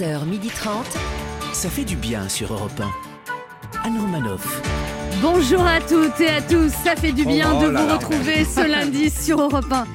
[0.00, 0.68] 11h30.
[1.52, 3.86] Ça fait du bien sur Europe 1.
[3.86, 4.60] Anne Romanoff.
[5.22, 7.94] Bonjour à toutes et à tous, ça fait du bien Oh de là vous là.
[7.96, 9.86] retrouver ce lundi sur Europe 1.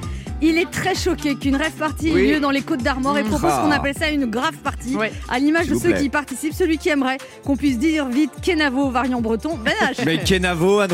[0.44, 3.50] Il est très choqué qu'une rêve party ait lieu dans les Côtes d'Armor et propose
[3.54, 3.62] Ah.
[3.64, 4.96] qu'on appelle ça une grave party.
[4.96, 5.12] Ouais.
[5.30, 5.98] À l'image de ceux plaît.
[5.98, 10.02] qui y participent, celui qui aimerait qu'on puisse dire vite Kenavo variant breton, Ben H.
[10.04, 10.90] Mais Kenavo, Anne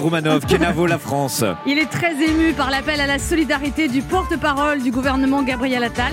[0.47, 1.45] Kenavo, la France.
[1.67, 6.13] Il est très ému par l'appel à la solidarité du porte-parole du gouvernement Gabriel Attal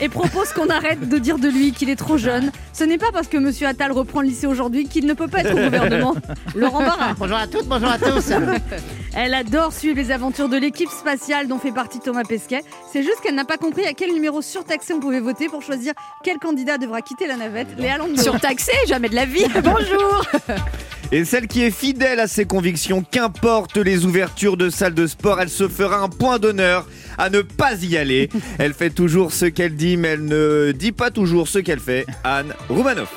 [0.00, 2.50] et propose qu'on arrête de dire de lui qu'il est trop jeune.
[2.72, 5.40] Ce n'est pas parce que Monsieur Attal reprend le lycée aujourd'hui qu'il ne peut pas
[5.42, 6.14] être au gouvernement.
[6.56, 7.14] Laurent Barra.
[7.16, 8.32] Bonjour à toutes, bonjour à tous.
[9.14, 12.62] Elle adore suivre les aventures de l'équipe spatiale dont fait partie Thomas Pesquet.
[12.90, 15.92] C'est juste qu'elle n'a pas compris à quel numéro surtaxé on pouvait voter pour choisir
[16.24, 17.68] quel candidat devra quitter la navette.
[17.76, 18.20] Léa Landau.
[18.20, 19.44] Surtaxé, jamais de la vie.
[19.62, 20.24] Bonjour.
[21.12, 25.42] Et celle qui est fidèle à ses convictions, qu'importe les ouvertures de salles de sport,
[25.42, 26.86] elle se fera un point d'honneur
[27.18, 28.30] à ne pas y aller.
[28.58, 32.06] Elle fait toujours ce qu'elle dit, mais elle ne dit pas toujours ce qu'elle fait.
[32.24, 33.12] Anne Roumanoff.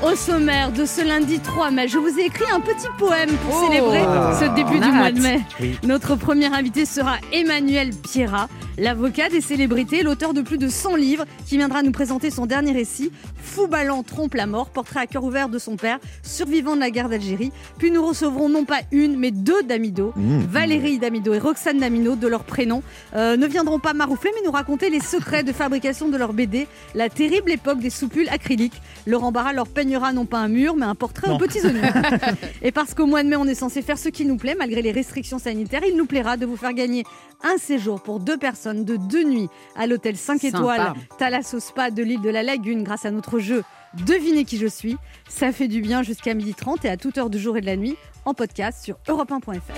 [0.00, 3.60] Au sommaire de ce lundi 3 mai, je vous ai écrit un petit poème pour
[3.60, 3.66] Oh.
[3.66, 4.02] célébrer
[4.38, 5.40] ce début du mois de mai.
[5.60, 5.76] Oui.
[5.82, 11.24] Notre premier invité sera Emmanuel Pierrat, l'avocat des célébrités, l'auteur de plus de 100 livres,
[11.46, 13.10] qui viendra nous présenter son dernier récit,
[13.42, 16.90] Fou Ballant trompe la mort, portrait à cœur ouvert de son père, survivant de la
[16.90, 17.50] guerre d'Algérie.
[17.78, 20.38] Puis nous recevrons non pas une, mais deux Damido, Mmh.
[20.50, 22.82] Valérie Damido et Roxane Damido, de leur prénom,
[23.16, 26.68] euh, ne viendront pas maroufler, mais nous raconter les secrets de fabrication de leur BD,
[26.94, 28.80] la terrible époque des soupules acryliques.
[29.06, 31.80] Laurent Barra leur peignera non pas un mur, mais un portrait aux petits oignons.
[32.62, 34.82] et parce qu'au mois de mai, on est censé faire ce qui nous plaît, malgré
[34.82, 37.04] les restrictions sanitaires, il nous plaira de vous faire gagner
[37.42, 40.58] un séjour pour deux personnes de deux nuits à l'hôtel 5 Sympa.
[40.58, 43.62] étoiles Thalasso Spa de l'île de la Lagune grâce à notre jeu
[44.06, 44.98] Devinez qui je suis.
[45.26, 47.76] Ça fait du bien jusqu'à 12h30 et à toute heure du jour et de la
[47.76, 49.72] nuit en podcast sur europe1.fr.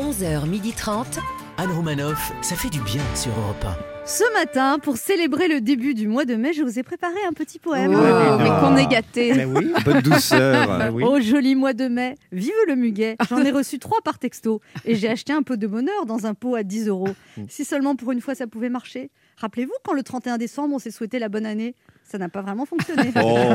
[0.00, 1.20] 11h30.
[1.60, 2.32] Anne Romanoff.
[2.40, 3.66] Ça fait du bien sur Europe
[4.04, 7.32] Ce matin, pour célébrer le début du mois de mai, je vous ai préparé un
[7.32, 7.92] petit poème.
[7.96, 9.32] Oh, mais qu'on est gâté.
[9.34, 10.68] Mais oui, bonne douceur.
[11.02, 13.16] Oh joli mois de mai, vive le muguet.
[13.28, 16.34] J'en ai reçu trois par texto et j'ai acheté un peu de bonheur dans un
[16.34, 17.08] pot à 10 euros.
[17.48, 19.10] Si seulement pour une fois ça pouvait marcher.
[19.38, 22.66] Rappelez-vous quand le 31 décembre on s'est souhaité la bonne année Ça n'a pas vraiment
[22.66, 23.12] fonctionné.
[23.22, 23.54] Oh.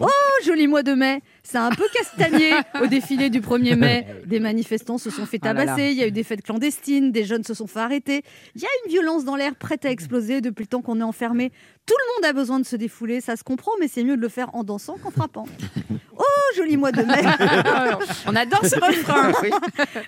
[0.00, 0.08] Oh,
[0.44, 4.06] joli mois de mai C'est un peu castagné au défilé du 1er mai.
[4.26, 7.24] Des manifestants se sont fait Ah tabasser, il y a eu des fêtes clandestines, des
[7.24, 8.22] jeunes se sont fait arrêter.
[8.54, 11.04] Il y a une violence dans l'air prête à exploser depuis le temps qu'on est
[11.04, 11.50] enfermé.
[11.84, 14.22] Tout le monde a besoin de se défouler, ça se comprend, mais c'est mieux de
[14.22, 15.46] le faire en dansant qu'en frappant.
[16.14, 17.22] Oh, joli mois de mai
[18.26, 19.32] On adore ce refrain.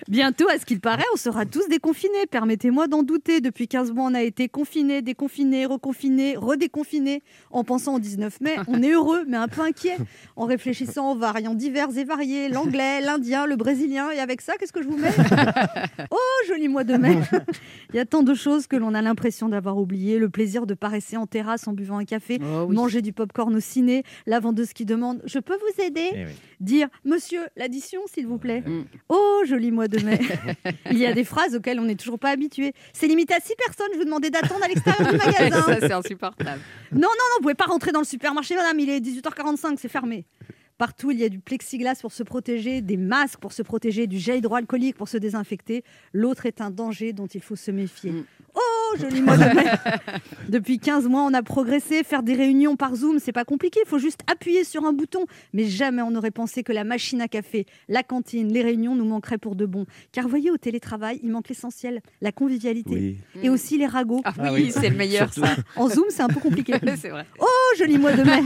[0.07, 2.25] Bientôt, à ce qu'il paraît, on sera tous déconfinés.
[2.29, 3.41] Permettez-moi d'en douter.
[3.41, 7.21] Depuis 15 mois, on a été confinés, déconfinés, reconfinés, redéconfinés.
[7.51, 9.97] En pensant au 19 mai, on est heureux, mais un peu inquiet.
[10.35, 14.11] En réfléchissant aux variants divers et variés, l'anglais, l'indien, le brésilien.
[14.11, 15.09] Et avec ça, qu'est-ce que je vous mets?
[16.11, 17.17] Oh, joli mois de mai
[17.93, 20.19] Il y a tant de choses que l'on a l'impression d'avoir oubliées.
[20.19, 22.75] Le plaisir de paresser en terrasse en buvant un café, Oh oui.
[22.75, 26.31] manger du popcorn au ciné, la vendeuse qui demande «Je peux vous aider Eh oui.
[26.59, 28.83] Dire «Monsieur, l'addition, s'il vous plaît Mm.
[29.09, 30.19] Oh, joli mois de mai
[30.91, 32.73] Il y a des phrases auxquelles on n'est toujours pas habitué.
[32.93, 35.61] C'est limité à 6 personnes, je vous demandais d'attendre à l'extérieur du magasin.
[35.63, 36.59] Ça, c'est insupportable.
[36.91, 39.89] Non, non, non, vous pouvez pas rentrer dans le supermarché, madame, il est 18h45, c'est
[39.89, 40.25] fermé.
[40.77, 44.19] Partout, il y a du plexiglas pour se protéger, des masques pour se protéger, du
[44.19, 45.83] gel hydroalcoolique pour se désinfecter.
[46.11, 48.11] L'autre est un danger dont il faut se méfier.
[48.11, 48.25] Mm.
[48.55, 49.43] Oh, joli mois de
[50.49, 52.03] Depuis 15 mois, on a progressé.
[52.03, 53.79] Faire des réunions par Zoom, c'est pas compliqué.
[53.85, 55.25] Il faut juste appuyer sur un bouton.
[55.53, 59.05] Mais jamais on n'aurait pensé que la machine à café, la cantine, les réunions nous
[59.05, 59.85] manqueraient pour de bon.
[60.11, 62.95] Car voyez, au télétravail, il manque l'essentiel, la convivialité.
[62.95, 63.17] Oui.
[63.43, 64.21] Et aussi les ragots.
[64.23, 64.71] Ah oui, Ah oui.
[64.71, 65.55] c'est le meilleur, ça.
[65.75, 66.73] En Zoom, c'est un peu compliqué.
[66.97, 67.25] c'est vrai.
[67.39, 68.41] Oh, joli mois de mai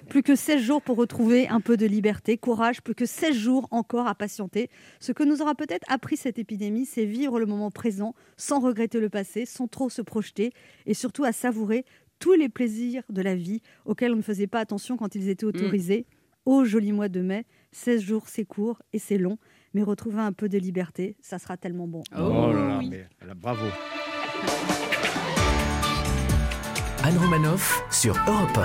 [0.08, 3.68] Plus que 16 jours pour retrouver un peu de liberté, courage, plus que 16 jours
[3.70, 4.70] encore à patienter.
[5.00, 9.00] Ce que nous aura peut-être appris cette épidémie, c'est vivre le moment présent sans regretter
[9.00, 10.52] le passé, sans trop se projeter
[10.86, 11.84] et surtout à savourer
[12.18, 15.44] tous les plaisirs de la vie auxquels on ne faisait pas attention quand ils étaient
[15.44, 16.06] autorisés.
[16.44, 19.38] Oh, joli mois de mai 16 jours, c'est court et c'est long,
[19.74, 22.02] mais retrouver un peu de liberté, ça sera tellement bon.
[22.16, 22.88] Oh là là, oui.
[22.90, 23.66] mais là, bravo.
[27.04, 28.58] Anne Romanoff sur Europe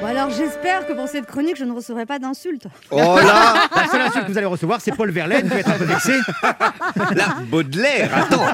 [0.00, 2.66] Bon, alors j'espère que pour cette chronique, je ne recevrai pas d'insultes.
[2.90, 5.78] Oh là La seule insulte que vous allez recevoir, c'est Paul Verlaine, va être un
[5.78, 6.14] peu vexé.
[7.14, 8.44] Là, Baudelaire, attends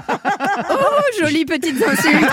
[0.71, 2.29] Oh, jolies petites insultes.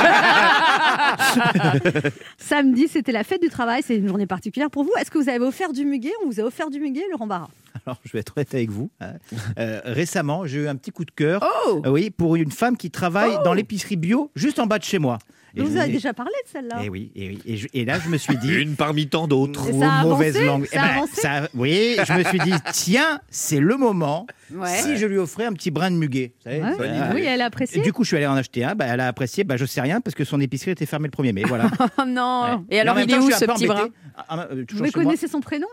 [2.38, 4.92] Samedi, c'était la fête du travail, c'est une journée particulière pour vous.
[5.00, 7.48] Est-ce que vous avez offert du muguet On vous a offert du muguet, Laurent Barra?
[7.86, 8.90] Alors, je vais être honnête avec vous.
[9.00, 9.14] hein.
[9.60, 11.42] Euh, récemment, j'ai eu un petit coup de cœur.
[11.68, 11.82] Oh.
[11.86, 15.00] Euh, oui, pour une femme qui travaille dans l'épicerie bio, juste en bas de chez
[15.00, 15.20] moi.
[15.56, 16.84] Et Vous je- avez et- déjà parlé de celle-là.
[16.84, 17.42] Et oui, et oui.
[17.46, 18.54] Et, je- et là, je me suis dit.
[18.62, 19.72] Une parmi tant d'autres.
[20.04, 20.66] Mauvaise avancé langue.
[20.68, 24.68] Ça a avancé ça oui, je me suis dit, tiens, c'est le moment Ouais.
[24.82, 26.34] si je lui offrais un petit brin de muguet.
[26.38, 26.72] Vous savez, Ouais.
[26.90, 27.00] idée.
[27.14, 27.82] Oui, elle a Et apprécié.
[27.82, 28.76] du coup, je suis allé en acheter un.
[28.76, 29.44] Bah, elle a apprécié.
[29.44, 31.44] Bah, je sais rien parce que son épicerie était fermée le 1er mai.
[31.48, 31.70] Voilà.
[31.80, 32.44] Oh non.
[32.70, 32.76] Ouais.
[32.76, 33.88] Et alors, il est où ce petit brin
[34.18, 35.68] Ah, ah, euh, Vous connaissez son prénom?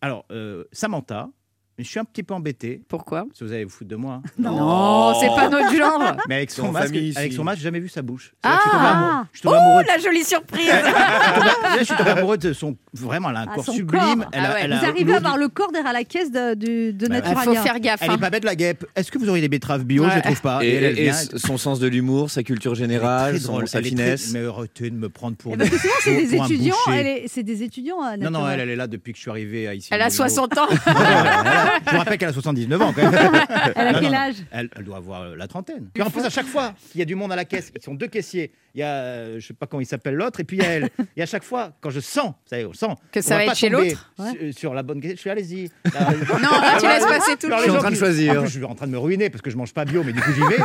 [0.00, 1.28] Alors, euh, Samantha.
[1.78, 2.82] Mais je suis un petit peu embêté.
[2.88, 4.14] Pourquoi Parce que vous allez vous foutre de moi.
[4.24, 4.30] hein.
[4.38, 6.16] Non, c'est pas notre genre.
[6.28, 8.34] Mais avec son masque, famille, avec son masque, j'ai jamais vu sa bouche.
[8.42, 8.58] Ah.
[8.58, 9.82] Je suis tombé amoureux- je Oh, amoureux.
[9.84, 10.72] de- la jolie surprise.
[11.78, 12.76] je suis tombé- amoureux de son.
[12.94, 14.00] Vraiment, elle a un Ah, corps sublime.
[14.00, 14.28] corps.
[14.32, 14.60] Elle a- Ah ouais.
[14.64, 17.16] elle Vous arrivez à avoir du- le corps derrière la caisse de, du- de Bah,
[17.24, 18.00] Il faut faire gaffe.
[18.02, 18.14] Elle hein.
[18.14, 18.84] est pas bête la guêpe.
[18.96, 20.02] Est-ce que vous auriez des betteraves bio?
[20.02, 20.10] Ouais.
[20.10, 20.64] Je les trouve pas.
[20.64, 21.12] Et, elle, elle et vient.
[21.12, 24.32] s- son sens de l'humour, sa culture générale, très son- drôle, sa finesse?
[24.32, 25.54] Mais arrêtez de me prendre pour.
[25.54, 26.74] Et parce que souvent, c'est des étudiants.
[26.86, 26.98] boucher.
[26.98, 29.76] Elle est- C'est des étudiants Non, non, elle, est là depuis que je suis arrivé
[29.76, 29.88] ici.
[29.92, 30.28] Elle a au Moulineau.
[30.28, 30.66] 60 ans.
[31.86, 33.30] Je vous rappelle qu'elle a 79 ans quand même.
[33.76, 35.88] Elle a Non, quel non, âge elle, elle doit avoir euh, la trentaine.
[35.94, 37.82] Et en plus, à chaque fois qu'il y a du monde à la caisse, ils
[37.82, 38.52] sont deux caissiers.
[38.74, 40.66] Il y a, euh, je sais pas comment il s'appelle l'autre, et puis il y
[40.66, 40.88] a elle.
[41.16, 43.56] Et à chaque fois, quand je sens, vous savez, on sent Que ça va être
[43.56, 45.70] chez l'autre sur, sur la bonne caisse, je suis allez-y.
[45.84, 48.46] Non, là, tu laisses passer tout le Alors, Je suis en train de choisir.
[48.46, 50.20] Je suis en train de me ruiner parce que je mange pas bio, mais du
[50.20, 50.62] coup j'y vais.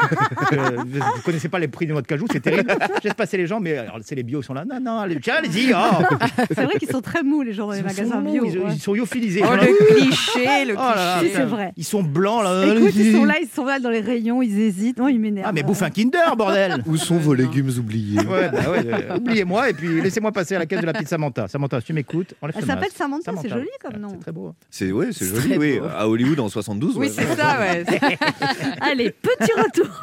[0.54, 2.76] Euh, vous ne connaissez pas les prix de noix de cajou, c'est terrible.
[3.02, 4.66] Je laisse passer les gens, mais alors, c'est les bio, ils sont là.
[4.66, 5.74] Non, non, allez-y.
[5.74, 6.04] oh.
[6.50, 8.46] C'est vrai qu'ils sont très mous, les gens dans les magasins bio.
[8.46, 8.74] ils, ouais.
[8.74, 9.42] ils sont lyophilisés.
[9.44, 11.74] Oh, le cliché, le Oh là Si, c'est vrai.
[11.78, 12.66] Ils sont blancs là.
[12.76, 14.98] Écoute, ils sont là, ils sont là dans les rayons, ils hésitent.
[14.98, 15.48] Non, ils m'énervent.
[15.50, 16.84] Ah mais bouffe un Kinder, bordel.
[16.86, 20.60] Où sont vos légumes oubliés Ouais, bah ouais, euh, oubliez-moi et puis laissez-moi passer à
[20.60, 21.48] la caisse de la petite Samantha.
[21.48, 22.90] Samantha, si tu m'écoutes, enlève Elle s'appelle.
[22.96, 24.10] Samantha, c'est joli comme Ouais, nom.
[24.12, 24.48] C'est très beau.
[24.48, 24.56] hein.
[24.70, 25.80] C'est ouais, c'est joli, oui.
[25.80, 25.86] beau.
[25.96, 26.98] À Hollywood en 72.
[26.98, 27.12] Oui, ouais.
[27.14, 27.84] c'est ça, ouais.
[28.82, 30.02] Allez, petit retour.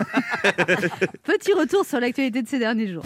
[1.24, 3.04] petit retour sur l'actualité de ces derniers jours.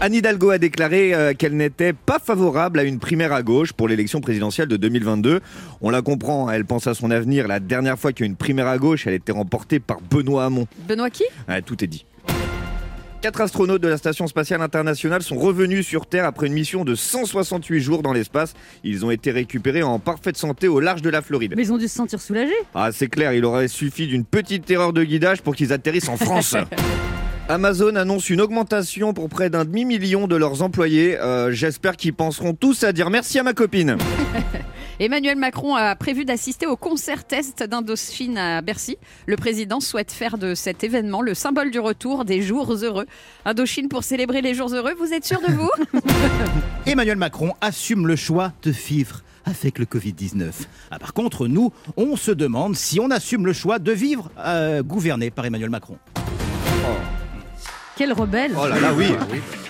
[0.00, 3.88] Anne Hidalgo a déclaré euh, qu'elle n'était pas favorable à une primaire à gauche pour
[3.88, 5.40] l'élection présidentielle de 2022.
[5.80, 7.48] On la comprend, elle pense à son avenir.
[7.48, 10.00] La dernière fois qu'il y a eu une primaire à gauche, elle était remportée par
[10.00, 10.68] Benoît Hamon.
[10.86, 11.24] Benoît qui?
[11.66, 12.06] Tout est dit.
[13.22, 16.94] Quatre astronautes de la Station spatiale internationale sont revenus sur Terre après une mission de
[16.94, 18.54] 168 jours dans l'espace.
[18.84, 21.54] Ils ont été récupérés en parfaite santé au large de la Floride.
[21.56, 22.52] Mais ils ont dû se sentir soulagés.
[22.72, 26.16] Ah, c'est clair, il aurait suffi d'une petite erreur de guidage pour qu'ils atterrissent en
[26.16, 26.54] France.
[27.50, 31.18] Amazon annonce une augmentation pour près d'un demi-million de leurs employés.
[31.18, 33.96] Euh, J'espère qu'ils penseront tous à dire merci à ma copine.
[35.00, 38.98] Emmanuel Macron a prévu d'assister au concert test d'Indochine à Bercy.
[39.24, 43.06] Le président souhaite faire de cet événement le symbole du retour des jours heureux.
[43.46, 45.70] Indochine pour célébrer les jours heureux, vous êtes sûr de vous
[46.86, 50.50] Emmanuel Macron assume le choix de vivre avec le Covid-19.
[50.90, 54.82] Ah, par contre, nous, on se demande si on assume le choix de vivre euh,
[54.82, 55.96] gouverné par Emmanuel Macron.
[57.98, 58.52] Quel rebelle.
[58.56, 59.06] Oh là là, oui.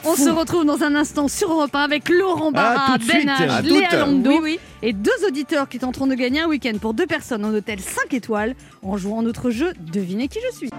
[0.04, 3.24] On se retrouve dans un instant sur Europe 1 avec Laurent Barra, Ah, suite.
[3.26, 3.96] Ben H, À Léa.
[4.00, 4.60] Lando Oui, oui.
[4.82, 8.12] et deux auditeurs qui tenteront de gagner un week-end pour deux personnes en hôtel 5
[8.12, 10.70] étoiles en jouant notre jeu Devinez qui je suis.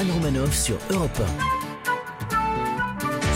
[0.00, 1.20] Anne Romanoff sur Europe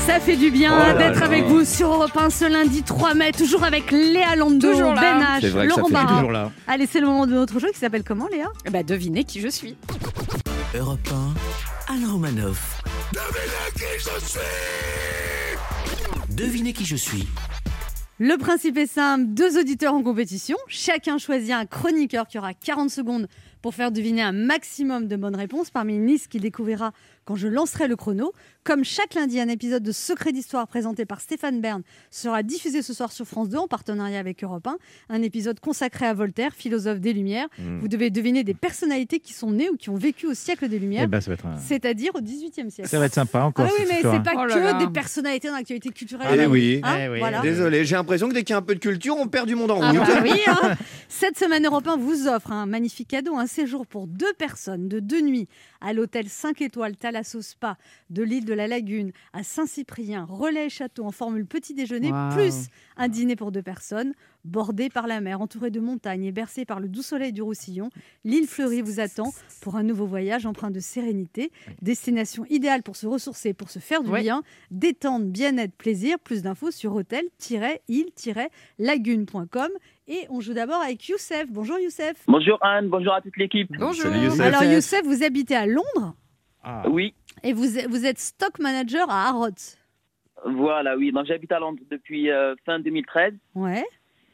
[0.07, 3.33] Ça fait du bien Oh d'être avec vous sur Europe 1 ce lundi 3 mai,
[3.33, 4.95] toujours avec Léa Lando, Toujours.
[4.95, 6.15] Ben H, Laurent Barra.
[6.15, 6.51] Toujours là.
[6.67, 8.47] Allez, c'est le moment de notre jeu qui s'appelle comment Léa?
[8.65, 9.77] Eh ben, Devinez qui je suis.
[10.75, 10.79] 1.
[10.79, 11.35] Europe 1.
[11.89, 12.83] Anne Romanoff.
[16.31, 17.29] Devinez qui je suis.
[18.19, 22.91] Le principe est simple, deux auditeurs en compétition, chacun choisit un chroniqueur qui aura 40
[22.91, 23.29] secondes
[23.63, 26.93] pour faire deviner un maximum de bonnes réponses parmi une liste qu'il découvrira
[27.27, 28.33] quand je lancerai le chrono.
[28.65, 32.93] Comme chaque lundi, un épisode de Secret d'Histoire présenté par Stéphane Bern sera diffusé ce
[32.95, 34.77] soir sur France 2 en partenariat avec Europe 1.
[35.11, 37.47] Un épisode consacré à Voltaire, philosophe des Lumières.
[37.59, 37.79] Mm.
[37.81, 40.79] Vous devez deviner des personnalités qui sont nées ou qui ont vécu au siècle des
[40.79, 42.89] Lumières, ben, ça va être, un- c'est-à-dire au XVIIIe siècle.
[42.89, 43.67] ça va être sympa Ah encore.
[43.67, 44.75] oui, cette mais c'est pas Oh là que là.
[44.75, 46.41] des personnalités dans l'actualité culturelle.
[46.41, 46.81] Eh oui.
[46.83, 47.19] Hein, Eh oui.
[47.19, 47.41] voilà.
[47.43, 49.55] Désolé, j'ai l'impression que dès qu'il y a un peu de culture, on perd du
[49.55, 50.01] monde en Ah route.
[50.01, 50.75] bah oui, hein.
[51.09, 54.99] Cette semaine, Europe 1 vous offre un magnifique cadeau, un séjour pour deux personnes de
[55.01, 55.49] deux nuits
[55.81, 57.79] à l'hôtel 5 étoiles Thalasso Spa
[58.11, 62.67] de l'île de la Lagune à Saint-Cyprien, relais et château en formule petit déjeuner, plus
[62.99, 64.13] un dîner pour deux personnes,
[64.45, 67.89] bordé par la mer, entouré de montagnes et bercé par le doux soleil du Roussillon.
[68.25, 69.33] L'île fleurie vous attend
[69.63, 71.51] pour un nouveau voyage empreint de sérénité.
[71.81, 74.21] Destination idéale pour se ressourcer, pour se faire du Ouais.
[74.21, 76.19] bien, détente, bien-être, plaisir.
[76.19, 79.69] Plus d'infos sur hôtel-île-lagune.com.
[80.09, 81.47] Et on joue d'abord avec Youssef.
[81.51, 82.15] Bonjour Youssef.
[82.29, 83.69] Bonjour Anne, bonjour à toute l'équipe.
[83.79, 84.03] Bonjour.
[84.05, 84.41] Salut Youssef.
[84.41, 86.15] Alors Youssef, vous habitez à Londres
[86.69, 86.83] Ah.
[86.89, 89.77] Oui, et vous, êtes- vous êtes stock manager à Harrods.
[90.45, 91.13] voilà, oui.
[91.13, 93.85] Donc j'habite à Londres depuis euh, fin 2013 Ouais,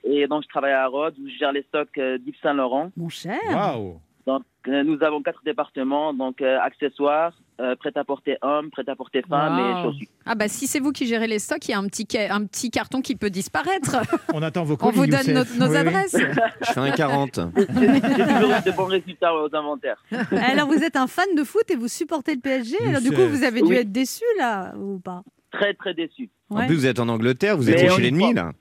[0.05, 2.91] et donc je travaille à Rhodes où je gère les stocks euh, d'Yves Saint Laurent.
[2.97, 3.39] mon cher.
[3.51, 4.01] Waouh.
[4.27, 9.79] Donc euh, nous avons quatre départements, donc euh, accessoires, euh, prêt-à-porter homme, prêt-à-porter femme Wow.
[9.79, 10.09] et chaussures.
[10.27, 12.35] Ah bah si c'est vous qui gérez les stocks, il y a un petit, ca-
[12.35, 13.97] un petit carton qui peut disparaître.
[14.35, 15.59] On attend vos On colis, vous donne nos, Youssef.
[15.59, 15.77] nos Oui, oui.
[15.79, 16.17] adresses.
[16.61, 17.41] Je fais un 40.
[17.57, 20.03] J'ai toujours eu de bons résultats aux inventaires.
[20.51, 22.77] Alors, vous êtes un fan de foot et vous supportez le PSG.
[22.89, 23.77] Alors, du coup, vous avez dû Oui.
[23.77, 25.23] être déçu, là, ou pas?
[25.53, 26.31] Très, très déçu.
[26.51, 28.53] En plus, vous êtes en Angleterre, vous êtes on chez l'ennemi, là.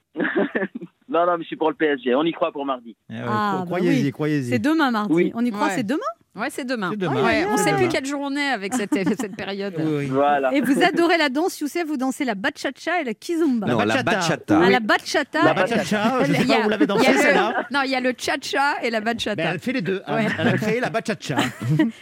[1.09, 2.15] Non, non, mais je suis pour le PSG.
[2.15, 2.95] On y croit pour mardi.
[3.09, 4.11] Ah ouais, Ah, bah croyez-y, oui.
[4.11, 4.49] croyez-y.
[4.49, 5.13] C'est demain, mardi.
[5.13, 5.31] Oui.
[5.35, 5.73] On y croit, Ouais.
[5.75, 5.99] c'est demain?
[6.33, 6.91] Ouais, c'est demain.
[6.91, 9.73] Ouais, on C'est sait plus quelle journée avec cette, cette période.
[9.77, 10.05] Oui, oui.
[10.05, 10.53] Voilà.
[10.53, 13.67] Et vous adorez la danse, Youssef, vous dansez la bachata et la kizomba.
[13.67, 14.11] Non, la bachata.
[14.15, 14.61] bachata.
[14.63, 15.43] Ah, la bachata.
[15.43, 17.11] La bachata, je Il sais y pas a- où vous l'avez il y a dansé
[17.13, 17.67] le- celle-là.
[17.71, 19.43] Non, il y a le cha-cha et la Ben, bachata.
[19.43, 20.01] elle fait les deux.
[20.07, 20.15] hein.
[20.15, 20.27] Ouais.
[20.39, 21.35] Elle a créé la bachata.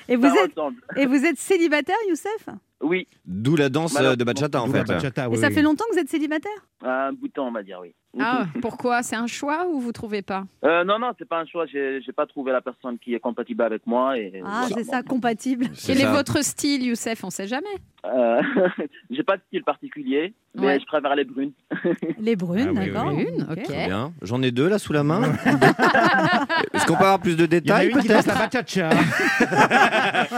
[0.07, 0.51] Et vous, Ça êtes,
[0.97, 2.49] et vous êtes célibataire, Youssef?
[2.81, 4.83] Oui, D'où la danse euh, de bachata, en fait.
[4.83, 5.53] bachata, Et oui, ça oui.
[5.55, 6.51] fait longtemps que vous êtes célibataire?
[6.85, 7.93] Un bout de temps, on va dire, oui.
[8.19, 9.03] Ah, pourquoi?
[9.03, 10.45] C'est un choix ou vous trouvez pas?
[10.65, 11.65] Euh, non, non, c'est pas un choix.
[11.67, 14.17] J'ai j'ai pas trouvé la personne qui est compatible avec moi.
[14.17, 14.75] Et Ah, voilà.
[14.75, 15.67] c'est ça, compatible.
[15.85, 17.23] Quel est votre style, Youssef?
[17.23, 17.67] On sait jamais.
[18.05, 18.41] Euh,
[19.11, 20.79] j'ai pas de style particulier, mais Ouais.
[20.79, 21.51] je préfère les brunes.
[22.19, 23.13] Les brunes, Ah oui, d'accord.
[23.13, 23.27] oui.
[23.31, 23.63] Une, ok.
[23.63, 24.11] Très bien.
[24.23, 25.21] J'en ai deux là sous la main.
[26.73, 28.89] Est-ce qu'on peut avoir plus de Il y en a détails une qui la bachata.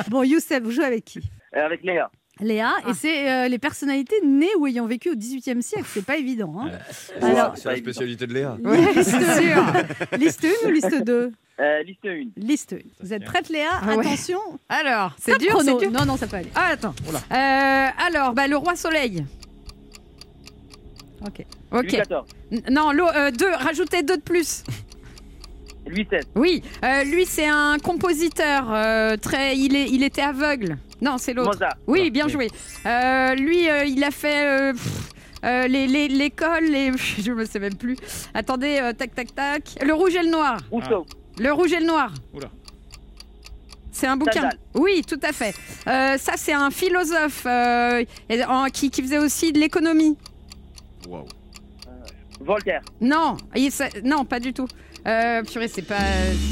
[0.10, 1.20] Bon, Youssef, vous jouez avec qui?
[1.56, 2.10] Et avec Léa.
[2.40, 2.90] Léa, Ah.
[2.90, 6.56] et c'est euh, les personnalités nées ou ayant vécu au XVIIIe siècle, c'est pas évident.
[6.60, 6.72] Hein.
[7.22, 8.58] Alors, C'est la spécialité de Léa.
[10.18, 12.24] liste, liste 1 ou liste 2 Euh, liste 1.
[12.38, 12.78] Liste 1.
[13.04, 14.08] Vous êtes prête Léa Ah ouais.
[14.08, 15.92] Attention, Alors, c'est dur, c'est dur.
[15.92, 16.50] Non, non, ça peut aller.
[16.56, 16.96] Ah, attends.
[17.10, 19.24] Euh, alors, bah, le roi soleil.
[21.24, 21.46] Ok.
[21.72, 21.84] Ok.
[21.84, 22.26] Louis 14.
[22.52, 23.52] N- Non, l'eau, euh, deux.
[23.52, 24.64] Rajoutez deux de plus.
[25.86, 26.24] Louis 16.
[26.36, 26.64] Oui.
[26.84, 28.74] Euh, lui, c'est un compositeur.
[28.74, 29.56] euh, très.
[29.56, 29.90] Il est.
[29.90, 30.78] Il était aveugle.
[31.01, 31.51] Non, c'est l'autre.
[31.53, 31.75] Mozart.
[31.88, 32.48] Oui, bien joué.
[32.86, 34.72] Euh, lui, euh, il a fait.
[35.43, 37.96] euh, les- les- l'école, les, je me sais même plus.
[38.34, 39.63] Attendez, euh, tac, tac, tac.
[39.81, 40.58] Le rouge et le noir.
[40.70, 41.05] Rousseau.
[41.39, 42.13] Le rouge et le noir.
[42.34, 42.50] Oula.
[43.91, 44.31] C'est un bouquin.
[44.31, 44.58] Stendhal.
[44.75, 45.53] Oui, tout à fait.
[45.88, 50.15] Euh, ça, c'est un philosophe euh, et- en- qui, qui faisait aussi de l'économie.
[52.39, 52.81] Voltaire.
[53.00, 54.67] Non, il- ça- non, pas du tout.
[55.08, 55.96] Euh, purée, c'est pas.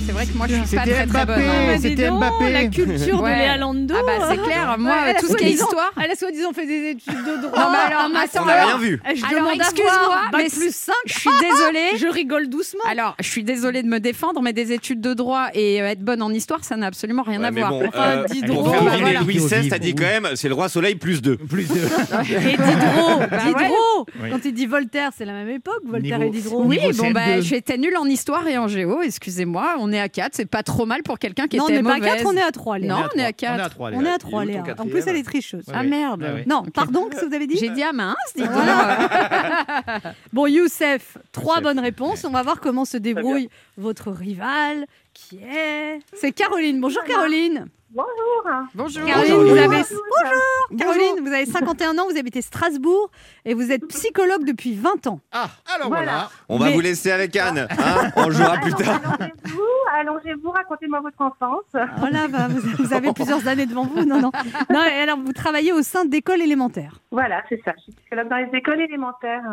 [0.06, 1.40] C'est vrai que moi, je suis pas C'était très très bonne.
[1.40, 1.66] Hein.
[1.68, 2.52] Mais c'était Mbappé.
[2.52, 3.34] La culture Ouais.
[3.36, 3.94] de Léa Lando.
[3.96, 4.76] Ah bah c'est clair.
[4.80, 5.92] Moi, Ouais, elle a tout ce qui est soi-disant- histoire.
[6.04, 7.60] Elle a soi-disant fait des études de droit.
[7.60, 9.02] Non, mais alors, Ah, attends, On n'a alors- rien vu.
[9.16, 10.94] Je Alors, demande à excuse-moi, voir, bac mais plus 5.
[11.06, 11.90] Je suis désolée.
[12.00, 12.82] Je rigole doucement.
[12.90, 16.02] Alors, je suis désolée de me défendre, mais des études de droit et euh, être
[16.02, 17.72] bonne en histoire, ça n'a absolument rien Ouais, à mais voir.
[17.72, 19.20] bon, Enfin, euh, Diderot, pour faire bah deviner voilà.
[19.22, 21.38] Louis XVI, t'as dit quand même, c'est le roi soleil plus 2.
[21.38, 21.76] Plus de.
[22.50, 24.06] Et Diderot, Bah Diderot.
[24.24, 24.30] Oui.
[24.32, 26.64] Quand il dit Voltaire, c'est la même époque, Voltaire Niveau- et Diderot.
[26.66, 27.42] Oui, Niveau bon, bah, CM2.
[27.44, 29.76] j'étais nulle en histoire et en géo, excusez-moi.
[29.80, 31.84] On est à 4, c'est pas trop mal pour quelqu'un qui non, on était n'est
[31.84, 32.14] pas à mauvaise.
[32.24, 32.94] 4, on est à 3, Léa.
[32.94, 33.50] Non, on est à trois.
[33.52, 33.70] On est à 4.
[33.70, 34.76] trois, On est à 3, Il est où, Léa.
[34.80, 35.64] En plus, elle est tricheuse.
[35.68, 36.22] Ouais, Ah merde.
[36.22, 36.44] Ouais, ouais.
[36.48, 38.52] Non, pardon, qu'est-ce que vous avez dit J'ai dit ah mince, dis donc.
[40.34, 41.64] Bon, Youssef, trois Youssef.
[41.64, 42.24] bonnes réponses.
[42.26, 46.00] On va voir comment se débrouille votre rival, qui est...
[46.14, 46.80] C'est Caroline.
[46.80, 47.68] Bonjour Caroline.
[47.92, 48.44] Bonjour.
[48.44, 49.50] Caroline, Bonjour.
[49.50, 49.68] vous avez...
[49.68, 50.78] Bonjour.
[50.78, 53.10] Caroline, vous avez 51 ans, vous habitez Strasbourg
[53.46, 55.20] et vous êtes psychologue depuis 20 ans.
[55.32, 56.30] Ah, alors voilà.
[56.50, 57.68] On va Mais- vous laisser avec Anne.
[57.70, 59.02] hein On jouera plus tard.
[59.20, 59.60] Allongez-vous,
[60.00, 61.64] allongez-vous, racontez-moi votre enfance.
[61.98, 64.06] Voilà, bah, vous, vous avez plusieurs années devant vous.
[64.06, 64.32] Non, non.
[64.70, 67.00] Non, et alors, vous travaillez au sein d'écoles élémentaires.
[67.12, 67.74] Voilà, c'est ça.
[67.78, 69.44] Je suis psychologue dans les écoles élémentaires.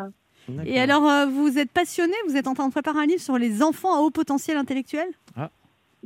[0.64, 3.38] Et alors, euh, vous êtes passionné, vous êtes en train de préparer un livre sur
[3.38, 5.06] les enfants à haut potentiel intellectuel?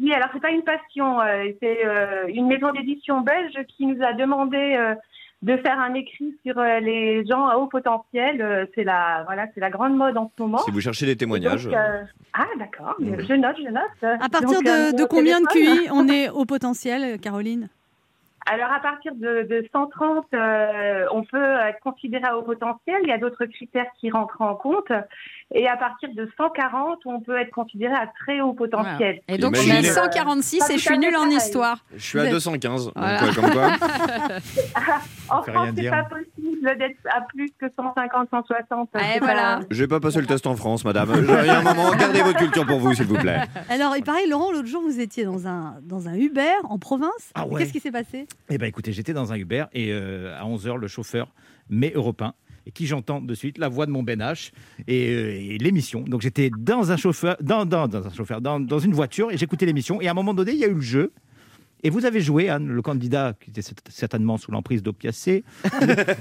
[0.00, 4.02] Oui, alors c'est pas une passion, euh, c'est euh, une maison d'édition belge qui nous
[4.02, 4.94] a demandé euh,
[5.42, 8.42] de faire un écrit sur euh, les gens à haut potentiel.
[8.42, 10.58] Euh, c'est la voilà, c'est la grande mode en ce moment.
[10.58, 11.64] Si vous cherchez des témoignages.
[11.64, 12.02] Donc, euh,
[12.34, 14.20] ah d'accord, je note, je note.
[14.20, 15.46] À partir Donc, euh, de, combien de.
[15.46, 17.68] QI on est au potentiel, Caroline?
[18.46, 23.00] Alors à partir de, de 130, euh, on peut être considéré à haut potentiel.
[23.02, 24.92] Il y a d'autres critères qui rentrent en compte.
[25.52, 29.20] Et à partir de 140, on peut être considéré à très haut potentiel.
[29.26, 29.92] Et donc, je suis à Imaginez.
[29.94, 31.84] 146 Pas et je suis nulle en histoire.
[31.96, 32.84] Je suis à 215.
[32.86, 33.24] donc, Voilà.
[33.24, 33.70] euh, comme quoi.
[35.28, 38.88] En France, c'est pas possible d'être à plus que 150, 160.
[38.94, 39.60] Eh, C'est voilà.
[39.70, 41.12] vais pas passer le test en France, madame.
[41.16, 43.40] Il y a un moment, gardez votre culture pour vous, s'il vous plaît.
[43.68, 47.30] Alors, il paraît, Laurent, l'autre jour, vous étiez dans un, dans un Uber en province.
[47.34, 47.60] Ah ouais.
[47.60, 48.26] Qu'est-ce qui s'est passé?
[48.50, 51.28] Eh ben écoutez, j'étais dans un Uber et euh, à 11h, le chauffeur
[51.68, 52.34] met Europe 1
[52.66, 54.52] et qui j'entends de suite la voix de mon Ben H
[54.86, 56.02] et, euh, et l'émission.
[56.02, 59.36] Donc j'étais dans un chauffeur, dans, dans, dans un chauffeur, dans, dans une voiture et
[59.38, 60.00] j'écoutais l'émission.
[60.00, 61.12] Et à un moment donné, il y a eu le jeu.
[61.82, 65.44] Et vous avez joué, Anne, le candidat qui était certainement sous l'emprise d'opiacés,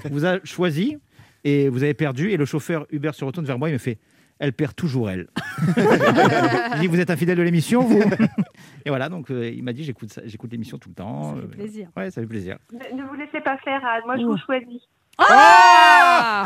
[0.09, 0.97] vous a choisi
[1.43, 2.31] et vous avez perdu.
[2.31, 3.97] Et le chauffeur Uber se retourne vers moi, il me fait
[4.39, 5.27] Elle perd toujours, elle.
[6.75, 8.01] il dit Vous êtes un fidèle de l'émission, vous
[8.85, 11.35] Et voilà, donc euh, il m'a dit J'écoute ça- j'écoute l'émission tout le temps.
[11.35, 11.89] Ça fait plaisir.
[11.97, 12.57] Ouais, ça fait plaisir.
[12.71, 14.03] Ne, ne vous laissez pas faire, Anne.
[14.05, 14.81] Moi, je vous choisis.
[15.19, 16.45] Ah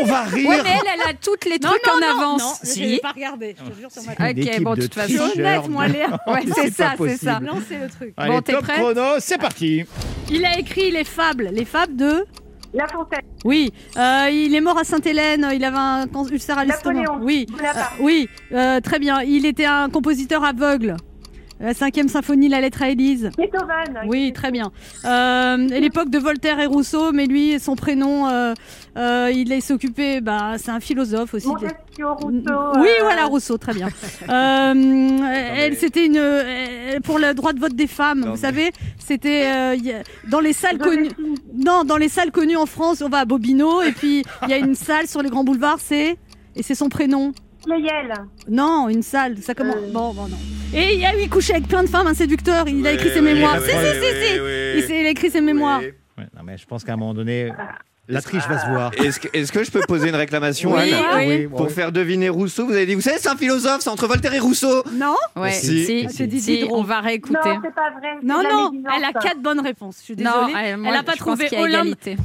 [0.00, 0.48] On va rire.
[0.48, 2.42] Ouais, mais elle, elle a toutes les trucs non, en non, avance.
[2.42, 2.80] non, je Si.
[2.86, 4.94] l'ai pas regardé, je te jure sur ma Une Ok, équipe bon, de de toute
[4.94, 5.08] façon.
[5.28, 5.34] Tricheurs.
[5.36, 6.08] honnête, moi, Léa.
[6.26, 7.32] Ouais, c'est C'est ça, pas c'est ça.
[7.34, 7.46] possible.
[7.46, 8.14] Non, c'est le truc.
[8.16, 9.84] Allez, Bon, t'es top prête chrono, c'est parti.
[10.30, 12.24] Il a écrit les fables, les fables de.
[12.74, 13.22] La Fontaine.
[13.46, 17.00] Oui, euh, il est mort à Sainte-Hélène, il avait un can- ulcère à l'estomac.
[17.00, 17.24] Napoléon.
[17.24, 17.94] Oui, Bonaparte.
[17.98, 19.22] Euh, oui, euh, très bien.
[19.22, 20.96] Il était un compositeur aveugle.
[21.60, 23.30] La cinquième symphonie, la lettre à Élise.
[23.36, 24.02] Beethoven.
[24.06, 24.70] Oui, très bien.
[25.04, 28.54] Euh, à l'époque de Voltaire et Rousseau, mais lui, son prénom, euh,
[28.96, 31.48] euh, il s'est occupé, bah, c'est un philosophe aussi.
[31.48, 32.28] Montesquieu, Rousseau.
[32.76, 33.88] Oui, euh, voilà, Rousseau, très bien.
[34.28, 35.18] Euh,
[35.56, 38.20] elle, c'était une pour le droit de vote des femmes.
[38.20, 39.76] Non, vous mais- savez, c'était euh,
[40.28, 41.10] dans les salles connues.
[41.54, 44.52] Non, dans les salles connues en France, on va à Bobino et puis il y
[44.52, 46.16] a une salle sur les grands boulevards, c'est
[46.56, 47.32] et c'est son prénom.
[47.64, 48.12] Pleyel.
[48.48, 49.76] Non, une salle, ça commence.
[49.76, 49.92] Euh.
[49.92, 50.36] Bon, bon, non.
[50.74, 52.68] Et il a eu couché avec plein de femmes, un séducteur.
[52.68, 53.58] Il a écrit ses mémoires.
[53.60, 54.92] si, si, si, si.
[55.00, 55.80] Il, a écrit ses mémoires.
[55.80, 57.50] Ouais, non, mais je pense qu'à un moment donné,
[58.08, 58.90] la triche va se voir.
[58.96, 61.46] Est-ce que, je peux poser une réclamation Oui, Anne oui.
[61.46, 64.34] Pour faire deviner Rousseau, vous avez dit, vous savez, c'est un philosophe, c'est entre Voltaire
[64.34, 64.82] et Rousseau.
[64.92, 65.84] Non, Ouais, Si.
[65.84, 66.80] si, Ah, si, Dront.
[66.80, 67.34] on va réécouter.
[67.48, 68.16] Non, c'est pas vrai.
[68.22, 68.82] non, de non.
[68.96, 69.96] Elle a quatre bonnes réponses.
[70.00, 70.52] Je suis désolée.
[70.52, 71.68] Non, elle, moi, elle a pas trouvé Olympe.
[71.68, 72.16] égalité.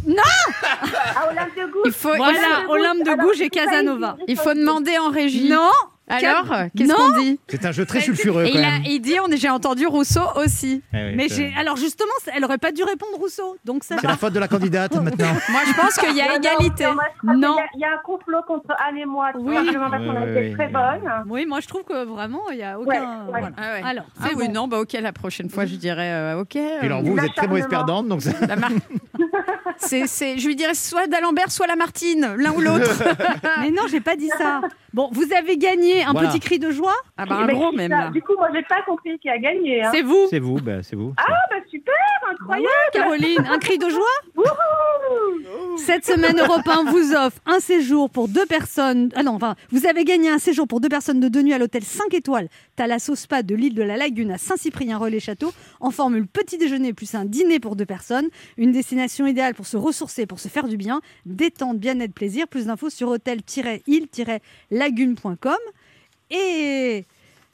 [1.15, 1.81] Ah, Olympe de Gouges.
[1.85, 4.17] Il faut, Voilà, il faut- Olympe de Gouges et Casanova.
[4.27, 5.49] il faut demander en régie.
[5.49, 5.69] Non.
[6.09, 6.45] Alors,
[6.75, 9.33] qu'est-ce qu'on dit C'est un jeu très sulfureux Et quand il, a, il dit, on,
[9.35, 10.81] j'ai entendu Rousseau aussi.
[10.93, 11.53] Eh oui, Mais c'est- j'ai.
[11.57, 13.55] Alors justement, elle aurait pas dû répondre Rousseau.
[13.63, 13.95] Donc ça.
[13.99, 15.33] C'est la faute de la candidate maintenant.
[15.49, 16.83] Moi, je pense qu'il y a Non, non, égalité.
[16.85, 17.55] non, moi, je crois Non.
[17.55, 19.31] qu'il y a- Il y, a un complot contre Anne et moi.
[19.33, 19.55] tout Oui.
[19.55, 20.71] simplement parce qu'on a Oui, été oui, très oui.
[20.73, 21.11] bonne.
[21.29, 22.89] Oui, moi je trouve que vraiment il y a aucun.
[22.91, 23.05] Ouais, ouais.
[23.29, 23.49] voilà.
[23.57, 23.81] Ah ouais.
[23.85, 24.53] Alors, Ah c'est oui, bon.
[24.53, 26.55] non, bah ok, la prochaine fois, je dirais euh, ok.
[26.57, 28.71] Et alors euh, vous, vous êtes très mauvaise perdante, donc ça- la mar-
[29.77, 32.91] c'est, c'est, je lui dirais soit d'Alembert, soit la Martine, l'un ou l'autre.
[33.61, 34.61] Mais non, j'ai pas dit ça.
[34.93, 36.29] Bon, vous avez gagné un Voilà.
[36.29, 36.93] petit cri de joie?
[37.17, 38.09] Ah bah un ben, gros même là.
[38.11, 39.83] Du coup, moi, j'ai pas compris qui a gagné.
[39.83, 39.89] Hein.
[39.91, 41.13] C'est vous, c'est vous, bah, c'est vous.
[41.17, 41.93] Ah, bah, super,
[42.31, 42.67] incroyable.
[42.93, 43.45] Caroline.
[43.49, 44.03] Un cri de joie?
[44.35, 45.77] Wouhou.
[45.77, 49.09] Cette semaine, Europe 1 vous offre un séjour pour deux personnes.
[49.15, 51.57] Ah non, enfin, vous avez gagné un séjour pour deux personnes de deux nuits à
[51.57, 56.57] l'hôtel 5 étoiles Thalasso Spa de l'île de la Lagune à Saint-Cyprien-Relais-Château en formule petit
[56.57, 58.27] déjeuner plus un dîner pour deux personnes.
[58.57, 62.47] Une destination idéale pour se ressourcer, pour se faire du bien, détente, bien-être, plaisir.
[62.47, 63.17] Plus d'infos sur
[64.83, 65.57] hôtel-île-lagune.com.
[66.29, 67.05] Et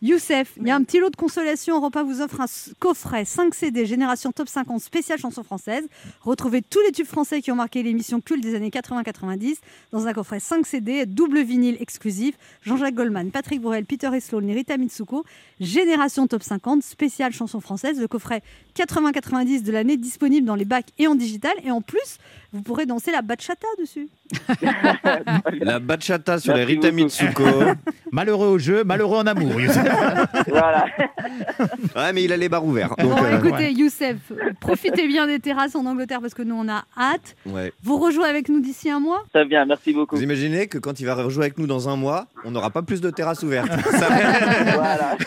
[0.02, 1.76] Youssef, il y a un petit lot de consolation.
[1.76, 2.46] Europa vous offre un
[2.80, 5.86] coffret 5 CD Génération Top 50 spéciale chanson française.
[6.22, 9.58] Retrouvez tous les tubes français qui ont marqué l'émission culte des années 80-90
[9.92, 12.36] dans un coffret 5 CD, double vinyle exclusif.
[12.62, 15.26] Jean-Jacques Goldman, Patrick Bruel, Peter Eslow, Rita Mitsuko.
[15.60, 18.00] Génération Top 50 spéciale chanson française.
[18.00, 18.42] Le coffret
[18.78, 21.52] 80-90 de l'année disponible dans les bacs et en digital.
[21.66, 22.20] Et en plus,
[22.52, 24.10] vous pourrez danser la bachata dessus.
[25.62, 26.96] La bachata sur les Merci beaucoup.
[26.96, 27.44] Mitsuko.
[28.12, 29.60] Malheureux au jeu, malheureux en amour.
[29.60, 29.84] Youssef.
[30.48, 30.86] Voilà.
[31.96, 32.96] ouais, mais il a les bars ouverts.
[32.98, 34.18] Donc, Bon, euh, écoutez, Youssef,
[34.62, 37.36] profitez bien des terrasses en Angleterre parce que nous, on a hâte.
[37.48, 37.72] ouais.
[37.84, 39.24] Vous rejouez avec nous d'ici un mois?
[39.34, 40.16] Très bien, merci beaucoup.
[40.16, 42.82] Vous imaginez que quand il va rejouer avec nous dans un mois, on n'aura pas
[42.82, 43.70] plus de terrasses ouvertes.
[43.92, 44.08] Ça-
[44.76, 45.18] Voilà.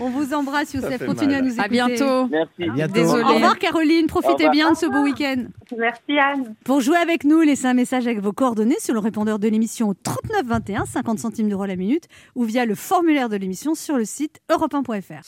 [0.00, 1.04] On vous embrasse, Youssef.
[1.04, 1.42] Continuez mal.
[1.42, 1.64] à nous écouter.
[1.64, 2.28] À bientôt.
[2.28, 2.70] Merci.
[2.74, 2.92] bientôt.
[2.94, 3.24] Désolée.
[3.24, 4.06] Au revoir, Caroline.
[4.06, 4.50] Profitez revoir.
[4.52, 5.44] bien de ce beau week-end.
[5.76, 6.49] Merci, Anne.
[6.64, 9.88] Pour jouer avec nous, laissez un message avec vos coordonnées sur le répondeur de l'émission
[9.88, 13.96] au 39 21, 50 centimes d'euros la minute, ou via le formulaire de l'émission sur
[13.96, 15.22] le site europe1.fr.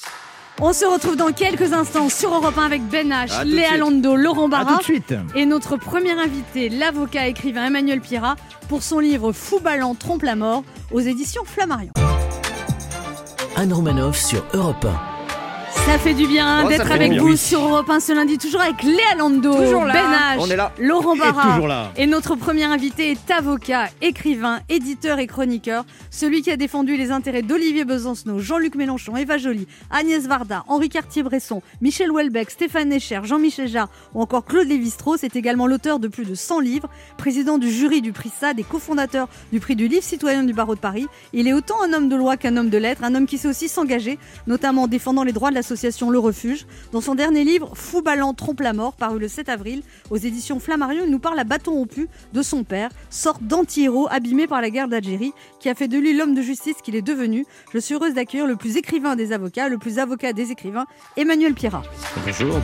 [0.60, 3.78] On se retrouve dans quelques instants sur Europe 1 avec Ben H, Léa.
[3.78, 4.80] Lando, Laurent Barra
[5.34, 8.36] et notre premier invité, l'avocat écrivain Emmanuel Pierrat,
[8.68, 11.92] pour son livre Fou ballant trompe la mort aux éditions Flammarion.
[13.56, 14.86] Anne Romanoff sur Europe
[15.74, 17.20] Ça fait du bien Oh, d'être avec bien.
[17.20, 17.36] vous Oui.
[17.36, 19.52] sur Europe 1 ce lundi, toujours avec Léa Lando.
[19.52, 20.72] Ben H, On est là.
[20.78, 21.58] Laurent Barra.
[21.66, 21.92] là.
[21.96, 27.10] Et notre premier invité est avocat, écrivain, éditeur et chroniqueur, celui qui a défendu les
[27.10, 33.20] intérêts d'Olivier Besancenot, Jean-Luc Mélenchon, Eva Joly, Agnès Varda, Henri Cartier-Bresson, Michel Houellebecq, Stéphane Echer,
[33.24, 37.58] Jean-Michel Jarre ou encore Claude Lévi-Strauss est également l'auteur de plus de 100 livres, président
[37.58, 40.80] du jury du prix SAD et cofondateur du prix du livre citoyen du barreau de
[40.80, 41.06] Paris.
[41.32, 43.48] Il est autant un homme de loi qu'un homme de lettres, un homme qui sait
[43.48, 46.66] aussi s'engager, notamment en défendant les droits de l'association Le Refuge.
[46.90, 50.58] Dans son dernier livre, Fou ballant trompe la mort, paru le 7 avril aux éditions
[50.58, 54.70] Flammarion, il nous parle à bâton rompu de son père, sorte d'anti-héros abîmé par la
[54.70, 57.46] guerre d'Algérie, qui a fait de lui l'homme de justice qu'il est devenu.
[57.72, 61.54] Je suis heureuse d'accueillir le plus écrivain des avocats, le plus avocat des écrivains, Emmanuel
[61.54, 61.84] Pierrat.
[62.26, 62.58] Bonjour.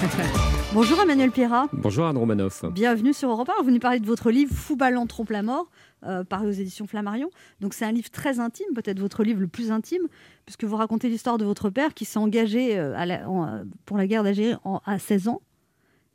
[0.72, 2.64] Bonjour Emmanuel Pierrat, Bonjour Anne Romanoff.
[2.72, 3.62] bienvenue sur Europe 1.
[3.64, 5.66] Vous nous parlez de votre livre Fou ballant trompe la mort,
[6.04, 7.30] euh, paru aux éditions Flammarion.
[7.60, 10.02] Donc c'est un livre très intime, peut-être votre livre le plus intime,
[10.46, 14.22] puisque vous racontez l'histoire de votre père qui s'est engagé euh, euh, pour la guerre
[14.22, 15.42] d'Algérie à 16 ans.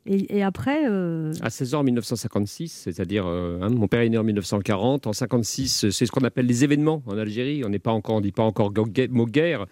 [0.08, 4.22] Et, après, euh, À 16 ans en 1956, c'est-à-dire hein, mon père est né en
[4.22, 5.08] 1940.
[5.08, 7.64] En 56, c'est ce qu'on appelle les événements en Algérie.
[7.64, 8.72] On n'est pas encore, on dit pas encore
[9.10, 9.66] mot guerre.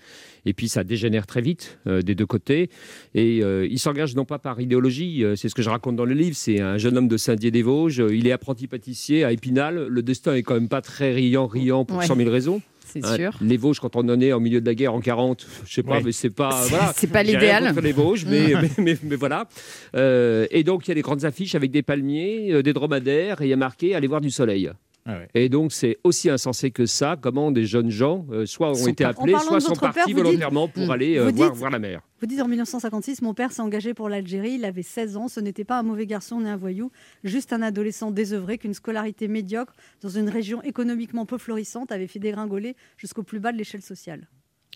[0.47, 2.69] Et puis ça dégénère très vite euh, des deux côtés.
[3.15, 6.05] Et euh, il s'engage non pas par idéologie, euh, c'est ce que je raconte dans
[6.05, 6.37] le livre.
[6.37, 8.03] C'est un jeune homme de Saint-Dié-des-Vosges.
[8.11, 9.87] Il est apprenti pâtissier à Épinal.
[9.89, 12.07] Le destin est quand même pas très riant, riant pour Ouais.
[12.07, 12.61] 100 000 raisons.
[12.87, 13.33] C'est Hein, sûr.
[13.41, 15.83] Les Vosges, quand on en est en milieu de la guerre en 40, je sais
[15.83, 16.03] pas, Oui.
[16.05, 16.51] mais c'est pas.
[16.63, 16.93] C'est- Voilà.
[16.97, 17.75] c'est pas l'idéal.
[17.83, 19.49] les Vosges, mais, mais, mais- mais voilà.
[19.97, 23.41] Euh, et donc, il y a des grandes affiches avec des palmiers, euh, des dromadaires,
[23.41, 24.71] et il y a marqué Allez voir du soleil.
[25.07, 25.29] Ah ouais.
[25.35, 28.87] Et donc, c'est aussi insensé que ça, comment des jeunes gens, euh, soit ont Sont
[28.89, 30.91] été appelés, soit sont partis père, vous dites- volontairement pour Mm.
[30.91, 32.01] aller euh, voir, dites- voir la mer.
[32.21, 34.53] vous dites en 1956, mon père s'est engagé pour l'Algérie.
[34.55, 35.29] Il avait 16 ans.
[35.29, 36.91] Ce n'était pas un mauvais garçon ni un voyou,
[37.23, 42.19] juste un adolescent désœuvré qu'une scolarité médiocre dans une région économiquement peu florissante avait fait
[42.19, 44.27] dégringoler jusqu'au plus bas de l'échelle sociale.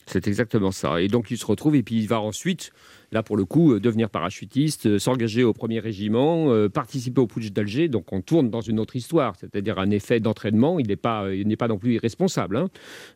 [0.07, 1.01] C'est exactement ça.
[1.03, 2.71] Et donc, il se retrouve et puis il va ensuite,
[3.13, 7.27] là pour le coup, euh, devenir parachutiste, euh, s'engager au premier régiment, euh, participer au
[7.27, 7.89] putsch d'Alger.
[7.89, 10.79] Donc, on tourne dans une autre histoire, c'est-à-dire un effet d'entraînement.
[10.79, 12.57] Il n'est pas, n'est pas non plus irresponsable.
[12.57, 12.69] hein.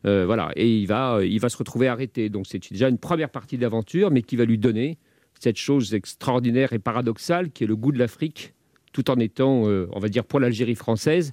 [0.03, 0.51] Voilà.
[0.55, 2.29] Et il va, il va se retrouver arrêté.
[2.29, 4.97] Donc, c'est déjà une première partie de l'aventure, mais qui va lui donner
[5.39, 8.53] cette chose extraordinaire et paradoxale qui est le goût de l'Afrique
[8.93, 11.31] tout en étant, on va dire, pour l'Algérie française,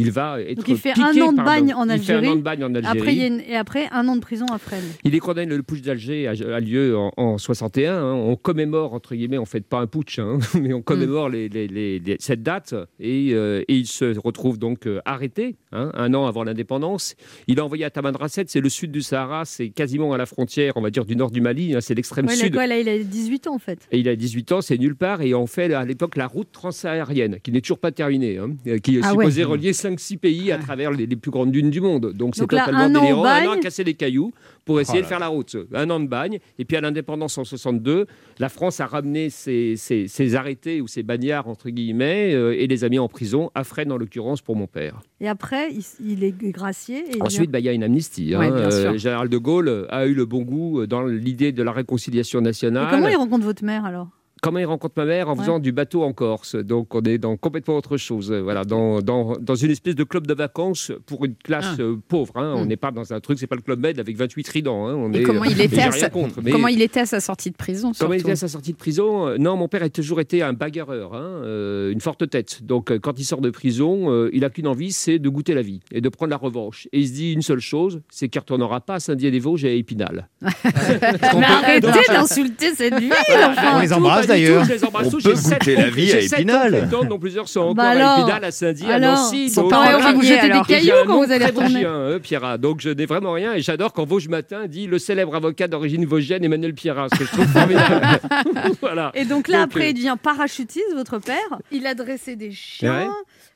[0.00, 2.16] il va être Donc il fait piqué un an de bagne en il fait un
[2.18, 2.28] Algérie.
[2.28, 2.98] an de bagne en Algérie.
[2.98, 4.82] Après, il y a une- et après, un an de prison à Fresnes.
[5.04, 7.94] Il est condamné, le putsch d'Alger a, lieu en, en 61.
[7.98, 8.12] hein.
[8.14, 11.48] On commémore, entre guillemets, on ne fait pas un putsch, hein, mais on commémore les-
[11.48, 12.74] les- les- les- cette date.
[13.00, 17.16] Et, euh, et il se retrouve donc euh, arrêté, hein, un an avant l'indépendance.
[17.48, 20.74] Il est envoyé à Tamanrasset, c'est le sud du Sahara, c'est quasiment à la frontière,
[20.76, 22.54] on va dire, du nord du Mali, c'est l'extrême Ouais, sud.
[22.54, 23.88] quoi, là, il a 18 ans en fait.
[23.90, 26.48] Et il a 18 ans, c'est nulle part, et on fait à l'époque la route
[26.52, 29.50] transsaharienne, qui n'est toujours pas terminée, euh, qui est Ah supposée ouais.
[29.52, 32.12] relier 5-6 pays à travers les, les plus grandes dunes du monde.
[32.14, 33.24] Donc c'est totalement un an au délirant.
[33.24, 34.32] Un an à casser les cailloux
[34.64, 35.56] pour essayer Oh de faire la route.
[35.72, 38.06] Un an de bagne, et puis à l'indépendance en 62,
[38.38, 42.66] la France a ramené ses, ses- ses arrêtés ou ses bagnards, entre guillemets, euh, et
[42.66, 45.00] les a mis en prison, à Fresnes en l'occurrence pour mon père.
[45.20, 46.98] Et après, il, il est gracié.
[46.98, 48.34] Et il Ensuite, bah, il y a une amnistie.
[48.34, 48.40] hein.
[48.40, 48.50] Ouais.
[48.50, 52.42] Euh, Général de Gaulle a eu le bon goût dans l'idée de la réconciliation Et
[52.42, 52.88] nationale.
[52.90, 54.08] comment il rencontre votre mère alors?
[54.42, 55.40] Comment il rencontre ma mère en Ouais.
[55.40, 56.54] faisant du bateau en Corse.
[56.56, 58.30] Donc on est dans complètement autre chose.
[58.32, 61.82] Euh, Voilà, dans, dans, dans une espèce de club de vacances pour une classe Ah.
[61.82, 62.32] euh, pauvre.
[62.36, 62.54] hein.
[62.56, 62.68] On Mm.
[62.68, 64.86] n'est pas dans un truc, c'est pas le club med avec 28 tridents.
[64.88, 64.94] hein.
[64.94, 67.20] On Et est, comment il était à sa- contre, mais- Comment il était à sa
[67.20, 69.82] sortie de prison Comment il était à sa sortie de prison Euh, Non, mon père
[69.82, 72.62] a toujours été un bagarreur, hein, euh, une forte tête.
[72.64, 75.54] Donc, euh, quand il sort de prison, euh, il a qu'une envie, c'est de goûter
[75.54, 76.86] la vie et de prendre la revanche.
[76.92, 79.68] Et il se dit une seule chose, c'est qu'il ne retournera pas à Saint-Dié-des-Vosges et
[79.70, 80.28] à Épinal.
[80.42, 83.76] Mais arrêtez d'insulter cette ville enfin.
[83.76, 84.64] On les embrasse, d'ailleurs.
[84.64, 86.88] On peut J'ai sept goûter la vie à Épinal.
[86.88, 89.44] dont plusieurs sont encore Bah à alors Épinal, à Saint-Dié, à Alors, Nancy.
[89.46, 90.66] ils sont donc, pas train de vous jeter alors.
[90.66, 91.84] des cailloux quand vous allez retourner.
[91.84, 92.58] euh, Pierrat.
[92.58, 93.54] Donc je n'ai vraiment rien.
[93.54, 97.30] Et j'adore quand Vosges-Matin dit le célèbre avocat d'origine vosgienne Emmanuel Pierrat, ce que je
[97.32, 98.20] trouve formidable.
[98.80, 99.10] voilà.
[99.14, 101.36] Et donc là, Donc, après, euh, il devient parachutiste, votre père.
[101.72, 102.92] Il a dressé des chiens.
[102.92, 103.06] Ouais.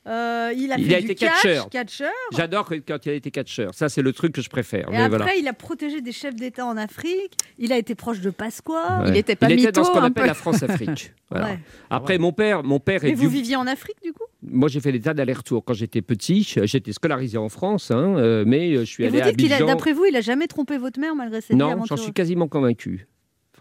[0.07, 1.69] Euh, il a Il fait a du été catch, catcheur.
[1.71, 2.11] catcheur.
[2.37, 3.73] J'adore quand il a été catcheur.
[3.75, 4.89] Ça, c'est le truc que je préfère.
[4.89, 5.35] Et Mais après, voilà.
[5.37, 7.37] il a protégé des chefs d'État en Afrique.
[7.59, 9.03] Il a été proche de Pasqua.
[9.03, 9.11] Ouais.
[9.11, 11.13] Il était pas il était dans ce qu'on appelle peu la France-Afrique.
[11.33, 11.47] Voilà.
[11.47, 11.59] Ouais.
[11.89, 13.35] Après, mon père, mon père Mais est vous du...
[13.37, 14.25] viviez en Afrique, du coup?
[14.43, 15.65] Moi, j'ai fait des tas d'allers-retours.
[15.65, 19.23] Quand j'étais petit, j'étais scolarisé en France, hein, euh, mais je suis Et allé vous
[19.23, 19.67] à dites qu'il a, Abidjan.
[19.73, 23.07] d'après vous, il a jamais trompé votre mère malgré ses Non, j'en suis quasiment convaincu.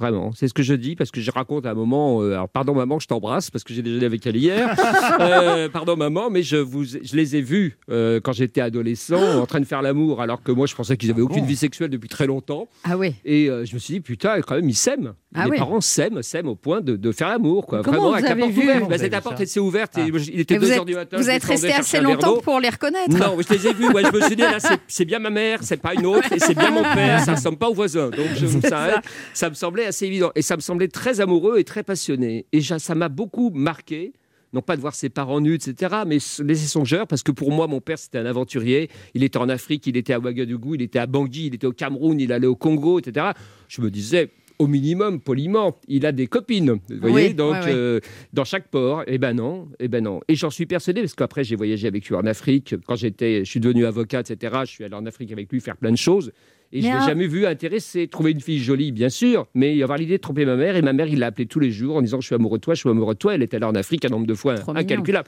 [0.01, 2.23] Vraiment, c'est ce que je dis parce que je raconte à un moment.
[2.23, 4.75] euh, alors, pardon maman, je t'embrasse parce que j'ai déjeuné avec elle hier.
[5.19, 9.45] Euh, pardon maman, mais je vous, je les ai vus euh, quand j'étais adolescent en
[9.45, 11.89] train de faire l'amour, alors que moi je pensais qu'ils avaient aucune bon vie sexuelle
[11.89, 12.67] depuis très longtemps.
[12.83, 13.13] Ah oui.
[13.25, 15.13] Et je me suis dit putain, quand même ils s'aiment.
[15.33, 15.57] Ah les oui.
[15.57, 17.81] parents s'aiment, s'aiment au point de, de faire l'amour, quoi.
[17.83, 18.79] Comment Vraiment vous avec la porte vu ouverte.
[18.89, 20.05] Bah, vous cette porte était ouverte et Ah.
[20.33, 21.17] il était Mais vous 2 êtes, heures du matin.
[21.17, 23.17] vous êtes resté assez longtemps pour les reconnaître.
[23.17, 23.89] Non, je les ai vus.
[23.91, 26.39] Ouais, je me suis dit, là, c'est- bien ma mère, c'est pas une autre, et
[26.39, 28.09] c'est bien mon père, ça ne ressemble pas au voisin.
[28.09, 29.01] Donc, je, ça,
[29.33, 30.31] ça me semblait assez évident.
[30.35, 32.45] Et ça me semblait très amoureux et très passionné.
[32.51, 34.13] Et ça m'a beaucoup marqué.
[34.53, 37.53] Non pas de voir ses parents nus, etc., mais s- laisser songeur, parce que pour
[37.53, 38.89] moi, mon père, c'était un aventurier.
[39.13, 41.71] Il était en Afrique, il était à Ouagadougou, il était à Bangui, il était au
[41.71, 43.27] Cameroun, il allait au Congo, etc.
[43.69, 44.29] Je me disais,
[44.61, 46.71] au minimum, poliment, il a des copines.
[46.71, 47.71] Vous voyez, Oui, donc ouais, ouais.
[47.73, 47.99] euh,
[48.31, 50.19] dans chaque port, eh ben non, eh ben non.
[50.27, 52.75] Et j'en suis persuadé parce qu'après j'ai voyagé avec lui en Afrique.
[52.85, 54.55] Quand j'étais, je suis devenu avocat, etc.
[54.65, 56.31] Je suis allé en Afrique avec lui faire plein de choses.
[56.73, 58.07] Et je Mais l'ai jamais vu intéressé.
[58.07, 60.75] Trouver une fille jolie, bien sûr, mais avoir l'idée de tromper ma mère.
[60.75, 62.61] Et ma mère, il l'a appelée tous les jours en disant Je suis amoureux de
[62.63, 63.33] toi, je suis amoureux de toi.
[63.35, 64.81] Elle était là en Afrique un nombre de fois Trop mignon.
[64.83, 65.27] incalculable.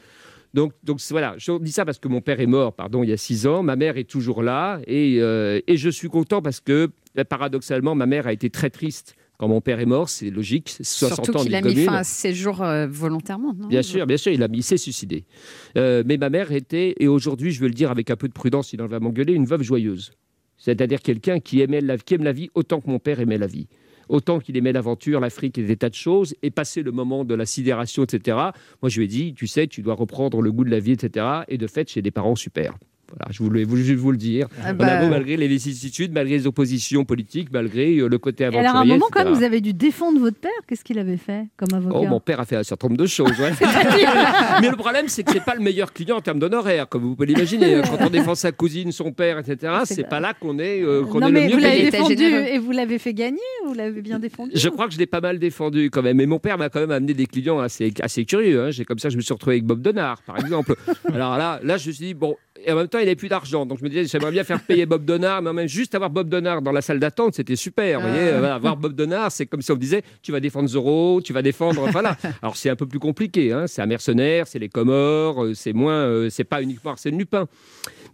[0.54, 3.13] Donc, donc voilà, je dis ça parce que mon père est mort, pardon, il y
[3.13, 3.63] a six ans.
[3.63, 4.80] Ma mère est toujours là.
[4.86, 8.69] Et, euh, et je suis content parce que, bah, paradoxalement, ma mère a été très
[8.69, 10.10] triste quand mon père est mort.
[10.10, 10.69] C'est logique.
[10.69, 13.54] c'est 60 Surtout ans qu'il a mis fin à ses jours euh, volontairement.
[13.54, 15.26] non Bien sûr, bien sûr, il, a, il s'est suicidé.
[15.78, 18.34] Euh, mais ma mère était, et aujourd'hui, je veux le dire avec un peu de
[18.34, 20.13] prudence, sinon elle va m'engueuler, une veuve joyeuse.
[20.58, 23.48] C'est-à-dire quelqu'un qui, aimait la, qui aime la vie autant que mon père aimait la
[23.48, 23.67] vie.
[24.10, 27.34] Autant qu'il aimait l'aventure, l'Afrique et des tas de choses, et passer le moment de
[27.34, 28.38] la sidération, etc.
[28.82, 30.91] Moi, je lui ai dit, tu sais, tu dois reprendre le goût de la vie,
[30.91, 31.26] etc.
[31.48, 32.78] Et de fait, j'ai des parents super.
[33.10, 34.48] Voilà, je voulais vous- juste vous le dire.
[34.63, 35.08] Ah bah.
[35.08, 38.68] malgré les vicissitudes, malgré les oppositions politiques, malgré euh, le côté Et aventurier.
[38.68, 40.50] alors, à un moment, quand même, vous avez dû défendre votre père.
[40.68, 43.06] Qu'est-ce qu'il avait fait comme avocat Oh, mon père a fait un certain nombre de
[43.06, 43.39] choses.
[43.39, 43.52] ouais.
[44.62, 47.16] Mais le problème, c'est que c'est pas le meilleur client en termes d'honoraires, comme vous
[47.16, 47.82] pouvez l'imaginer.
[47.84, 51.20] Quand on défend sa cousine, son père, etc., C'est pas- là qu'on est, euh, qu'on
[51.20, 51.88] Non, est mais le vous mieux l'avez payé.
[51.89, 53.38] était défendu et vous l'avez fait gagner
[53.68, 56.18] Vous l'avez bien défendu Je crois que je l'ai pas mal défendu quand même.
[56.18, 58.63] Mais mon père m'a quand même amené des clients assez, assez curieux.
[58.63, 58.72] hein.
[58.72, 60.76] J'ai comme ça, je me suis retrouvé avec Bob Denard, par exemple.
[61.13, 62.36] Alors là, là, je me suis dit bon.
[62.65, 64.62] Et en même temps, il n'avait plus d'argent, donc je me disais, j'aimerais bien faire
[64.62, 67.99] payer Bob Denard, mais même juste avoir Bob Denard dans la salle d'attente, c'était super.
[68.02, 68.39] Vous voyez, Ah.
[68.39, 71.34] voilà, avoir Bob Denard, c'est comme si on me disait, tu vas défendre Zorro, tu
[71.34, 72.15] vas défendre, voilà.
[72.41, 73.52] Alors c'est un peu plus compliqué.
[73.52, 73.67] hein.
[73.67, 77.47] C'est un mercenaire, c'est les Comores, euh, c'est moins, euh, c'est pas uniquement Arsène Lupin.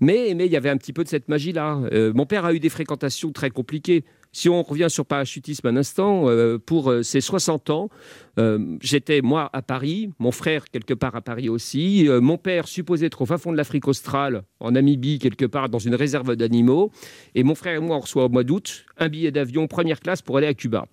[0.02, 1.80] Mais mais il y avait un petit peu de cette magie-là.
[1.92, 4.04] Euh, mon père a eu des fréquentations très compliquées.
[4.32, 7.90] Si on revient sur parachutisme un instant, euh, pour euh, ses 60 ans,
[8.38, 13.08] euh, j'étais moi à Paris, mon frère quelque part à Paris aussi, mon père supposé
[13.08, 16.92] être au fond de l'Afrique australe, en Namibie quelque part dans une réserve d'animaux,
[17.34, 20.22] et mon frère et moi on reçoit au mois d'août un billet d'avion première classe
[20.22, 20.86] pour aller à Cuba.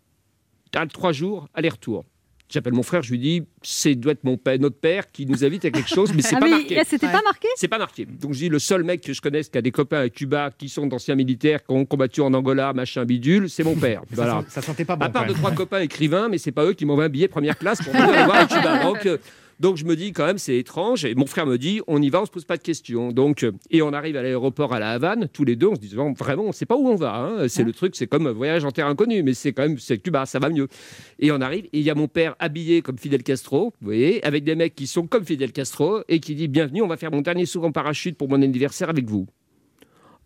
[0.73, 2.05] T'as Trois jours, aller-retour.
[2.49, 5.45] J'appelle mon frère, je lui dis, c'est doit être mon père, notre père qui nous
[5.45, 6.81] invite à quelque chose, mais c'est Ah, pas marqué.
[6.87, 7.49] c'était pas marqué?
[7.57, 8.07] C'est pas marqué.
[8.07, 10.51] Donc je dis le seul mec que je connaisse qui a des copains à Cuba
[10.57, 14.03] qui sont d'anciens militaires qui ont combattu en Angola, machin bidule, c'est mon père.
[14.11, 14.41] Ça, voilà.
[14.43, 15.07] sent- ça sentait pas bon.
[15.07, 17.59] À part de trois copains écrivains, mais c'est pas eux qui m'envoient un billet première
[17.59, 18.83] classe pour venir aller voir à Cuba.
[18.85, 19.19] Donc, euh,
[19.61, 21.05] donc je me dis quand même c'est étrange.
[21.05, 23.13] Et mon frère me dit on y va, on se pose pas de questions.
[23.13, 25.81] Donc euh, et on arrive à l'aéroport à la Havane tous les deux, on se
[25.81, 27.17] dit vraiment on sait pas où on va.
[27.17, 27.49] hein.
[27.49, 29.99] C'est le truc, c'est comme un voyage en terre inconnue, mais c'est quand même c'est
[29.99, 30.69] Cuba, ça va mieux.
[31.19, 34.25] Et on arrive et il y a mon père habillé comme Fidel Castro, vous voyez,
[34.25, 37.11] avec des mecs qui sont comme Fidel Castro et qui dit bienvenue, on va faire
[37.11, 39.27] mon dernier saut en parachute pour mon anniversaire avec vous.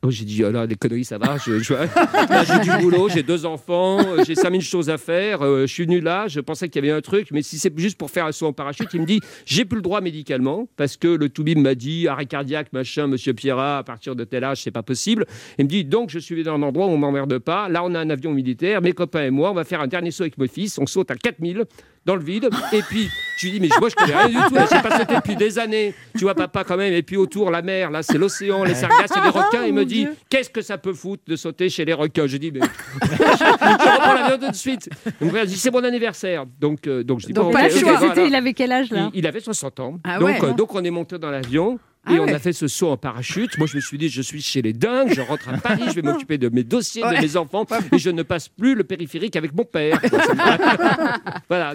[0.02, 1.36] Oh, j'ai dit, oh là, les conneries, ça va.
[1.36, 5.42] J'ai du boulot, j'ai deux enfants, euh, j'ai 5000 choses à faire.
[5.42, 7.78] euh, je suis venu là, je pensais qu'il y avait un truc, mais si c'est
[7.78, 10.66] juste pour faire un saut en parachute, il me dit, j'ai plus le droit médicalement,
[10.78, 14.42] parce que le Toubib m'a dit, arrêt cardiaque, machin, monsieur Pierrat, à partir de tel
[14.42, 15.26] âge, c'est pas possible.
[15.58, 17.68] Il me dit, donc, je suis dans un endroit où on m'emmerde pas.
[17.68, 20.12] Là, on a un avion militaire, mes copains et moi, on va faire un dernier
[20.12, 20.78] saut avec mon fils.
[20.78, 21.64] On saute à 4000
[22.06, 22.48] dans le vide.
[22.72, 23.08] Et puis,
[23.38, 24.54] je lui dis, mais moi, je connais rien du tout.
[24.54, 25.94] là, J'ai pas sauté depuis des années.
[26.16, 26.92] Tu vois, papa, quand même.
[26.92, 29.64] Et puis, autour, la mer, là, c'est l'océan, les sargasses et les requins.
[29.66, 32.26] Il me dit, qu'est-ce que ça peut foutre de sauter chez les requins?
[32.26, 32.60] Je dis, mais.
[33.02, 34.88] je reprends l'avion tout de suite.
[35.20, 36.44] Mon frère dit, c'est mon anniversaire.
[36.60, 37.92] Donc, euh, donc je dis, Donc, bon, pas ok, le ok, choix.
[37.98, 38.14] voilà.
[38.14, 39.10] C'était- Il avait quel âge là?
[39.12, 39.98] Il, il avait 60 ans.
[40.04, 40.38] Ah donc, ouais.
[40.44, 41.78] euh, donc, on est monté dans l'avion.
[42.06, 42.32] Ah Et on ouais.
[42.34, 43.58] a fait ce saut en parachute.
[43.58, 45.92] Moi, je me suis dit, je suis chez les dingues, je rentre à Paris, je
[45.92, 49.36] vais m'occuper de mes dossiers, de mes enfants, et je ne passe plus le périphérique
[49.36, 50.00] avec mon père.
[51.48, 51.74] voilà.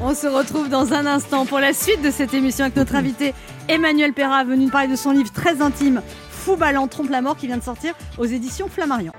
[0.00, 3.32] On se retrouve dans un instant pour la suite de cette émission avec notre invité
[3.68, 7.36] Emmanuel Perra, venu nous parler de son livre très intime, Fou ballant trompe la mort,
[7.36, 9.12] qui vient de sortir aux éditions Flammarion.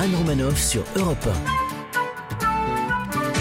[0.00, 1.26] Anne Romanoff sur Europe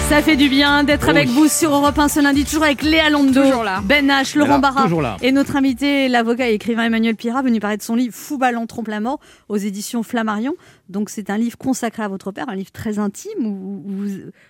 [0.10, 3.10] Ça fait du bien d'être avec vous sur Europe 1 ce lundi, toujours avec Léa
[3.10, 3.42] Londo.
[3.86, 4.88] Ben H, Laurent Barra
[5.24, 8.68] et notre invité, l'avocat et écrivain Emmanuel Pira, venu parler de son livre Fou ballant
[8.68, 10.54] trompe la mort aux éditions Flammarion.
[10.90, 14.08] Donc c'est un livre consacré à votre père, un livre très intime où vous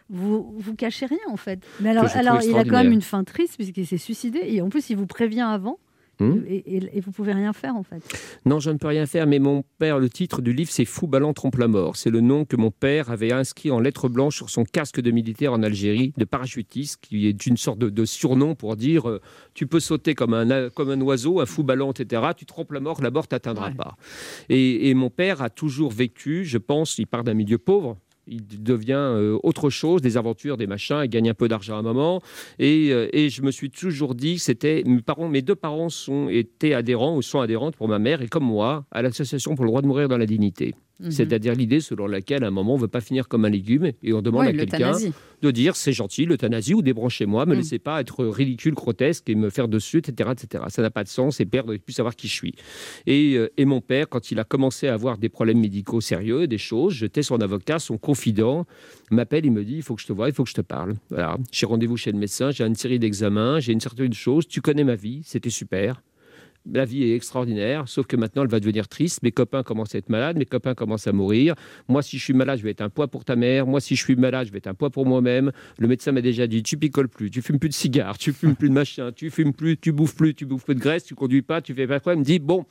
[0.10, 1.60] vous, vous cachez rien en fait.
[1.80, 4.90] Mais alors, il a quand même une fin triste puisqu'il s'est suicidé et en plus
[4.90, 5.78] il vous prévient avant.
[6.20, 6.42] Hmm.
[6.48, 8.02] Et, et- et vous pouvez rien faire en fait.
[8.46, 11.08] Non, je ne peux rien faire, mais mon père, le titre du livre, c'est Fou
[11.08, 11.96] Ballant Trompe la Mort.
[11.98, 15.12] C'est le nom que mon père avait inscrit en lettres blanches sur son casque de
[15.12, 19.20] militaire en Algérie, de parachutiste, qui est une sorte de, de surnom pour dire euh,
[19.54, 22.22] tu peux sauter comme un, comme un oiseau, un fou ballon, etc.
[22.38, 23.96] Tu trompes la mort, la mort t'atteindra pas.
[24.50, 27.98] Et, et mon père a toujours vécu, je pense, il part d'un milieu pauvre.
[28.28, 31.80] Il devient euh, autre chose, des aventures, des machins, il gagne un peu d'argent à
[31.80, 32.22] un moment.
[32.60, 34.84] Et, euh, et je me suis toujours dit c'était.
[34.86, 38.28] Mes, parents, mes deux parents sont, étaient adhérents ou sont adhérentes pour ma mère et
[38.28, 40.76] comme moi à l'association pour le droit de mourir dans la dignité.
[41.00, 41.12] Mhm.
[41.12, 43.92] C'est-à-dire l'idée selon laquelle à un moment on ne veut pas finir comme un légume
[44.02, 44.94] et on demande à quelqu'un
[45.42, 47.58] de dire c'est gentil, l'euthanasie ou débranchez-moi, me Mm.
[47.58, 50.30] laissez pas être ridicule, grotesque et me faire dessus, etc.
[50.32, 50.64] etc.
[50.70, 52.54] Ça n'a pas de sens et perdre et plus savoir qui je suis.
[53.06, 56.48] Et, euh, et mon père, quand il a commencé à avoir des problèmes médicaux sérieux,
[56.48, 58.66] des choses, j'étais son avocat, son confident,
[59.12, 60.62] m'appelle, il me dit il faut que je te voie, il faut que je te
[60.62, 60.94] parle.
[61.10, 61.38] Voilà.
[61.52, 64.84] J'ai rendez-vous chez le médecin, j'ai une série d'examens, j'ai une certaine chose, tu connais
[64.86, 66.02] ma vie, c'était super.
[66.72, 69.22] La vie est extraordinaire, sauf que maintenant elle va devenir triste.
[69.22, 71.54] Mes copains commencent à être malades, mes copains commencent à mourir.
[71.88, 73.68] Moi, si je suis malade, je vais être un poids pour ta mère.
[73.68, 75.52] Moi, si je suis malade, je vais être un poids pour moi-même.
[75.78, 78.56] Le médecin m'a déjà dit tu picoles plus, tu fumes plus de cigares, tu fumes
[78.56, 81.14] plus de machin, tu fumes plus, tu bouffes plus, tu bouffes plus de graisse, tu
[81.14, 82.14] conduis pas, tu fais pas quoi.
[82.14, 82.66] Il me dit bon,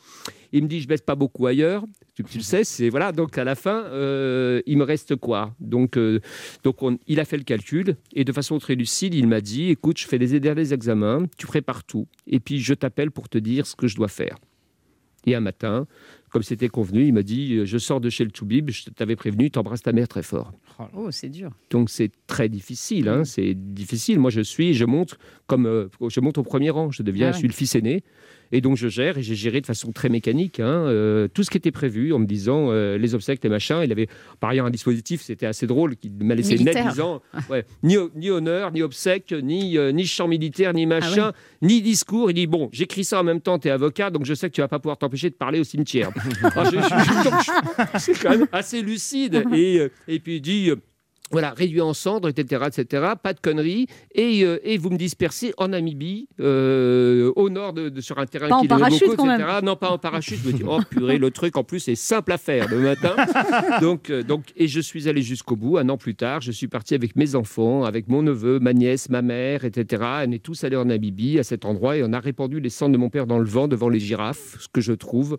[0.52, 1.84] il me dit je baisse pas beaucoup ailleurs.
[2.14, 3.10] Tu, tu le sais, c'est voilà.
[3.12, 5.52] Donc à la fin, euh, il me reste quoi?
[5.58, 6.20] Donc, euh,
[6.62, 9.70] donc on- il a fait le calcul et de façon très lucide, il m'a dit
[9.70, 13.38] écoute, je fais les derniers examens, tu prépares tout et puis je t'appelle pour te
[13.38, 14.36] dire ce que je dois faire.
[15.26, 15.86] Et un matin,
[16.30, 19.16] comme c'était convenu, il m'a dit euh, Je sors de chez le Toubib, je t'avais
[19.16, 20.52] prévenu, t'embrasses ta mère très fort.
[20.94, 21.50] Oh, c'est dur.
[21.70, 24.18] Donc c'est très difficile, hein, c'est difficile.
[24.20, 27.32] Moi je suis, je monte comme euh, je monte au premier rang, je deviens, Ah
[27.32, 28.04] je suis le fils aîné.
[28.52, 31.50] Et donc je gère et j'ai géré de façon très mécanique hein, euh, tout ce
[31.50, 33.80] qui était prévu en me disant euh, les obsèques, les machins.
[33.84, 34.08] Il avait
[34.40, 38.30] par ailleurs un dispositif, c'était assez drôle, qui m'a laissé net disant ouais, ni, ni
[38.30, 42.30] honneur, ni obsèques, ni, euh, ni chant militaire, ni machin, ni discours.
[42.30, 44.54] Il dit bon, j'écris ça en même temps, tu es avocat, donc je sais que
[44.54, 46.10] tu vas pas pouvoir t'empêcher de parler au cimetière.
[47.98, 49.44] C'est quand même assez lucide.
[49.54, 50.70] Et, et puis il dit.
[51.34, 53.12] Voilà, réduit en cendres, etc., etc.
[53.22, 53.86] Pas de conneries.
[54.14, 58.26] Et, euh, et vous me dispersez en Namibie, euh, au nord, de, de- sur un
[58.26, 59.48] terrain Pas en qui est le parachute, quand etc.
[59.62, 60.38] Non, pas en parachute.
[60.42, 63.16] Je me dis, oh purée, le truc en plus est simple à faire le matin.
[63.80, 65.76] Donc, euh, donc, et je suis allé jusqu'au bout.
[65.78, 69.08] Un an plus tard, je suis parti avec mes enfants, avec mon neveu, ma nièce,
[69.10, 70.02] ma mère, etc.
[70.26, 72.92] On est tous allés en Namibie, à cet endroit, et on a répandu les cendres
[72.92, 75.38] de mon père dans le vent devant les girafes, ce que je trouve,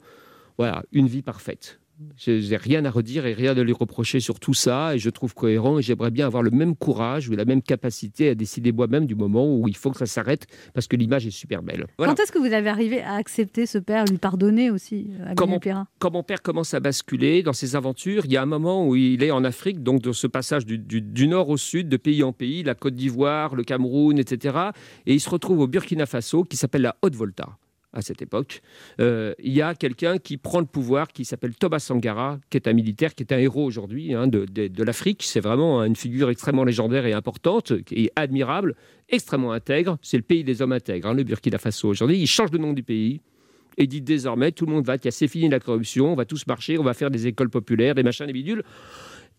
[0.57, 1.79] voilà, une vie parfaite.
[2.17, 5.09] Je n'ai rien à redire et rien à lui reprocher sur tout ça et je
[5.09, 8.71] trouve cohérent et j'aimerais bien avoir le même courage ou la même capacité à décider
[8.73, 11.87] moi-même du moment où il faut que ça s'arrête parce que l'image est super belle.
[11.97, 12.13] Voilà.
[12.13, 15.35] Quand est-ce que vous avez arrivé à accepter ce père, lui pardonner aussi euh, à
[15.35, 18.41] Comment- Emmanuel Pierrat quand mon père commence à basculer dans ses aventures, il y a
[18.41, 21.47] un moment où il est en Afrique, donc de ce passage du, du- du nord
[21.49, 24.57] au sud, de pays en pays, la Côte d'Ivoire, le Cameroun, etc.
[25.05, 27.57] Et il se retrouve au Burkina Faso, qui s'appelle la Haute-Volta
[27.95, 28.61] à cette époque.
[28.99, 32.67] Euh, il y a quelqu'un qui prend le pouvoir, qui s'appelle Thomas Sankara, qui est
[32.67, 35.23] un militaire, qui est un héros aujourd'hui hein, de, l'Afrique.
[35.23, 38.75] C'est vraiment une figure extrêmement légendaire et importante, est admirable,
[39.09, 39.97] extrêmement intègre.
[40.01, 42.19] C'est le pays des hommes intègres, hein, le Burkina Faso aujourd'hui.
[42.19, 43.21] Il change de nom du pays
[43.77, 46.77] et dit désormais tout le monde va, c'est fini la corruption, on va tous marcher,
[46.77, 48.63] on va faire des écoles populaires, des machins, des bidules.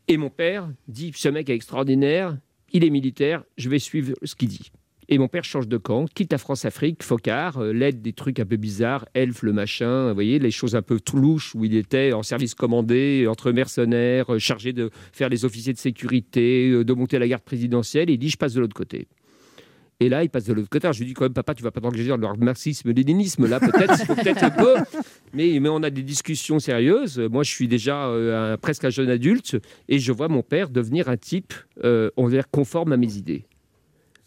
[0.08, 2.36] Et mon père dit ce mec est extraordinaire,
[2.72, 4.70] il est militaire, je vais suivre ce qu'il dit.
[5.08, 8.44] Et mon père change de camp, quitte la France-Afrique, Focard, euh, l'aide des trucs un
[8.44, 11.76] peu bizarres, elfe, le machin, vous voyez, les choses un peu tout louches où il
[11.76, 16.84] était en service commandé, entre mercenaires, euh, chargé de faire les officiers de sécurité, euh,
[16.84, 18.10] de monter la garde présidentielle.
[18.10, 19.06] Et il dit Je passe de l'autre côté.
[19.98, 20.86] Et là, il passe de l'autre côté.
[20.86, 23.46] Alors, je lui dis quand même, papa, tu vas pas t'engager dans le marxisme-léninisme.
[23.46, 24.74] Là, peut-être, peut-être un peu.
[25.32, 27.18] Mais, on a des discussions sérieuses.
[27.18, 29.56] Moi, je suis déjà euh, presque un jeune adulte
[29.88, 33.16] et je vois mon père devenir un type, euh, on va dire, conforme à mes
[33.16, 33.46] idées.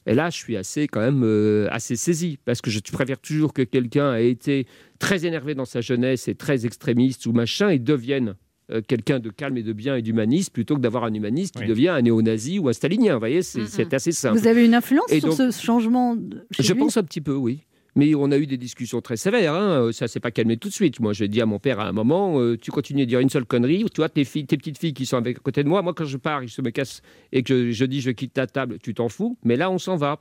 [0.10, 3.54] Et là, je suis assez, quand même, euh, assez saisi parce que je préfère toujours
[3.54, 4.66] que quelqu'un ait été
[4.98, 8.34] très énervé dans sa jeunesse et très extrémiste ou machin et devienne
[8.72, 11.62] euh, quelqu'un de calme et de bien et d'humaniste plutôt que d'avoir un humaniste qui
[11.62, 11.68] Oui.
[11.68, 13.14] devient un néo-nazi ou un stalinien.
[13.14, 14.40] Vous voyez, c'est assez simple.
[14.40, 16.18] Vous avez une influence Et sur donc- ce changement
[16.60, 16.80] Je lui?
[16.80, 17.62] pense un petit peu, oui.
[17.96, 19.54] Mais on a eu des discussions très sévères.
[19.54, 19.92] Hein.
[19.92, 21.00] Ça s'est pas calmé tout de suite.
[21.00, 23.30] Moi, j'ai dit à mon père à un moment euh, tu continues à dire une
[23.30, 23.86] seule connerie.
[23.94, 25.94] Tu vois, tes, filles, tes petites filles qui sont avec, à côté de moi, moi,
[25.94, 28.94] quand je pars, je me casse et que je, dis je quitte ta table, tu
[28.94, 29.38] t'en fous.
[29.44, 30.20] Mais là, on s'en va.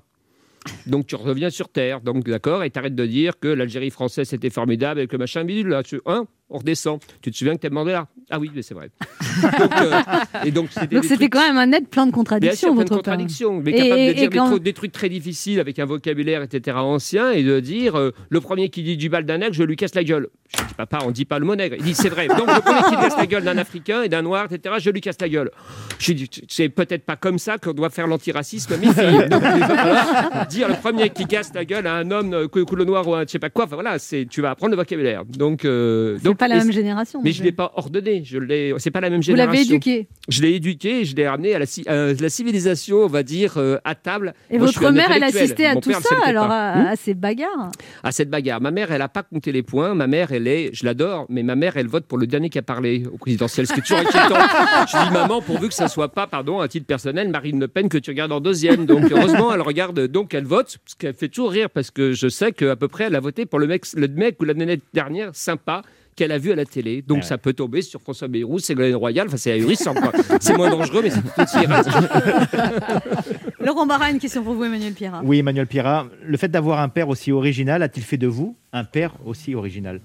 [0.86, 4.50] Donc tu reviens sur Terre, donc d'accord, et t'arrêtes de dire que l'Algérie française c'était
[4.50, 5.68] formidable avec le machin bidule.
[5.68, 7.00] Là, tu, hein, on redescend.
[7.22, 8.90] Tu te souviens que t'aimes Mandela Ah oui, mais c'est vrai.
[9.58, 10.00] donc, euh,
[10.44, 12.88] et donc c'était Donc quand même un être plein de Bien contradictions, sûr, plein de
[12.90, 15.78] contradictions, mais Et- capable et- de dire des, quand- trucs, des trucs très difficiles avec
[15.78, 16.76] un vocabulaire, etc.
[16.78, 19.76] ancien, et de dire euh, le premier qui dit du bal d'un nègre, je lui
[19.76, 20.28] casse la gueule.
[20.56, 21.76] Je dis papa, on dit pas le mot nègre.
[21.78, 22.26] Il dit c'est vrai.
[22.28, 24.76] Donc le premier qui casse la gueule d'un Africain et d'un noir, etc.
[24.80, 25.50] Je lui casse la gueule.
[25.98, 28.74] Je dis c'est peut-être pas comme ça qu'on doit faire l'antiracisme.
[28.78, 28.94] Donc,
[29.42, 33.06] voilà, dire le premier qui casse la gueule à un homme euh, cou- couleur noir
[33.06, 33.64] ou un je sais pas quoi.
[33.66, 35.22] Enfin, voilà, c'est tu vas apprendre le vocabulaire.
[35.64, 37.20] Euh, donc pas la et même génération.
[37.22, 37.44] mais je plus.
[37.46, 38.22] l'ai pas ordonné.
[38.24, 38.74] Je l'ai.
[38.78, 39.52] C'est pas la même Vous génération.
[39.52, 40.08] l'avez éduqué.
[40.28, 43.54] Je l'ai éduqué, et je l'ai ramené à la, à la civilisation, on va dire,
[43.58, 44.34] euh, à table.
[44.50, 46.96] Et Moi, votre mère, elle assistait à Mon tout père, ça, alors à, Hmm à
[46.96, 47.70] ces bagarres.
[48.02, 48.60] à cette bagarre.
[48.60, 49.94] Ma mère, elle n'a pas compté les points.
[49.94, 52.58] Ma mère, elle est, je l'adore, mais ma mère, elle vote pour le dernier qui
[52.58, 54.36] a parlé au présidentiel, ce qui est toujours inquiétant.
[54.86, 57.88] je dis, maman, pourvu que ça soit pas, pardon, à titre personnel, Marine Le Pen
[57.88, 58.86] que tu regardes en deuxième.
[58.86, 62.28] Donc, heureusement, elle regarde, donc elle vote, ce qui fait toujours rire parce que je
[62.28, 64.54] sais qu'à peu près, elle a voté pour le mec, le mec ou la
[64.94, 65.82] dernière sympa
[66.18, 67.00] qu'elle a vu à la télé.
[67.00, 67.22] Donc, ouais.
[67.22, 70.12] ça peut tomber sur François Bayrou, Ségolène Royal, enfin, c'est ahurissant, quoi.
[70.40, 71.64] C'est moins dangereux, mais c'est tout aussi.
[73.60, 75.22] Laurent Barra, une question pour vous, Emmanuel Pierrat.
[75.24, 78.84] Oui, Emmanuel Pierrat, le fait d'avoir un père aussi original a-t-il fait de vous un
[78.84, 80.00] père aussi original?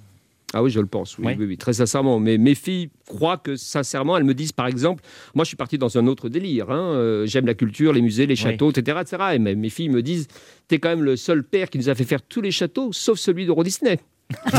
[0.55, 1.35] Ah oui, je le pense, oui, Oui.
[1.39, 2.19] oui, oui, très sincèrement.
[2.19, 5.79] Mais mes filles croient que, sincèrement, elles me disent, par exemple, moi je suis parti
[5.79, 6.69] dans un autre délire.
[6.69, 9.23] hein, euh, J'aime la culture, les musées, les châteaux, etc., etc.
[9.33, 10.27] Et mes, mes filles me disent,
[10.67, 13.17] t'es quand même le seul père qui nous a fait faire tous les châteaux, sauf
[13.17, 13.99] celui d'Euro Disney.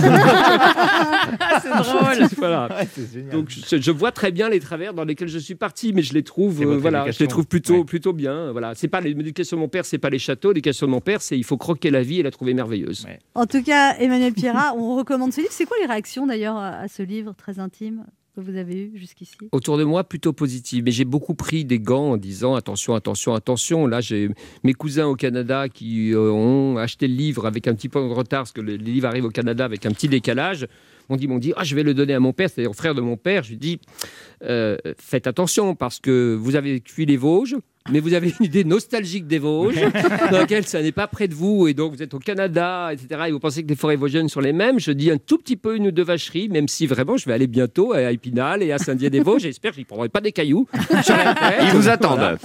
[1.62, 2.28] c'est drôle.
[2.36, 2.68] voilà.
[2.94, 3.30] c'est génial.
[3.32, 6.12] Donc je, je vois très bien les travers dans lesquels je suis parti, mais je
[6.14, 7.84] les trouve, euh, voilà, je les trouve plutôt, Ouais.
[7.84, 8.52] plutôt bien.
[8.52, 10.50] Voilà, c'est pas l'éducation de mon père, c'est pas les châteaux.
[10.52, 13.04] L'éducation de mon père, c'est il faut croquer la vie et la trouver merveilleuse.
[13.06, 13.18] Ouais.
[13.34, 15.52] En tout cas, Emmanuel Pierrat, on recommande ce livre.
[15.52, 18.04] C'est quoi les réactions d'ailleurs à ce livre très intime?
[18.34, 19.36] Que vous avez eues jusqu'ici?
[19.52, 20.84] Autour de moi, plutôt positive.
[20.84, 23.86] Mais j'ai beaucoup pris des gants en disant attention, attention, attention.
[23.86, 24.30] Là, j'ai
[24.62, 28.12] mes cousins au Canada qui euh, ont acheté le livre avec un petit peu de
[28.12, 30.66] retard, parce que le, les livres arrivent au Canada avec un petit décalage.
[31.08, 32.94] M'ont dit, m'ont dit, ah, je vais le donner à mon père, c'est-à-dire au frère
[32.94, 33.42] de mon père.
[33.42, 33.78] Je lui dis,
[34.42, 37.56] euh, faites attention parce que vous avez fui les Vosges,
[37.90, 39.78] mais vous avez une idée nostalgique des Vosges,
[40.30, 43.24] dans laquelle ça n'est pas près de vous, et donc vous êtes au Canada, etc.
[43.28, 44.80] Et vous pensez que les forêts vosgiennes sont les mêmes.
[44.80, 47.34] Je dis un tout petit peu une ou deux vacheries, même si vraiment je vais
[47.34, 49.42] aller bientôt à Épinal et à Saint-Dié-des-Vosges.
[49.42, 50.66] J'espère que je ne prendrai pas des cailloux.
[50.72, 52.18] Ils vous attendent.
[52.20, 52.38] Voilà.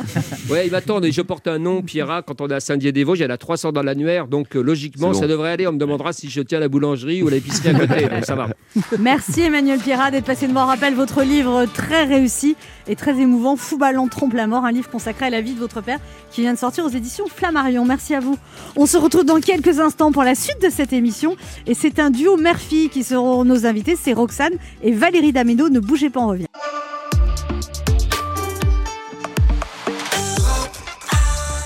[0.49, 1.05] Ouais, ils m'attendent.
[1.05, 3.37] Et je porte un nom, Pierra, quand on est à Saint-Dié-des-Vosges, il y en a
[3.37, 5.13] 300 dans l'annuaire, donc euh, logiquement, bon.
[5.13, 5.67] ça devrait aller.
[5.67, 8.35] On me demandera si je tiens à la boulangerie ou l'épicerie à côté, donc ça
[8.35, 8.49] va.
[8.99, 10.63] Merci Emmanuel Pierrat d'être passé de moi.
[10.63, 12.57] On rappelle votre livre très réussi
[12.89, 15.59] et très émouvant, Fou Ballon trompe la mort, un livre consacré à la vie de
[15.59, 15.99] votre père
[16.31, 17.85] qui vient de sortir aux éditions Flammarion.
[17.85, 18.37] Merci à vous.
[18.75, 21.35] On se retrouve dans quelques instants pour la suite de cette émission
[21.67, 25.69] et c'est un duo mère-fille qui seront nos invités, c'est Roxane et Valérie Dameno.
[25.69, 26.45] Ne bougez pas, on revient.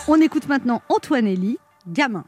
[0.08, 1.58] On écoute maintenant Antoine Elie,
[1.88, 2.26] gamin.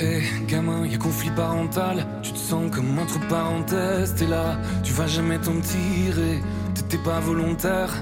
[0.00, 4.92] Eh gamin, y a conflit parental, tu te sens comme entre parenthèses, t'es là, tu
[4.92, 6.40] vas jamais t'en tirer,
[6.74, 7.92] t'étais pas volontaire,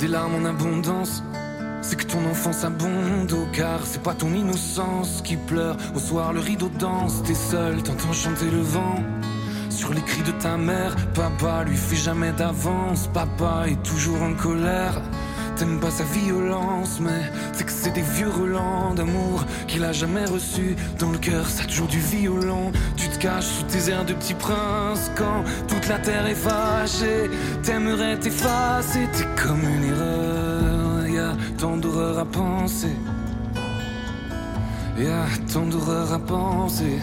[0.00, 1.22] des larmes en abondance,
[1.82, 6.32] c'est que ton enfance abonde au car c'est pas ton innocence qui pleure, au soir
[6.32, 9.02] le rideau danse, t'es seul, t'entends chanter le vent.
[9.68, 14.34] Sur les cris de ta mère, papa lui fait jamais d'avance, papa est toujours en
[14.34, 15.00] colère.
[15.56, 20.24] T'aimes pas sa violence, mais c'est que c'est des vieux relents d'amour qu'il a jamais
[20.24, 20.76] reçu.
[20.98, 22.72] Dans le cœur, ça a toujours du violon.
[22.96, 27.30] Tu te caches sous tes airs de petit prince quand toute la terre est fâchée.
[27.62, 30.51] T'aimerais t'effacer, t'es comme une erreur.
[31.58, 32.96] Tant d'horreur à penser.
[34.98, 36.98] A tant d'horreur à penser.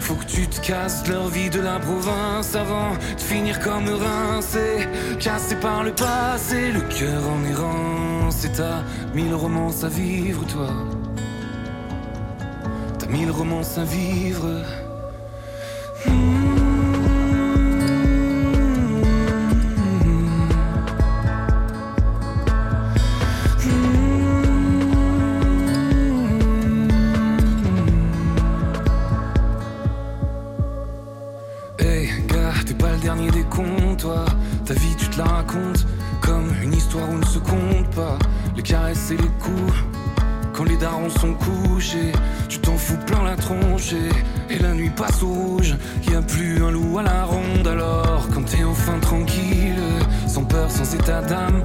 [0.00, 4.88] Faut que tu te casses leur vie de la province avant de finir comme rincé,
[5.20, 8.44] cassé par le passé, le cœur en errance.
[8.44, 8.82] Et t'as
[9.14, 10.70] mille romances à vivre, toi.
[12.98, 14.62] T'as mille romances à vivre.
[38.56, 39.74] Les caresses et les coups.
[40.52, 42.12] Quand les darons sont couchés,
[42.48, 45.76] tu t'en fous plein la tronche et, et la nuit passe au rouge.
[46.10, 49.82] Y a plus un loup à la ronde alors quand t'es enfin tranquille,
[50.26, 51.62] sans peur, sans état d'âme.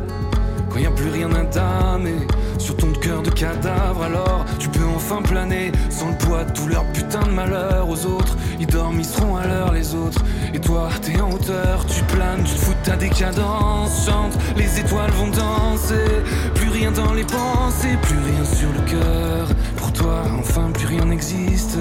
[0.73, 2.25] Quand y a plus rien à damer
[2.57, 6.67] sur ton cœur de cadavre, alors tu peux enfin planer sans le poids de tout
[6.67, 8.35] leur putain de malheur aux autres.
[8.59, 10.23] Ils dorment, ils seront à l'heure les autres.
[10.51, 14.07] Et toi, t'es en hauteur, tu planes, tu te fous de ta décadence.
[14.07, 16.23] Chante, les étoiles vont danser.
[16.55, 19.47] Plus rien dans les pensées, plus rien sur le cœur.
[19.77, 21.77] Pour toi, enfin, plus rien n'existe.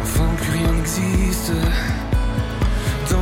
[0.00, 1.50] Enfin, plus rien n'existe.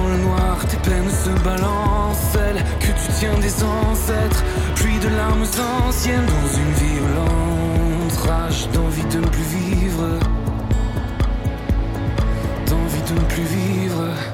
[0.05, 4.45] Dans le noir, tes peines se balancent, celles que tu tiens des ancêtres.
[4.75, 5.47] Pluie de larmes
[5.87, 10.19] anciennes dans une violente rage d'envie de ne plus vivre.
[12.69, 14.34] D'envie de ne plus vivre.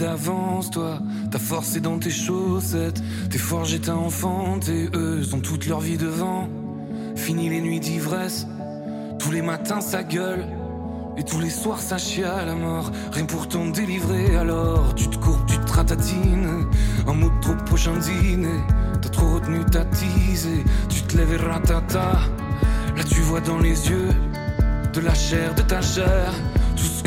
[0.00, 0.98] D'avance, toi.
[1.30, 3.02] Ta force est dans tes chaussettes.
[3.30, 4.88] Tes forges et t'as enfanté.
[4.94, 6.48] Eux ont toute leur vie devant.
[7.16, 8.46] Fini les nuits d'ivresse.
[9.18, 10.46] Tous les matins ça gueule.
[11.18, 12.90] Et tous les soirs ça chie à la mort.
[13.12, 14.94] Rien pour t'en délivrer alors.
[14.94, 16.66] Tu te courbes, tu te ratatines.
[17.06, 18.60] Un mot de trop prochain dîner.
[19.02, 22.20] T'as trop retenu ta Tu te lèves et ratata.
[22.96, 24.08] Là tu vois dans les yeux
[24.94, 26.32] de la chair, de ta chair.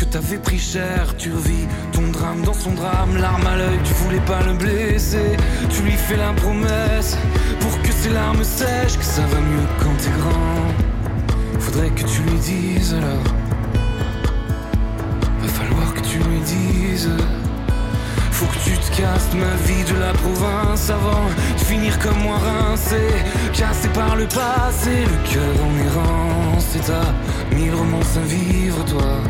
[0.04, 3.93] Que t'avais pris cher, tu revis ton drame dans son drame, larme à l'œil, tu
[3.93, 5.38] voulais pas le blesser.
[5.70, 7.18] Tu lui fais la promesse
[7.62, 11.58] pour que ses larmes sèchent, que ça va mieux quand t'es grand.
[11.58, 13.34] Faudrait que tu lui dises alors.
[15.41, 17.10] Va falloir que tu lui dises.
[18.32, 22.39] Faut que tu te casses ma vie de la province avant de finir comme moi
[22.39, 22.99] rincé,
[23.54, 26.76] cassé par le passé, le cœur en errance.
[26.76, 29.22] Et t'as mille romances à vivre, toi.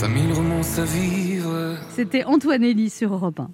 [0.00, 1.76] T'as mille romances à vivre.
[1.94, 3.50] C'était Antoine Elie sur Europe 1.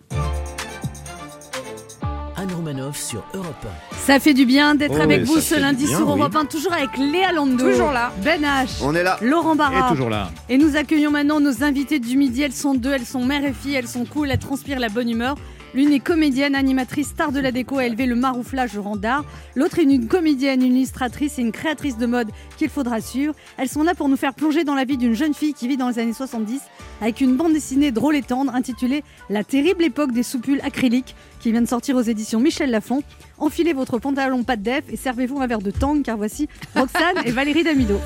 [2.38, 3.66] Un homme Romanoff sur Europe
[3.96, 6.08] Ça fait du bien d'être Oh, avec vous ce lundi bien, sur.
[6.08, 7.68] Europe 1, toujours avec Léa Lando.
[7.68, 8.12] Toujours là.
[8.22, 8.80] Ben H.
[8.82, 9.16] On est là.
[9.22, 9.90] Laurent Et Barra.
[9.90, 10.30] toujours là.
[10.48, 12.42] Et nous accueillons maintenant nos invités du midi.
[12.42, 15.10] Elles sont deux, elles sont mère et fille, elles sont cool, elles transpirent la bonne
[15.10, 15.34] humeur.
[15.76, 19.26] L'une est comédienne, animatrice, star de la déco, a élevé le marouflage au rang d'art.
[19.56, 23.34] L'autre est une comédienne, une illustratrice et une créatrice de mode qu'il faudra suivre.
[23.58, 25.76] Elles sont là pour nous faire plonger dans la vie d'une jeune fille qui vit
[25.76, 26.62] dans les années 70
[27.02, 31.52] avec une bande dessinée drôle et tendre intitulée La terrible époque des soupules acryliques qui
[31.52, 33.02] vient de sortir aux éditions Michel Lafon.
[33.36, 37.18] Enfilez votre pantalon pas de def et servez-vous un verre de tang car voici Roxane
[37.26, 38.00] et Valérie Damido.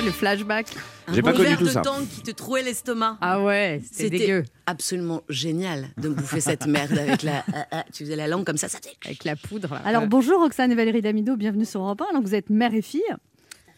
[0.00, 0.66] Ah, le flashback.
[1.08, 1.82] Un J'ai bon pas connu verre tout de ça.
[1.82, 3.18] tang qui te trouait l'estomac.
[3.20, 4.44] Ah ouais, c'est C'était dégueu.
[4.64, 7.44] absolument génial de me bouffer cette merde avec la.
[7.52, 9.74] ah, ah, tu faisais la langue comme ça, ça t'est- Avec la poudre.
[9.74, 9.82] là.
[9.84, 12.10] Alors bonjour Roxane et Valérie Damido, bienvenue sur Europe 1.
[12.10, 13.02] Alors, vous êtes mère et fille.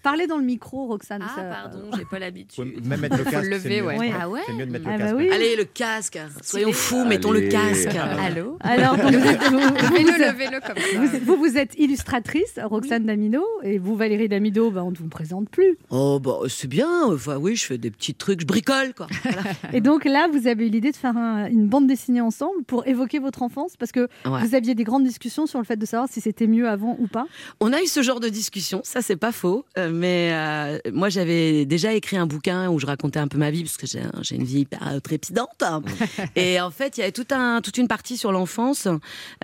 [0.02, 1.22] Parlez dans le micro Roxane.
[1.24, 2.84] Ah, ça- pardon, j'ai pas l'habitude.
[2.86, 3.44] même mettre le casque.
[3.44, 3.86] le lever, c'est mieux.
[3.86, 3.96] ouais.
[4.00, 4.12] Oui.
[4.20, 5.16] Ah ouais C'est mieux de mettre Ah le bah casque.
[5.18, 5.30] oui.
[5.30, 6.18] Allez, le casque.
[6.42, 7.08] Soyons fous, Allez.
[7.08, 7.88] mettons le casque.
[7.94, 11.18] Allô Alors donc, vous, êtes, vous- vous- Levez-le, comme ça.
[11.20, 15.08] vous, vous- vous êtes illustratrice, Roxane Damido, et vous Valérie Damido, bah, on ne vous
[15.08, 15.76] présente plus.
[15.90, 17.04] Oh, bah, c'est bien.
[17.06, 19.06] Enfin, oui, je fais des petits trucs, je bricole, quoi.
[19.72, 22.86] Et donc là, vous avez eu l'idée de faire un- une bande dessinée ensemble pour
[22.86, 24.40] évoquer votre enfance, parce que Ouais.
[24.46, 27.06] vous aviez des grandes discussions sur le fait de savoir si c'était mieux avant ou
[27.06, 27.26] pas?
[27.60, 29.64] On a eu ce genre de discussion, ça c'est pas faux.
[29.78, 33.50] euh, mais euh, moi j'avais déjà écrit un bouquin où je racontais un peu ma
[33.50, 35.62] vie parce que j'ai un- j'ai une vie hyper euh, trépidante.
[36.36, 38.88] Et en fait, il y avait tout un, toute une partie sur l'enfance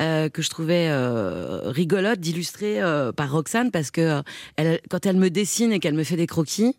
[0.01, 2.81] euh, que je trouvais euh, rigolote d'illustrer
[3.17, 4.23] par Roxane parce que
[4.57, 6.77] elle, quand elle me dessine et qu'elle me fait des croquis,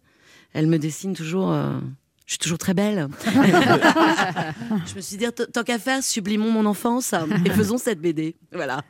[0.54, 1.52] elle me dessine toujours.
[1.54, 3.08] je suis toujours très belle.
[3.26, 7.14] je me suis dit, tant qu'à faire, sublimons mon enfance
[7.46, 8.36] et faisons cette BD.
[8.54, 8.84] Voilà.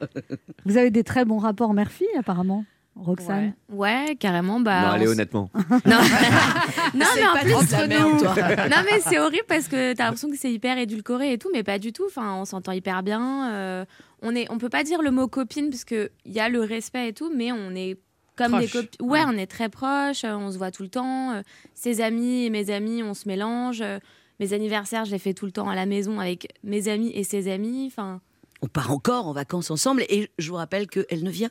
[0.65, 2.65] Vous avez des très bons rapports mère-fille, apparemment,
[2.95, 3.53] Roxane.
[3.69, 4.59] Ouais, ouais, carrément.
[4.59, 5.49] Bah, non, allez, on honnêtement.
[5.85, 5.97] Non,
[7.15, 8.35] mais en pas plus, merde, toi.
[8.69, 11.63] non mais c'est horrible parce que t'as l'impression que c'est hyper édulcoré et tout, mais
[11.63, 12.03] pas du tout.
[12.07, 13.51] Enfin, on s'entend hyper bien.
[13.51, 13.85] euh,
[14.21, 16.61] on est, on peut pas dire le mot copine parce que il y a le
[16.61, 17.97] respect et tout, mais on est
[18.35, 19.07] comme des copines.
[19.07, 20.23] Ouais, on est très proches.
[20.25, 21.31] euh, On se voit tout le temps.
[21.33, 21.41] euh,
[21.75, 23.81] Ses amis et mes amis, on se mélange.
[23.81, 23.99] euh,
[24.39, 27.23] Mes anniversaires, je les fais tout le temps à la maison avec mes amis et
[27.23, 27.85] ses amis.
[27.87, 28.19] Enfin,
[28.61, 31.49] On part encore en vacances ensemble et je vous rappelle qu'elle ne vient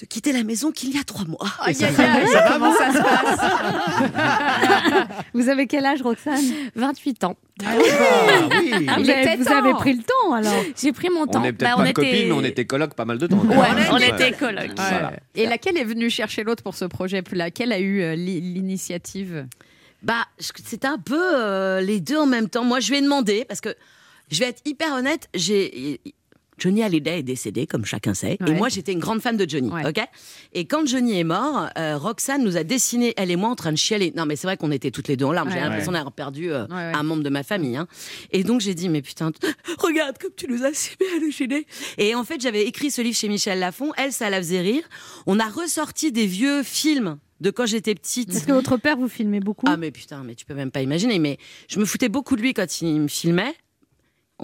[0.00, 1.46] de quitter la maison qu'il y a trois mois.
[1.60, 3.38] Aïe, aïe, aïe, comment ça se passe
[5.34, 6.42] Vous avez quel âge, Roxane
[6.74, 7.36] 28 ans.
[7.64, 7.84] Ah oui.
[7.88, 8.48] Ah,
[8.96, 9.58] vous, il avez, était vous temps.
[9.64, 10.52] avez pris le temps alors.
[10.76, 11.40] J'ai pris mon temps.
[11.40, 13.38] On est peut-être Bah, pas copines, mais on était colocs pas mal de temps.
[13.38, 14.72] Ouais, on était colocs.
[14.76, 15.12] Voilà.
[15.36, 19.46] Et laquelle est venue chercher l'autre pour ce projet Laquelle a eu euh, l'i- l'initiative?
[20.02, 22.64] Bah, c'était un peu euh, les deux en même temps.
[22.64, 23.74] Moi, je lui ai demandé, parce que
[24.30, 26.00] je vais être hyper honnête, j'ai.
[26.58, 28.38] Johnny Hallyday est décédé, comme chacun sait.
[28.46, 29.70] Et moi, j'étais une grande fan de Johnny.
[29.70, 29.86] Ouais.
[29.86, 30.00] ok?
[30.52, 33.72] Et quand Johnny est mort, euh, Roxane nous a dessiné, elle et moi, en train
[33.72, 34.12] de chialer.
[34.16, 35.50] Non, mais c'est vrai qu'on était toutes les deux en larmes.
[35.50, 35.62] J'ai Ouais.
[35.62, 36.92] l'impression d'avoir perdu euh, Ouais, ouais.
[36.94, 37.76] un membre de ma famille.
[37.76, 37.86] hein.
[38.30, 39.32] Et donc, j'ai dit, mais putain,
[39.78, 41.66] regarde comme tu nous as si bien hallucinés.
[41.98, 43.92] Et en fait, j'avais écrit ce livre chez Michel Lafon.
[43.96, 44.82] Elle, ça la faisait rire.
[45.26, 48.30] On a ressorti des vieux films de quand j'étais petite.
[48.32, 49.66] Parce que votre père vous filmait beaucoup.
[49.68, 51.18] Ah mais putain, mais tu peux même pas imaginer.
[51.18, 51.38] Mais
[51.68, 53.54] je me foutais beaucoup de lui quand il me filmait.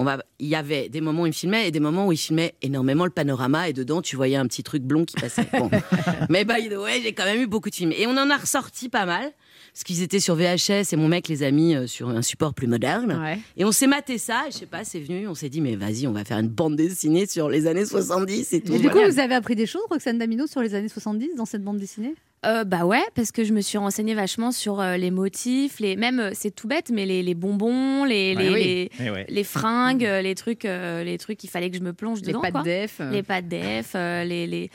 [0.01, 2.13] On va, il y avait des moments où il me filmait et des moments où
[2.13, 5.47] il filmait énormément le panorama et dedans tu voyais un petit truc blond qui passait.
[5.53, 5.69] Bon.
[6.31, 8.39] mais by the way, j'ai quand même eu beaucoup de films et on en a
[8.39, 9.31] ressorti pas mal
[9.75, 12.55] parce qu'ils étaient sur VHS et mon mec les a mis euh, sur un support
[12.55, 13.21] plus moderne.
[13.23, 13.41] Ouais.
[13.59, 16.07] Et on s'est maté ça, je sais pas, c'est venu, on s'est dit mais vas-y,
[16.07, 18.73] on va faire une bande dessinée sur les années 70 et tout.
[18.73, 21.45] Et du coup, vous avez appris des choses, Roxane Damino, sur les années 70 dans
[21.45, 22.15] cette bande dessinée?
[22.47, 25.95] Euh, bah ouais, parce que je me suis renseignée vachement sur euh, les motifs, les
[25.97, 28.65] même euh, c'est tout bête, mais les, les bonbons, les Ouais, les, oui.
[28.65, 29.27] les, Eh ouais.
[29.29, 32.41] les fringues, les trucs, euh, les trucs, il fallait que je me plonge Les dedans.
[32.41, 32.63] pattes quoi.
[32.63, 33.01] def.
[33.13, 34.71] Les pâtes def, les, les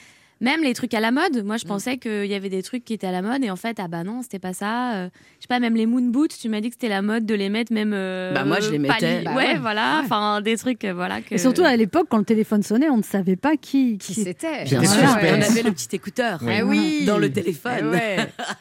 [0.46, 1.44] même les trucs à la mode.
[1.44, 3.56] Moi, je pensais qu'il y avait des trucs qui étaient à la mode et en
[3.56, 4.94] fait, ah bah non, c'était pas ça.
[4.96, 7.26] Euh, je sais pas, même les moon boots, tu m'as dit que c'était la mode
[7.26, 7.92] de les mettre même.
[7.94, 9.24] euh, Bah, moi, je les pas mettais.
[9.24, 9.58] Bah ouais, ouais.
[9.58, 9.98] voilà.
[9.98, 10.02] Ouais.
[10.06, 11.22] Enfin, des trucs, euh, voilà.
[11.22, 11.34] Que...
[11.36, 13.98] Et surtout à l'époque, quand le téléphone sonnait, on ne savait pas qui.
[13.98, 15.16] Qui c'était Bien sûr, suspense.
[15.24, 17.04] on avait le petit écouteur Eh oui.
[17.06, 17.74] dans le téléphone.
[17.82, 18.18] Eh ouais.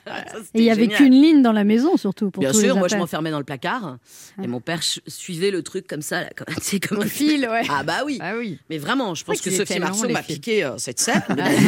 [0.55, 2.31] Et il y avait qu'une ligne dans la maison, surtout.
[2.31, 3.99] Pour Bien tous sûr, les moi je m'enfermais dans le placard
[4.43, 6.47] et mon père suivait le truc comme ça, là, comme,
[6.89, 7.63] comme un fil, ouais.
[7.69, 8.19] Ah bah oui.
[8.23, 8.59] Ah oui.
[8.71, 11.23] Mais vraiment, je pense C'est que Sophie Marceau m'a piqué cette scène.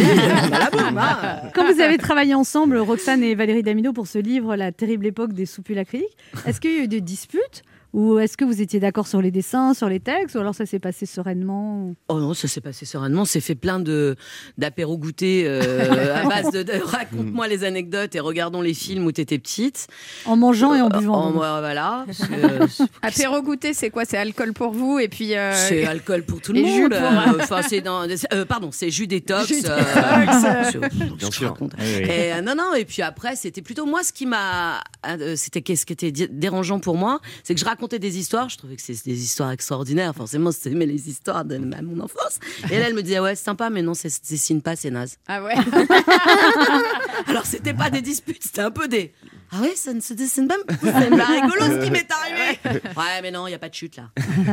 [1.54, 5.32] Quand vous avez travaillé ensemble, Roxane et Valérie Damido, pour ce livre, La terrible époque
[5.32, 7.62] des soupules acryliques, est-ce qu'il y a eu des disputes
[7.92, 10.66] Ou est-ce que vous étiez d'accord sur les dessins, sur les textes Ou alors ça
[10.66, 13.24] s'est passé sereinement Oh non, ça s'est passé sereinement.
[13.24, 14.16] C'est fait plein de
[14.58, 19.12] d'apéros goûter euh, à base de, de raconte-moi les anecdotes et regardons les films où
[19.12, 19.86] t'étais petite.
[20.26, 21.26] En mangeant et en Euh, buvant.
[21.26, 22.04] en- voilà.
[22.32, 22.66] euh,
[23.02, 24.04] Apéro goûter, c'est quoi?
[24.04, 25.34] C'est alcool pour vous et puis.
[25.34, 26.90] euh, C'est alcool pour tout le et jus monde.
[26.94, 28.06] pour- Enfin, c'est dans.
[28.32, 29.46] euh, pardon, c'est jus détox.
[29.48, 31.50] Jus Bien sûr.
[31.50, 31.72] raconte.
[31.78, 32.02] Oui, oui.
[32.04, 32.74] Et, euh, non, non.
[32.74, 34.82] Et puis après, c'était plutôt moi ce qui m'a.
[35.06, 38.48] euh, c'était qu'est-ce qui était dérangeant pour moi, c'est que je racontais racontait des histoires.
[38.48, 40.14] Je trouvais que c'est des histoires extraordinaires.
[40.14, 42.38] Forcément, c'était les histoires de ma- mon enfance.
[42.70, 44.90] Et là, elle me disait ouais, c'est sympa, mais non, c'est c'est signe pas, c'est
[44.90, 45.18] naze.
[45.28, 45.54] Ah ouais.
[47.26, 49.12] Alors, c'était pas des disputes, c'était un peu des.
[49.52, 50.56] Ah ouais, ça ne se dessine pas.
[50.82, 52.58] C'est pas rigolo ce qui m'est arrivé.
[52.96, 54.10] Ouais, mais non, il y a pas de chute là.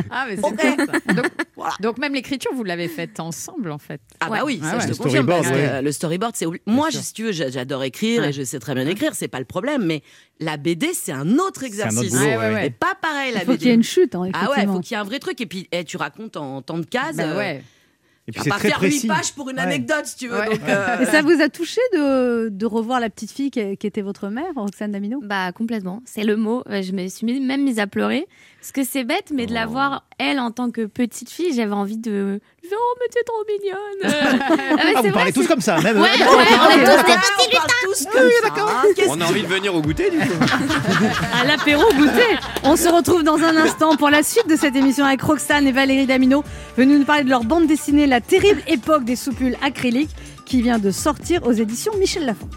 [0.10, 1.14] Ah, mais c'est ça.
[1.14, 1.26] Donc,
[1.80, 4.02] donc même l'écriture, vous l'avez faite ensemble en fait.
[4.20, 5.26] Ah bah oui, ça, Ah je te confirme.
[5.28, 5.70] Parce que ouais.
[5.70, 8.30] euh, le storyboard, c'est moi, je- si tu veux, j'a- j'adore écrire Ouais.
[8.30, 9.86] et je sais très bien écrire, c'est pas le problème.
[9.86, 10.02] Mais
[10.40, 12.12] la BD, c'est un autre exercice.
[12.12, 12.68] boulot, Ouais, ouais, ouais.
[12.68, 13.58] Et pas pareil la Il faut BD.
[13.60, 14.74] qu'il y ait une chute, hein, Ah ouais, effectivement.
[14.74, 15.40] faut qu'il y ait un vrai truc.
[15.42, 17.16] Et puis, eh, tu racontes en temps de cases.
[17.16, 17.64] Bah euh, ouais.
[18.28, 19.08] Et puis c'est pas très faire précis.
[19.08, 19.64] 8 pages pour une Ouais.
[19.64, 20.40] anecdote, si tu veux.
[20.40, 20.46] Ouais.
[20.46, 23.86] donc, euh, Et ça vous a touché de, de revoir la petite fille qui, qui
[23.86, 26.64] était votre mère, Roxane Damino Bah complètement, c'est le mot.
[26.70, 28.26] Euh, Je me suis même mise à pleurer
[28.62, 31.74] parce que c'est bête, mais de la voir elle en tant que petite fille, j'avais
[31.74, 34.14] envie de faire oh mais t'es trop mignonne.
[34.74, 35.98] Ah, Ah, vous vrai, parlez tous comme ça, même.
[35.98, 37.44] Ouais, ouais, on est tous des petits
[39.08, 40.26] on a envie de venir au goûter du coup.
[41.42, 42.38] à l'apéro goûter.
[42.64, 45.72] On se retrouve dans un instant pour la suite de cette émission avec Roxane et
[45.72, 46.44] Valérie Damino,
[46.78, 50.12] venus nous parler de leur bande dessinée La terrible époque des soupules acryliques,
[50.46, 52.50] qui vient de sortir aux éditions Michel Lafon.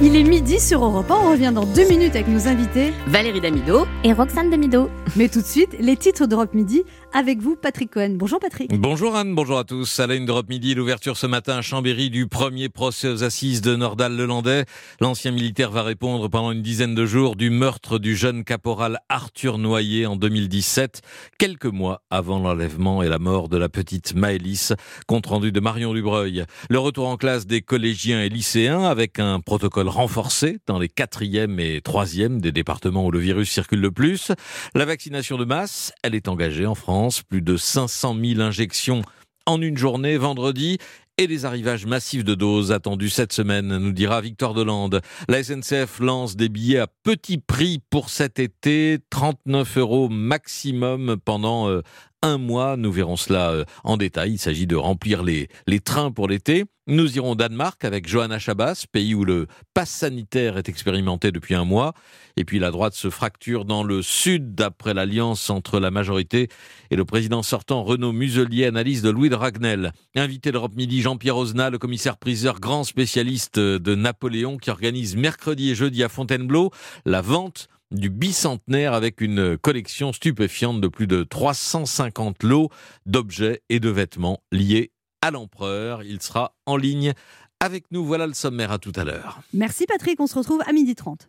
[0.00, 2.92] Il est midi sur Europe 1, on revient dans deux minutes avec nos invités.
[3.08, 3.84] Valérie Damido.
[4.04, 4.88] Et Roxane Damido.
[5.16, 8.10] Mais tout de suite, les titres d'Europe Midi avec vous, Patrick Cohen.
[8.14, 8.72] Bonjour Patrick.
[8.78, 9.98] Bonjour Anne, bonjour à tous.
[9.98, 13.60] À la une d'Europe Midi, l'ouverture ce matin à Chambéry du premier procès aux assises
[13.60, 14.66] de Nordal-Lelandais.
[15.00, 19.58] L'ancien militaire va répondre pendant une dizaine de jours du meurtre du jeune caporal Arthur
[19.58, 21.00] Noyer en 2017,
[21.38, 24.74] quelques mois avant l'enlèvement et la mort de la petite Maëlys,
[25.08, 26.44] compte rendu de Marion Dubreuil.
[26.70, 31.58] Le retour en classe des collégiens et lycéens avec un protocole renforcé dans les quatrièmes
[31.58, 34.32] et troisièmes des départements où le virus circule le plus.
[34.74, 37.22] La vaccination de masse, elle est engagée en France.
[37.22, 39.02] Plus de 500 000 injections
[39.46, 40.78] en une journée vendredi
[41.18, 45.00] et des arrivages massifs de doses attendus cette semaine, nous dira Victor Delande.
[45.28, 51.68] La SNCF lance des billets à petit prix pour cet été, 39 euros maximum pendant
[51.68, 51.82] euh,
[52.22, 52.76] un mois.
[52.76, 54.32] Nous verrons cela euh, en détail.
[54.32, 56.64] Il s'agit de remplir les, les trains pour l'été.
[56.90, 61.54] Nous irons au Danemark avec Johanna Chabas, pays où le pass sanitaire est expérimenté depuis
[61.54, 61.92] un mois.
[62.38, 66.48] Et puis la droite se fracture dans le sud d'après l'alliance entre la majorité
[66.90, 69.92] et le président sortant Renaud Muselier, analyse de Louis de Ragnel.
[70.14, 75.70] Invité d'Europe Midi, Jean-Pierre Ozna, le commissaire priseur, grand spécialiste de Napoléon, qui organise mercredi
[75.70, 76.70] et jeudi à Fontainebleau
[77.04, 82.70] la vente du bicentenaire avec une collection stupéfiante de plus de 350 lots
[83.06, 86.02] d'objets et de vêtements liés à l'empereur.
[86.02, 87.12] Il sera en ligne
[87.60, 88.04] avec nous.
[88.04, 89.40] Voilà le sommaire à tout à l'heure.
[89.52, 91.28] Merci Patrick, on se retrouve à 12h30.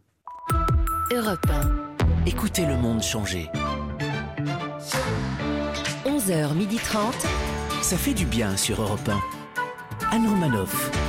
[1.12, 2.26] Europe 1.
[2.26, 3.50] Écoutez le monde changer.
[6.06, 7.14] 11h30.
[7.82, 10.16] Ça fait du bien sur Europe 1.
[10.16, 11.09] Anne Romanoff.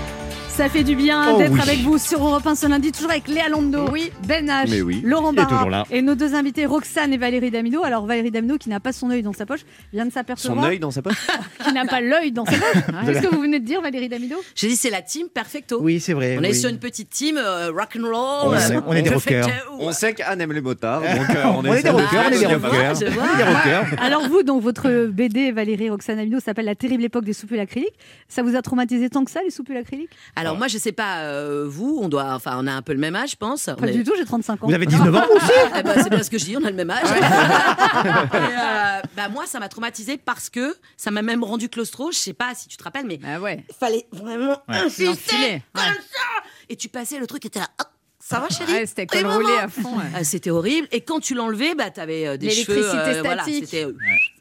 [0.60, 1.60] Ça fait du bien Oh d'être oui.
[1.62, 4.12] avec vous sur Europe 1 ce lundi, toujours avec Léa Lando, oui.
[4.28, 5.00] Ben H, oui.
[5.02, 7.82] Laurent Barra et nos deux invités Roxane et Valérie Damino.
[7.82, 10.68] Alors Valérie Damino qui n'a pas son œil dans sa poche vient de s'apercevoir Son
[10.70, 11.16] œil dans sa poche
[11.64, 12.82] qui n'a pas l'œil dans sa poche.
[13.06, 15.78] Qu'est-ce que vous venez de dire Valérie Damino J'ai dit c'est la team perfecto.
[15.80, 16.36] Oui, c'est vrai.
[16.38, 18.52] On est sur une petite team euh, rock and roll.
[18.52, 19.48] On est- on est des rockers.
[19.78, 22.46] On sait qu'Anne aime les motards, donc euh, On est des rockers, on est des
[22.46, 22.94] rockers.
[22.96, 23.22] je vois.
[23.22, 24.02] On est des rockers.
[24.02, 27.98] Alors vous, donc votre BD Valérie Roxane Damino s'appelle La terrible époque des soupules acryliques.
[28.28, 30.10] Ça vous a traumatisé tant que ça les soupules acryliques?
[30.50, 32.98] Alors moi je sais pas euh, vous, on doit, enfin on a un peu le
[32.98, 33.64] même âge, je pense.
[33.66, 34.66] Pas On est- du tout, j'ai 35 ans.
[34.66, 36.70] Vous avez 19 ans aussi Eh ben, c'est bien ce que je dis, on a
[36.70, 37.04] le même âge.
[37.04, 42.10] Et, euh, bah, moi, ça m'a traumatisé parce que ça m'a même rendu claustro.
[42.12, 43.64] Je sais pas si tu te rappelles, mais Ah ouais.
[43.68, 45.90] il fallait vraiment Ouais, insister l'enfiler, comme ouais.
[46.12, 46.48] ça.
[46.68, 47.68] Et tu passais le truc, et t'es là.
[47.80, 47.84] Oh,
[48.30, 49.98] ça va, chérie Ouais, c'était Et roulé à fond.
[49.98, 50.04] ouais.
[50.14, 50.86] Ah, C'était horrible.
[50.92, 52.76] Et quand tu l'enlevais, bah, t'avais euh, des cheveux.
[52.76, 53.64] L'électricité voilà, statique.
[53.64, 53.92] c'était euh,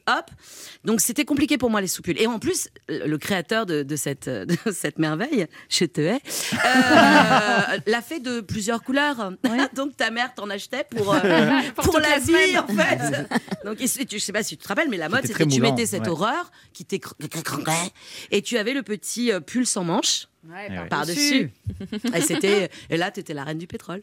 [0.06, 0.30] hop.
[0.84, 2.18] Donc c'était compliqué pour moi les soupules.
[2.20, 6.20] Et en plus, le créateur de, de cette, de cette merveille, je te hais,
[6.54, 9.32] euh, l'a fait de plusieurs couleurs.
[9.74, 11.18] Donc ta mère t'en achetait pour, euh,
[11.76, 13.28] Pour la la vie en fait.
[13.64, 13.86] Donc tu-
[14.18, 15.86] je sais pas si tu te rappelles, mais la mode C'était que tu moulant, mettais
[15.86, 16.08] cette ouais.
[16.08, 17.12] horreur qui t'écr-
[18.30, 20.88] et tu avais le petit euh, pull sans manches Ouais, ouais.
[20.88, 21.50] par-dessus.
[22.14, 24.00] et c'était et là tu étais la reine du pétrole.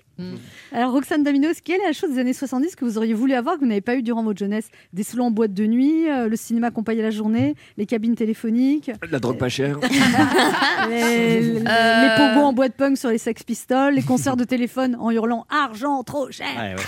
[0.71, 3.55] Alors Roxane Damino, quelle est la chose des années 70 que vous auriez voulu avoir
[3.55, 4.69] que vous n'avez pas eu durant votre jeunesse?
[4.93, 8.91] Des salons en boîte de nuit, euh, le cinéma accompagné la journée, les cabines téléphoniques,
[9.09, 9.79] La drogue pas chère.
[10.89, 14.95] les, les- les pogos en boîte punk sur les Sex Pistols, les concerts de téléphone
[14.99, 16.47] en hurlant argent trop cher.
[16.55, 16.83] Ouais, ouais.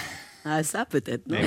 [0.46, 1.28] Ah ça peut-être.
[1.28, 1.38] non?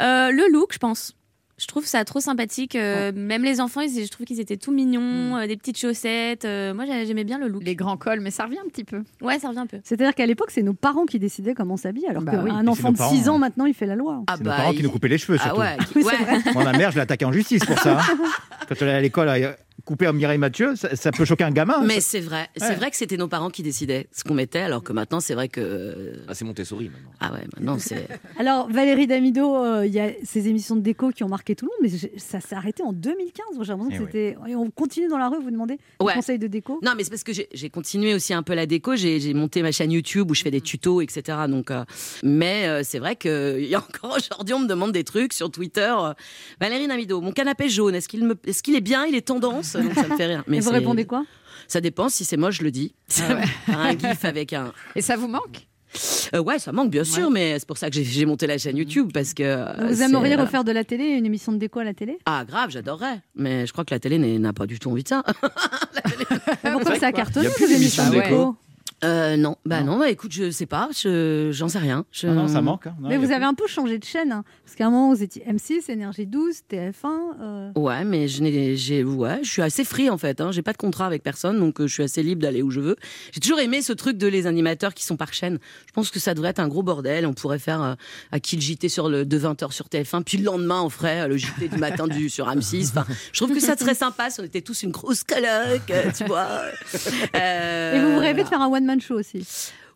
[0.00, 1.16] Euh, le look, je pense.
[1.56, 2.74] Je trouve ça trop sympathique.
[2.74, 6.44] euh, Même les enfants, ils- je trouve qu'ils étaient tout mignons, euh, des petites chaussettes.
[6.44, 7.62] euh, moi, j'a- j'aimais bien le look.
[7.64, 9.02] Les grands cols, mais ça revient un petit peu.
[9.22, 9.78] Ouais, ça revient un peu.
[9.84, 12.50] C'est-à-dire qu'à l'époque, c'est nos parents qui décidaient comment on s'habille, alors Bah qu'un oui.
[12.50, 13.36] Enfant de nos 6 parents.
[13.36, 14.22] ans, maintenant, il fait la loi.
[14.26, 15.60] Ah C'est nos parents qui nous coupaient les cheveux Ah surtout.
[15.60, 16.12] ouais, Oui, ouais.
[16.18, 16.52] c'est vrai.
[16.54, 18.00] Moi, ma mère, je l'ai attaquée en justice pour ça.
[18.00, 18.16] hein.
[18.68, 19.28] Quand elle allait à l'école,
[19.84, 21.82] coupé en Mireille Mathieu, ça, ça peut choquer un gamin.
[21.84, 22.74] Mais Ça- c'est vrai, c'est Ouais.
[22.76, 25.48] vrai que c'était nos parents qui décidaient ce qu'on mettait, alors que maintenant c'est vrai
[25.48, 26.12] que.
[26.28, 27.10] Ah, c'est Montessori maintenant.
[27.20, 28.08] Ah ouais, maintenant c'est.
[28.38, 31.66] Alors, Valérie Damido, euh, il y a ces émissions de déco qui ont marqué tout
[31.66, 33.56] le monde, mais ça s'est arrêté en 2015.
[33.56, 34.34] Moi, J'ai l'impression que Eh oui.
[34.34, 34.50] c'était.
[34.50, 36.14] Et on continue dans la rue, vous demandez des Ouais.
[36.14, 38.66] conseils de déco Non, mais c'est parce que j'ai j'ai continué aussi un peu la
[38.66, 38.96] déco.
[38.96, 41.38] J'ai j'ai monté ma chaîne YouTube où je fais des tutos, etc.
[41.48, 41.84] Donc, euh,
[42.22, 45.50] mais euh, c'est vrai qu'il y a encore aujourd'hui, on me demande des trucs sur
[45.50, 45.94] Twitter.
[45.98, 46.12] euh,
[46.60, 48.34] Valérie Namido, mon canapé jaune, est-ce qu'il me...
[48.46, 49.73] est, qu'il est bien Il est tendance?
[49.80, 50.44] Donc, Ça me fait rire.
[50.50, 51.24] Et vous répondez quoi?
[51.68, 52.08] Ça dépend.
[52.08, 52.94] Si c'est moche, je le dis.
[53.68, 54.72] un gif avec un.
[54.94, 55.66] Et ça vous manque?
[56.34, 58.76] Euh, ouais, ça manque bien sûr, mais c'est pour ça que j'ai- monté la chaîne
[58.76, 59.42] YouTube parce que.
[59.44, 60.42] euh, Vous aimeriez voilà.
[60.44, 62.18] refaire de la télé, une émission de déco à la télé?
[62.26, 63.20] Ah, grave, j'adorerais.
[63.36, 65.22] Mais je crois que la télé n'a pas du tout envie de ça.
[66.64, 68.56] Mais Pourquoi ça plus vos émissions de déco?
[69.04, 72.04] Euh, non, bah non, bah écoute, je sais pas, je- j'en sais rien.
[72.10, 72.86] Je- Ah non, ça manque.
[72.86, 72.94] hein.
[73.00, 75.12] Non, Mais vous a avez un peu changé de chaîne, hein, parce qu'à un moment
[75.14, 77.34] vous étiez M6, Énergie 12, TF1.
[77.40, 80.40] euh, Ouais, mais je n'ai, j'ai, ouais, je suis assez free en fait.
[80.40, 80.50] Hein.
[80.52, 82.80] J'ai pas de contrat avec personne, donc euh, je suis assez libre d'aller où je
[82.80, 82.96] veux.
[83.32, 85.58] J'ai toujours aimé ce truc de les animateurs qui sont par chaîne.
[85.86, 87.26] Je pense que ça devrait être un gros bordel.
[87.26, 87.94] On pourrait faire euh,
[88.32, 91.20] à qui le JT sur le de 20h sur TF1, puis le lendemain on ferait
[91.22, 92.88] euh, le JT du matin du sur M6.
[92.90, 96.04] Enfin, je trouve que ça serait sympa si on était tous une grosse caloc, euh,
[96.16, 96.46] tu vois.
[97.34, 98.68] Euh, Et vous vous rêvez de faire un
[99.10, 99.46] aussi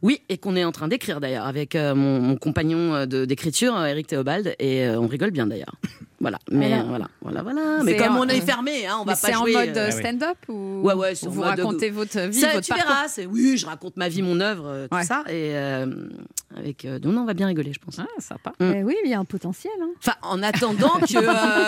[0.03, 3.77] Oui, et qu'on est en train d'écrire d'ailleurs avec euh, mon, mon compagnon euh, d'écriture,
[3.77, 5.77] euh, Eric Théobald, et on rigole bien d'ailleurs.
[6.21, 6.83] Voilà, mais Voilà.
[6.83, 7.83] euh, voilà, voilà, voilà.
[7.85, 9.53] Mais comme en- on est fermé, hein, on va pas c'est en jouer.
[9.53, 12.89] mode euh, stand-up ou Ouais, ouais, vous mode- racontez votre vie, Ça, votre tu parcours
[12.91, 15.87] verras, c'est oui, je raconte ma vie, mon œuvre, euh, tout ça, et euh,
[16.57, 18.01] avec euh, non, non, on va bien rigoler, je pense.
[18.01, 18.53] Ah, sympa.
[18.59, 19.73] Eh oui, il y a un potentiel.
[19.81, 19.91] hein.
[20.01, 21.17] Enfin, en attendant que,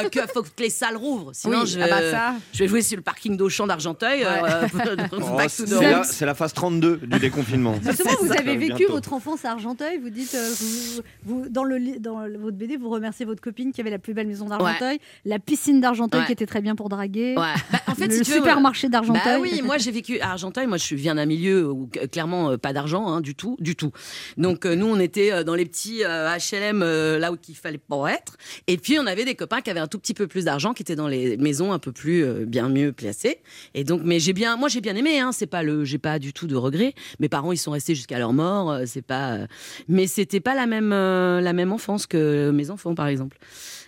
[0.04, 2.34] euh, que faut que les salles rouvrent, sinon Oui, je, ah bah ça.
[2.52, 4.24] je vais jouer sur le parking d'Auchan d'Argenteuil.
[4.24, 4.66] euh,
[5.12, 7.74] Oh, c'est la, phase 32 du déconfinement.
[7.84, 9.98] Justement, vous avez vécu votre enfance à Argenteuil.
[9.98, 10.50] Vous dites, euh,
[11.24, 14.26] vous, dans, le, dans votre BD, vous remerciez votre copine qui avait la plus belle
[14.26, 16.26] maison d'Argenteuil, la piscine d'Argenteuil Ouais.
[16.26, 17.54] qui était très bien pour draguer, Ouais.
[17.72, 19.22] Bah, en fait, le si tu veux, supermarché euh, d'Argenteuil.
[19.24, 20.66] Bah oui, moi j'ai vécu à Argenteuil.
[20.66, 23.76] Moi, je viens d'un milieu où euh, clairement euh, pas d'argent, hein, du tout, du
[23.76, 23.92] tout.
[24.36, 27.78] Donc euh, nous, on était dans les petits euh, HLM euh, là où il fallait
[27.78, 28.36] pas être.
[28.66, 30.82] Et puis on avait des copains qui avaient un tout petit peu plus d'argent, qui
[30.82, 33.38] étaient dans les maisons un peu plus bien mieux placées.
[33.74, 35.20] Et donc, mais j'ai bien, moi j'ai bien aimé.
[35.20, 36.94] Hein, c'est pas le, j'ai pas du tout de regrets.
[37.18, 38.78] Mes parents, ils sont restés jusqu'à leur mort.
[38.86, 39.38] c'est pas,
[39.88, 43.38] mais c'était pas la même, la même enfance que mes enfants, par exemple.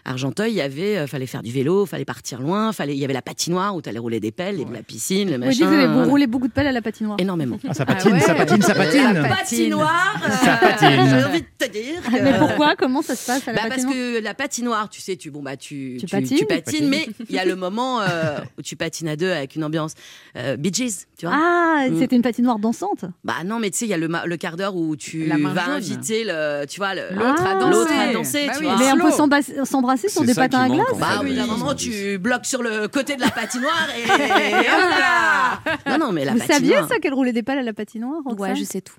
[0.04, 3.04] Argenteuil, il y avait, euh, fallait faire du vélo, fallait partir loin, fallait, il y
[3.04, 5.66] avait la patinoire où tu allais rouler des pelles, et la piscine, le Vous machin.
[5.70, 7.16] que vous roulez beaucoup de pelles à la patinoire.
[7.20, 7.58] Énormément.
[7.68, 9.12] Ah, ça patine, ça patine, ça patine.
[9.14, 10.88] La patinoire, euh, Ça patine.
[11.08, 12.02] j'ai envie de te dire.
[12.02, 12.74] que- Mais pourquoi?
[12.76, 15.42] Comment ça se passe à la Bah, parce que la patinoire, tu sais, tu bon
[15.42, 16.46] bah tu Tu patines?
[16.48, 19.62] patines, mais il y a le moment euh, où tu patines à deux avec une
[19.64, 19.92] ambiance
[20.36, 21.34] euh, Bee Gees, tu vois.
[21.36, 21.98] Ah, Mm.
[21.98, 23.04] c'était une patinoire dansante?
[23.24, 25.58] Bah non, mais tu sais, il y a le, quart d'heure où tu vas jaune.
[25.58, 27.70] inviter le, tu vois, le- L'autre à danser.
[27.78, 28.64] l'autre à danser, Bah tu oui.
[28.66, 28.76] vois.
[28.78, 29.54] Mais on peut s'embasser-
[29.96, 30.86] s'embrasser sur C'est des ça patins à glace.
[30.98, 34.58] Bah oui, à un moment, tu bloques sur le côté de la patinoire et, et
[34.60, 36.88] hop là Non, non, mais la Vous saviez patinoire.
[36.88, 38.94] ça qu'elle roulait des pelles à la patinoire Ouais, je sais tout.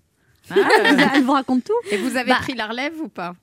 [0.49, 0.55] Ah,
[1.15, 1.73] elle vous raconte tout.
[1.91, 3.33] Et vous avez Bah, pris la relève ou pas?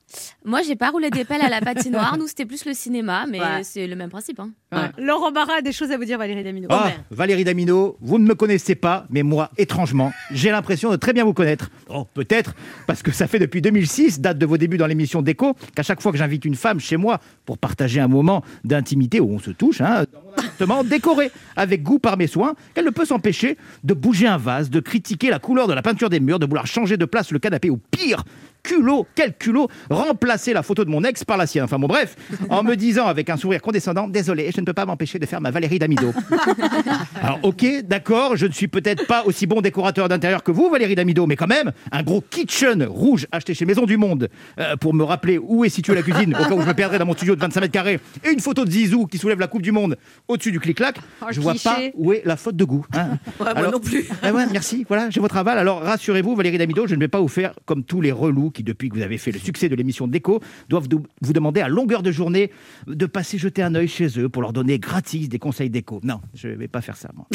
[0.45, 2.17] Moi, j'ai pas roulé des pelles à la patinoire.
[2.17, 3.63] Nous, c'était plus le cinéma, mais Ouais.
[3.63, 4.39] c'est le même principe.
[4.39, 4.51] Hein.
[4.97, 6.67] Laurent Barra a des choses à vous dire, Valérie Damino.
[6.69, 11.13] Ah, Valérie Damino, vous ne me connaissez pas, mais moi, étrangement, j'ai l'impression de très
[11.13, 11.69] bien vous connaître.
[11.89, 12.53] Oh, peut-être,
[12.87, 16.01] parce que ça fait depuis 2006, date de vos débuts dans l'émission Déco, qu'à chaque
[16.01, 19.51] fois que j'invite une femme chez moi pour partager un moment d'intimité où on se
[19.51, 23.57] touche, hein, dans mon appartement décoré avec goût par mes soins, qu'elle ne peut s'empêcher
[23.83, 26.67] de bouger un vase, de critiquer la couleur de la peinture des murs, de vouloir
[26.67, 28.23] changer de place le canapé, ou pire,
[28.63, 31.63] culot, quel culot, remplacer la photo de mon ex par la sienne.
[31.63, 32.15] Enfin bon, bref,
[32.49, 35.41] en me disant avec un sourire condescendant, désolé, je ne peux pas m'empêcher de faire
[35.41, 36.13] ma Valérie Damido.
[37.21, 40.95] Alors ok, d'accord, je ne suis peut-être pas aussi bon décorateur d'intérieur que vous, Valérie
[40.95, 44.93] Damido, mais quand même, un gros kitchen rouge acheté chez Maison du Monde euh, pour
[44.93, 47.13] me rappeler où est située la cuisine, au cas où je me perdrais dans mon
[47.13, 49.71] studio de 25 mètres carrés, et une photo de Zizou qui soulève la Coupe du
[49.71, 49.97] Monde
[50.27, 51.69] au-dessus du clic-clac, Oh, je vois cliché.
[51.69, 52.85] pas où est la faute de goût.
[52.93, 53.17] hein.
[53.39, 54.07] Ouais, moi non plus.
[54.23, 55.57] Ah ouais, merci, voilà, j'ai votre aval.
[55.57, 58.63] Alors rassurez-vous, Valérie Damido, je ne vais pas vous faire comme tous les relous qui,
[58.63, 60.87] depuis que vous avez fait le succès de l'émission Déco, doivent
[61.21, 62.51] vous demander à longueur de journée
[62.87, 65.99] de passer jeter un œil chez eux pour leur donner gratis des conseils déco.
[66.03, 67.27] Non, je ne vais pas faire ça, moi.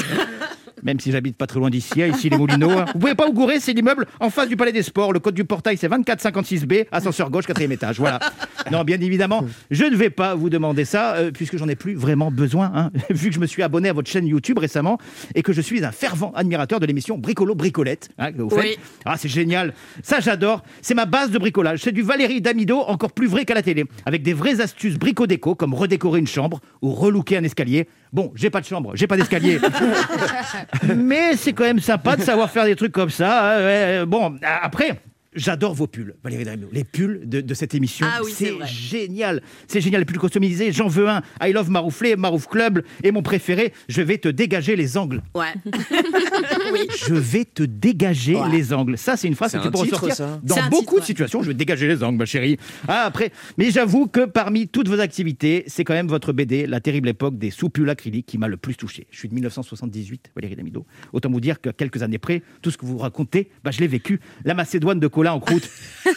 [0.83, 2.71] Même si j'habite pas très loin d'ici, hein, ici les Moulineaux.
[2.71, 2.85] hein.
[2.93, 5.13] Vous pouvez pas vous gourer, c'est l'immeuble en face du Palais des Sports.
[5.13, 7.99] Le code du portail, c'est 2456B, ascenseur gauche, quatrième étage.
[7.99, 8.19] Voilà.
[8.71, 11.95] Non, bien évidemment, je ne vais pas vous demander ça, euh, puisque j'en ai plus
[11.95, 14.99] vraiment besoin, hein, vu que je me suis abonné à votre chaîne YouTube récemment
[15.35, 18.11] et que je suis un fervent admirateur de l'émission Bricolo Bricolette.
[18.19, 18.59] hein, que vous faites.
[18.65, 18.77] Oui.
[19.05, 19.73] Ah, c'est génial.
[20.03, 20.63] Ça, j'adore.
[20.83, 21.81] C'est ma base de bricolage.
[21.83, 25.55] C'est du Valérie Damido, encore plus vrai qu'à la télé, avec des vraies astuces brico-déco,
[25.55, 27.89] comme redécorer une chambre ou relooker un escalier.
[28.17, 29.59] Bon, j'ai pas de chambre, j'ai pas d'escalier.
[30.97, 33.59] Mais c'est quand même sympa de savoir faire des trucs comme ça.
[33.59, 35.03] hein, Bon, après.
[35.37, 36.69] J'adore vos pulls, Valérie Damiot.
[36.73, 39.43] Les pulls de, de cette émission, Ah oui, c'est génial.
[39.69, 40.73] C'est génial, les pulls customisés.
[40.73, 41.23] J'en veux un.
[41.43, 42.83] I love Marouflé, Marouf Club.
[43.03, 45.23] Et mon préféré, je vais te dégager les angles.
[45.35, 45.53] Ouais.
[47.07, 48.51] Je vais te dégager Ouais.
[48.51, 48.99] les angles.
[48.99, 50.41] Ça, c'est une phrase C'est que tu un peux titre, ressortir ça.
[50.43, 51.07] dans beaucoup titre, de ouais.
[51.07, 51.43] situations.
[51.43, 52.57] Je vais te dégager les angles, ma chérie.
[52.89, 56.81] Ah, après, mais j'avoue que parmi toutes vos activités, c'est quand même votre BD, La
[56.81, 59.07] terrible époque des soupules acryliques, qui m'a le plus touché.
[59.11, 60.87] Je suis de 1978, Valérie Damido.
[61.13, 63.87] Autant vous dire que quelques années près, tout ce que vous racontez, bah, je l'ai
[63.89, 64.21] vécu.
[64.45, 65.69] La Macédoine de En croûte.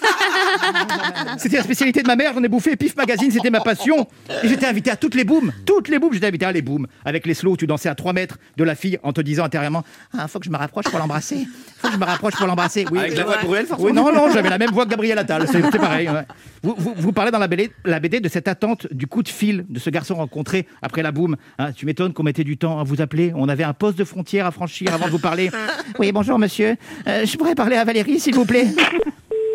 [1.37, 2.75] C'était la spécialité de ma mère, j'en ai bouffé.
[2.75, 4.07] Pif Magazine, c'était ma passion.
[4.43, 5.51] Et j'étais invité à toutes les booms.
[5.65, 6.85] Toutes les booms, j'étais invité à les booms.
[7.05, 9.83] Avec les slows, tu dansais à 3 mètres de la fille en te disant intérieurement
[10.17, 11.47] Ah, faut que je me rapproche pour l'embrasser.
[11.79, 12.85] Faut que je me rapproche pour l'embrasser.
[12.91, 13.87] Oui, Avec la voix de Bruel, forcément.
[13.89, 15.47] Oui, non, non, j'avais la même voix que Gabriel Attal.
[15.51, 16.07] C'est c'est pareil.
[16.09, 16.23] ouais.
[16.61, 19.29] Vous, vous, vous parlez dans la BD, la BD de cette attente du coup de
[19.29, 21.35] fil de ce garçon rencontré après la boum.
[21.57, 23.31] Hein, tu m'étonnes qu'on mettait du temps à vous appeler.
[23.35, 25.49] On avait un poste de frontière à franchir avant de vous parler.
[25.97, 26.75] Oui, bonjour monsieur.
[27.07, 28.67] Euh, je pourrais parler à Valérie, s'il vous plaît.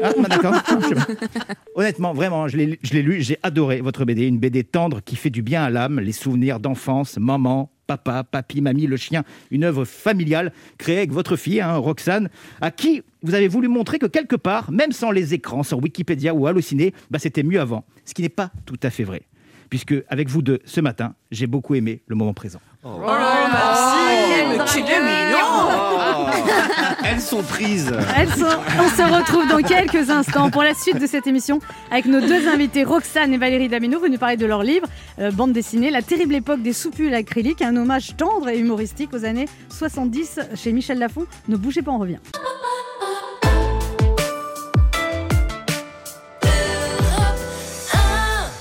[0.03, 0.55] Ah, bah, d'accord.
[1.75, 4.27] Honnêtement, vraiment, je l'ai je l'ai lu, j'ai adoré votre BD.
[4.27, 8.61] Une BD tendre qui fait du bien à l'âme, les souvenirs d'enfance, maman, papa, papy,
[8.61, 9.25] mamie, le chien.
[9.51, 12.29] Une œuvre familiale créée avec votre fille, hein, Roxane,
[12.61, 16.35] à qui vous avez voulu montrer que quelque part, même sans les écrans, sur Wikipédia
[16.35, 17.85] ou Allociné, bah, c'était mieux avant.
[18.05, 19.23] Ce qui n'est pas tout à fait vrai.
[19.71, 22.61] Puisque, avec vous deux, ce matin, j'ai beaucoup aimé le moment présent.
[22.87, 26.27] Oh, quel qu'il est mignon Oh.
[27.05, 27.91] Elles sont prises.
[28.17, 28.45] Elles sont-
[28.79, 31.61] On se retrouve dans quelques instants pour la suite de cette émission
[31.91, 34.87] avec nos deux invités Roxane et Valérie Damineau venus parler de leur livre
[35.19, 39.25] euh, bande dessinée La terrible époque des soupules acryliques, un hommage tendre et humoristique aux
[39.25, 41.25] années 70 chez Michel Lafon.
[41.49, 42.19] Ne bougez pas, on revient.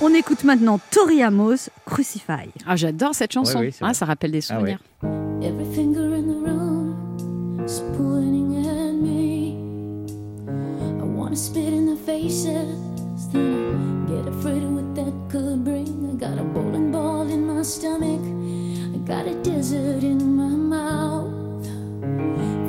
[0.06, 2.50] On écoute maintenant Tori Amos, Crucify.
[2.66, 3.60] Ah, j'adore cette chanson.
[3.60, 4.76] Ouais, oui, c'est Ah, ça rappelle des Ah ouais.
[4.76, 4.78] souvenirs.
[5.42, 9.56] Every finger in the room is pointing at me.
[11.00, 15.88] I wanna spit in the faces, then I get afraid of what that could bring.
[16.12, 18.20] I got a bowling ball in my stomach,
[18.94, 21.66] I got a desert in my mouth.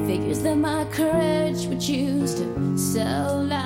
[0.07, 3.64] Figures that my courage would choose to sell out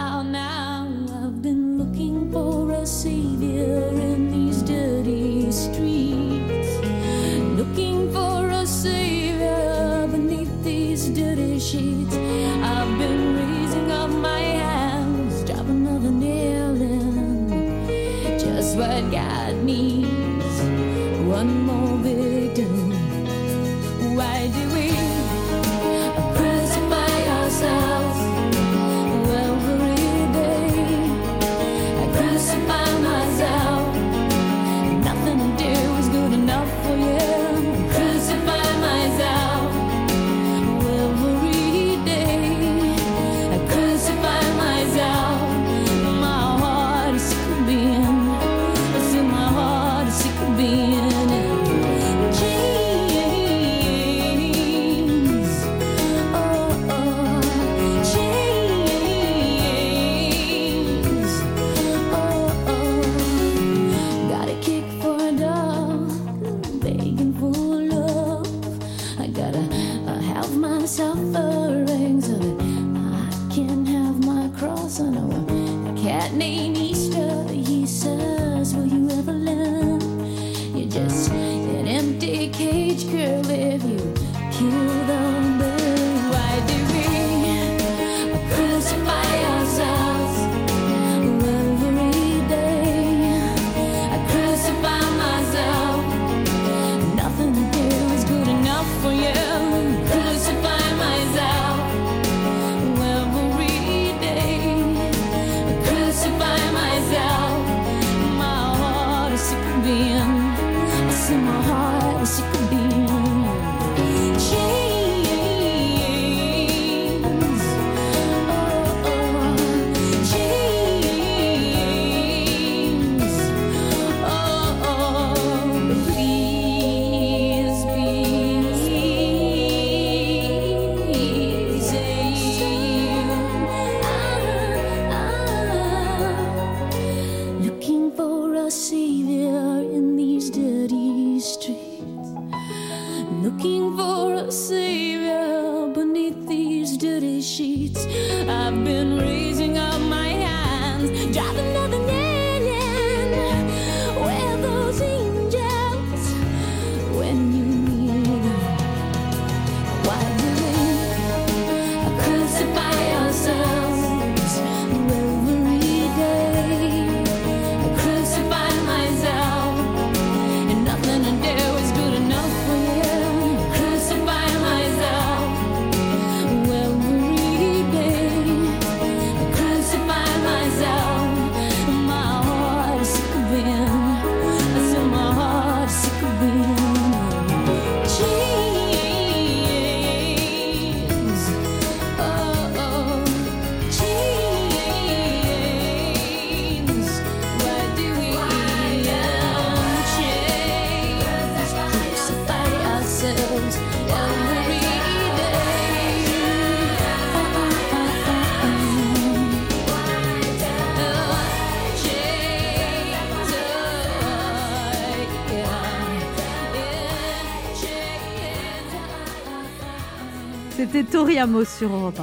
[221.20, 222.18] Tori Amos sur Europe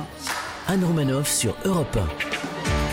[0.69, 0.73] 1.
[0.73, 1.99] Anne Romanoff sur Europe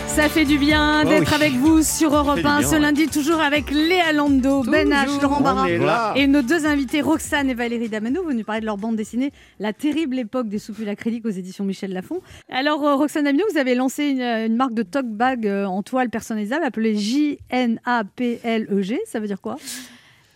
[0.06, 1.34] Ça fait du bien Oh d'être oui.
[1.34, 4.64] avec vous sur Europe Ça fait 1 du bien, ce lundi, toujours avec Léa Lando,
[4.64, 8.66] Ben H, Laurent Barra et nos deux invités Roxane et Valérie Damano venus parler de
[8.66, 12.20] leur bande dessinée La terrible époque des soupules acryliques aux éditions Michel Lafon.
[12.50, 15.82] Alors euh, Roxane Damano, vous avez lancé une, une marque de tote bag euh, en
[15.82, 18.94] toile personnalisable appelée J-N-A-P-L-E-G.
[18.96, 19.56] E Ça veut dire quoi?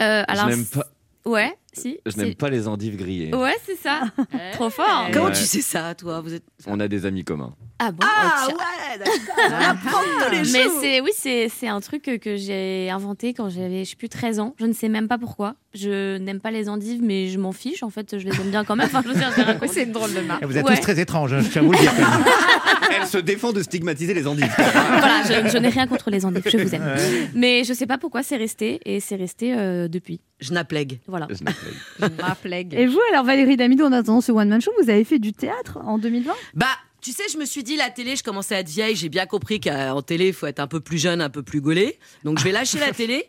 [0.00, 0.86] Euh, alors, je n'aime pas,
[1.26, 1.98] Ouais, si.
[2.06, 3.34] je n'aime pas les endives grillées.
[3.34, 4.02] Ouais, c'est ça.
[4.52, 5.08] Trop fort.
[5.12, 5.32] Comment Ouais.
[5.32, 6.42] tu sais ça, toi Vous êtes...
[6.66, 7.54] On a des amis communs.
[7.78, 8.54] Ah bon Ah Ok.
[8.56, 10.02] ouais, d'accord.
[10.26, 10.78] Tous les Mais jours.
[10.80, 14.08] c'est oui, c'est c'est un truc que, que j'ai inventé quand j'avais je sais plus
[14.08, 14.54] 13 ans.
[14.58, 15.54] Je ne sais même pas pourquoi.
[15.74, 18.64] Je n'aime pas les endives mais je m'en fiche en fait, je les aime bien
[18.64, 18.86] quand même.
[18.92, 19.66] Enfin, je je.
[19.72, 20.42] C'est une drôle de marque.
[20.44, 20.74] Vous êtes Ouais.
[20.74, 21.92] tous très étranges, hein, je tiens à vous le dire.
[23.00, 24.50] Elle se défend de stigmatiser les endives.
[24.56, 26.82] voilà, je, je n'ai rien contre les endives, je vous aime.
[26.82, 27.28] Ouais.
[27.34, 30.20] Mais je sais pas pourquoi c'est resté et c'est resté euh, depuis.
[30.40, 30.98] Je n'applègue.
[31.06, 31.28] Voilà.
[32.78, 35.32] Et vous alors Valérie Damido, en attendant ce One Man Show, vous avez fait du
[35.32, 36.66] théâtre en 2020 Bah,
[37.00, 38.96] tu sais, je me suis dit, la télé, je commençais à être vieille.
[38.96, 41.60] J'ai bien compris qu'en télé, il faut être un peu plus jeune, un peu plus
[41.60, 41.98] gaulé.
[42.24, 43.28] Donc, je vais lâcher la télé.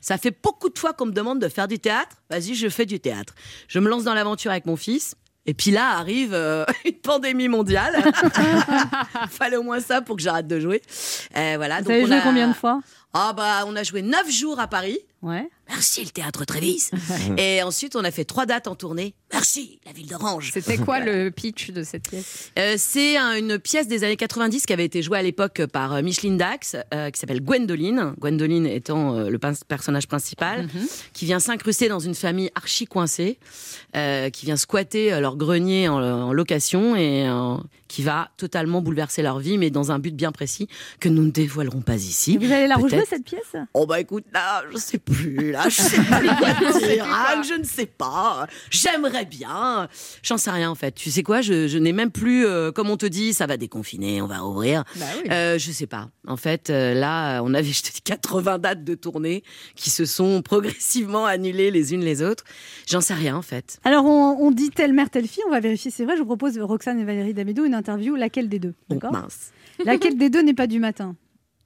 [0.00, 2.16] Ça fait beaucoup de fois qu'on me demande de faire du théâtre.
[2.30, 3.34] Vas-y, je fais du théâtre.
[3.66, 5.14] Je me lance dans l'aventure avec mon fils.
[5.46, 7.94] Et puis là arrive euh, une pandémie mondiale.
[9.30, 10.82] Fallait au moins ça pour que j'arrête de jouer.
[11.36, 11.80] Euh, voilà.
[11.80, 12.80] Vous avez on joué a- combien de fois?
[13.14, 14.98] Ah bah, on a joué neuf jours à Paris.
[15.22, 15.48] Ouais.
[15.68, 16.90] Merci le théâtre Trévis.
[17.36, 19.14] Et ensuite, on a fait trois dates en tournée.
[19.32, 20.50] Merci la ville d'Orange.
[20.54, 22.50] C'était quoi le pitch de cette pièce?
[22.58, 25.92] Euh, c'est un- une pièce des années 90 qui avait été jouée à l'époque par
[25.94, 28.14] euh, Micheline Dax, euh, qui s'appelle Gwendoline.
[28.18, 30.86] Gwendoline étant euh, le personnage principal, Mhm.
[31.12, 33.38] qui vient s'incruster dans une famille archi coincée,
[33.96, 37.56] euh, qui vient squatter leur grenier en, en location et euh,
[37.86, 40.68] qui va totalement bouleverser leur vie, mais dans un but bien précis
[41.00, 42.34] que nous ne dévoilerons pas ici.
[42.34, 43.56] Et vous allez la rejouer cette pièce?
[43.74, 47.54] Oh bah écoute, là, je sais plus, là, je sais plus quoi dire, Anne, je
[47.54, 48.46] ne sais pas.
[48.70, 49.88] J'aimerais bien.
[50.22, 50.92] J'en sais rien en fait.
[50.92, 53.56] Tu sais quoi, je, je n'ai même plus, euh, comme on te dit, ça va
[53.56, 54.84] déconfiner, on va ouvrir.
[54.96, 55.30] Bah oui.
[55.30, 56.10] Euh, je sais pas.
[56.26, 59.42] En fait, euh, là, on avait, je te dis, 80 dates de tournée
[59.74, 62.44] qui se sont progressivement annulées les unes les autres.
[62.86, 63.78] J'en sais rien en fait.
[63.84, 65.42] Alors, on, on dit telle mère, telle fille.
[65.46, 66.14] On va vérifier, c'est vrai.
[66.16, 68.14] Je vous propose, Roxane et Valérie Damido, une interview.
[68.16, 69.50] Laquelle des deux D'accord mince.
[69.84, 71.14] Laquelle des deux n'est pas du matin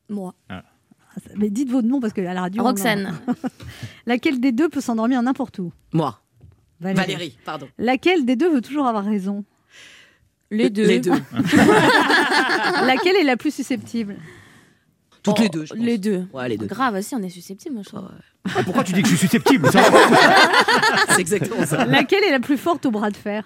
[0.09, 0.35] Moi.
[0.49, 0.63] Ah,
[1.17, 2.63] ça- Mais dites votre nom parce que à la radio.
[2.63, 3.19] on Roxane.
[4.07, 6.19] Laquelle des deux peut s'endormir n'importe où Moi.
[6.83, 7.13] Valérie.
[7.13, 7.69] Valérie, pardon.
[7.79, 9.45] Laquelle des deux veut toujours avoir raison?
[10.51, 10.87] Les deux.
[10.87, 11.13] Les deux.
[12.85, 14.17] Laquelle est la plus susceptible?
[15.23, 15.65] Toutes les deux.
[15.65, 16.27] je Oh, Les deux.
[16.33, 16.67] Ouais, les deux.
[16.67, 18.09] Grave, aussi, on est susceptible, moi je trouve.
[18.57, 19.69] Ah, pourquoi tu dis que je suis susceptible?
[21.11, 21.85] C'est exactement ça.
[21.87, 23.45] Laquelle est la plus forte au bras de fer?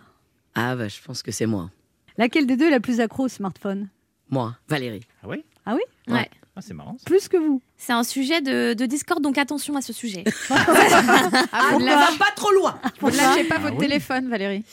[0.54, 1.70] Ah bah, je pense que c'est moi.
[2.16, 3.88] Laquelle des deux est la plus accro au smartphone?
[4.30, 5.02] Moi, Valérie.
[5.22, 5.44] Ah oui?
[5.66, 5.82] Ah oui?
[6.12, 6.30] Ouais.
[6.58, 6.96] Ah, c'est marrant.
[6.98, 7.04] ça.
[7.04, 10.24] Plus que vous C'est un sujet de, de Discord, donc attention à ce sujet.
[10.50, 12.80] Ah, vous on ne va lâchez- pas trop loin.
[13.00, 13.80] vous ne lâchez pas Ah votre oui.
[13.80, 14.64] téléphone, Valérie.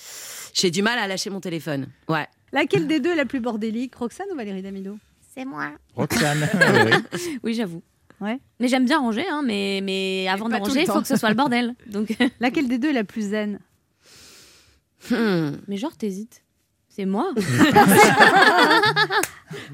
[0.53, 1.87] J'ai du mal à lâcher mon téléphone.
[2.07, 2.25] Ouais.
[2.51, 4.97] Laquelle des deux est la plus bordélique Roxane ou Valérie Damido
[5.35, 5.71] C'est moi.
[5.95, 6.47] Roxane.
[6.53, 7.81] Ah, oui, j'avoue.
[8.21, 8.39] Ouais.
[8.59, 11.01] Mais j'aime bien ranger, hein, mais, mais avant de pas tout ranger, le il faut
[11.01, 11.75] que ce soit le bordel.
[11.87, 12.15] Donc...
[12.39, 13.59] Laquelle des deux est la plus zen
[15.09, 15.57] Hmm.
[15.67, 16.43] Mais genre, t'hésites.
[16.95, 17.33] C'est moi.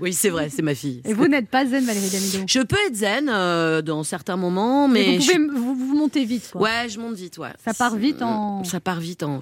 [0.02, 1.02] Oui, c'est vrai, c'est ma fille.
[1.06, 2.40] Et vous n'êtes pas zen, Valérie Damido?
[2.48, 5.76] Je peux être zen euh, dans certains moments, mais, Mais vous je pouvez suis- vous,
[5.76, 6.50] vous montez vite.
[6.52, 6.62] Quoi.
[6.62, 7.52] Ouais, je monte vite, ouais.
[7.64, 9.40] Ça part vite en- Ça part vite en.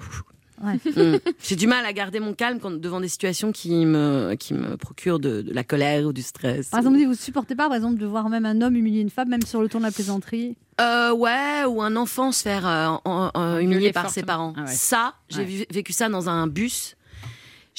[0.62, 0.78] Ouais.
[0.96, 1.18] Mm.
[1.40, 4.76] J'ai du mal à garder mon calme quand, devant des situations qui me, qui me
[4.76, 6.68] procurent de, de la colère ou du stress.
[6.70, 9.28] Par exemple, vous supportez pas, par exemple, de voir même un homme humilier une femme,
[9.28, 10.56] même sur le ton de la plaisanterie?
[10.80, 14.52] Euh, ouais, ou un enfant se faire euh, humilier par ses parents.
[14.56, 14.66] Ah ouais.
[14.72, 15.66] Ça, j'ai Ouais.
[15.70, 16.96] vécu ça dans un bus.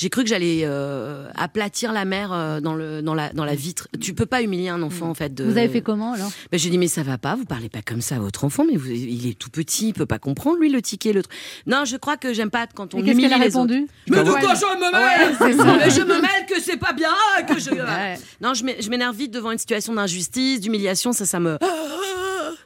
[0.01, 3.53] J'ai cru que j'allais euh, aplatir la mère euh, dans, le, dans, la, dans la
[3.53, 3.89] vitre.
[3.99, 5.33] Tu peux pas humilier un enfant, en fait.
[5.33, 5.43] De...
[5.43, 6.31] Vous avez fait comment alors?
[6.53, 8.63] Ben, j'ai dit, mais ça va pas, vous parlez pas comme ça à votre enfant,
[8.65, 11.37] mais vous- il est tout petit, il peut pas comprendre, lui, le ticket, le truc.
[11.67, 13.87] Non, je crois que j'aime pas quand on qu'est-ce humilie qu'elle a répondu?
[14.09, 14.39] Mais de Ouais.
[14.39, 15.77] quoi je me mêle Ouais.
[15.85, 17.09] Mais je me mêle que c'est pas bien,
[17.45, 17.69] que je...
[17.71, 18.17] Ouais.
[18.39, 21.57] Non, je je m'énerve vite devant une situation d'injustice, d'humiliation, ça, ça me...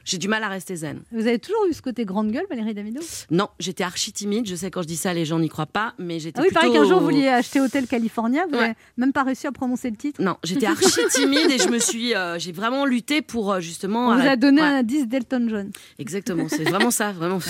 [0.04, 1.02] J'ai du mal à rester zen.
[1.12, 3.00] Vous avez toujours eu ce côté grande gueule, Valérie Damido
[3.30, 4.46] Non, j'étais archi timide.
[4.46, 6.48] Je sais quand je dis ça, les gens n'y croient pas, mais j'étais Ah oui,
[6.48, 6.60] plutôt.
[6.60, 8.60] pareil qu'un jour vous vouliez acheter Hôtel California, vous Ouais.
[8.60, 10.20] n'avez même pas réussi à prononcer le titre.
[10.22, 14.08] Non, j'étais archi timide et je me suis, euh, j'ai vraiment lutté pour euh, justement.
[14.08, 15.70] On vous a arrêter- donné Ouais, un 10 d'Elton John.
[15.98, 17.36] Exactement, c'est vraiment ça, vraiment.
[17.38, 17.42] Ouais,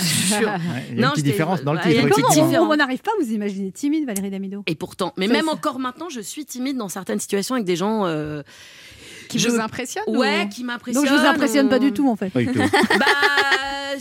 [0.91, 2.15] Il y a une petite différence dans le ouais, il y a titre.
[2.57, 5.53] Comment on- n'arrive pas à vous imaginer timide, Valérie Damido Et pourtant, mais même ça.
[5.53, 8.07] encore maintenant, je suis timide dans certaines situations avec des gens.
[8.07, 8.43] euh,
[9.39, 11.05] Qui je- vous impressionne Ouais, ou- qui m'impressionnent.
[11.05, 12.31] Donc je vous impressionne pas du tout en fait.
[12.31, 12.59] Pas du tout.
[12.99, 14.01] Bah,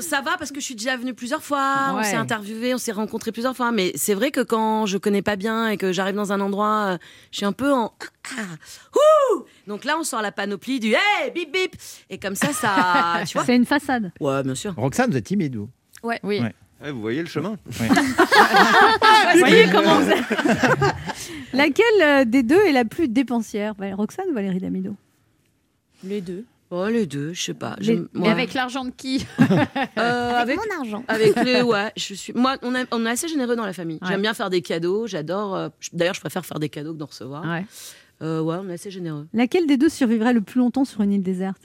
[0.00, 2.92] ça va parce que je suis déjà venue plusieurs fois, on s'est interviewé, on s'est
[2.92, 3.72] rencontrés plusieurs fois.
[3.72, 6.92] Mais c'est vrai que quand je connais pas bien et que j'arrive dans un endroit,
[6.94, 6.98] euh,
[7.30, 7.92] je suis un peu en.
[8.36, 8.42] Ah,
[9.34, 11.76] ouh Donc là, on sort la panoplie du hey, bip bip.
[12.10, 13.22] Et comme ça, ça.
[13.26, 14.12] Tu vois C'est une façade.
[14.20, 14.74] Ouais, bien sûr.
[14.76, 15.68] Roxane, vous êtes timide, vous
[16.02, 16.20] Ouais.
[16.22, 16.40] Oui.
[16.40, 16.54] Ouais.
[16.82, 20.10] Ouais, vous voyez le chemin Vous voyez comment vous
[21.52, 24.96] Laquelle euh, des deux est la plus dépensière Roxane ou Valérie Damido?
[26.04, 26.44] Les deux.
[26.70, 27.76] Oh, les deux, je sais pas.
[27.80, 29.26] Les- Mais avec l'argent de qui?
[29.38, 31.04] Euh, avec, mon argent.
[31.06, 32.32] Avec les, ouais, je suis.
[32.32, 33.98] Moi, on, a- on est assez généreux dans la famille.
[34.00, 34.08] Ouais.
[34.08, 35.06] J'aime bien faire des cadeaux.
[35.06, 35.54] J'adore.
[35.54, 37.44] euh, D'ailleurs, je préfère faire des cadeaux que d'en recevoir.
[37.44, 37.66] Ouais.
[38.22, 39.28] Euh, ouais, on est assez généreux.
[39.34, 41.60] Laquelle des deux survivrait le plus longtemps sur une île déserte?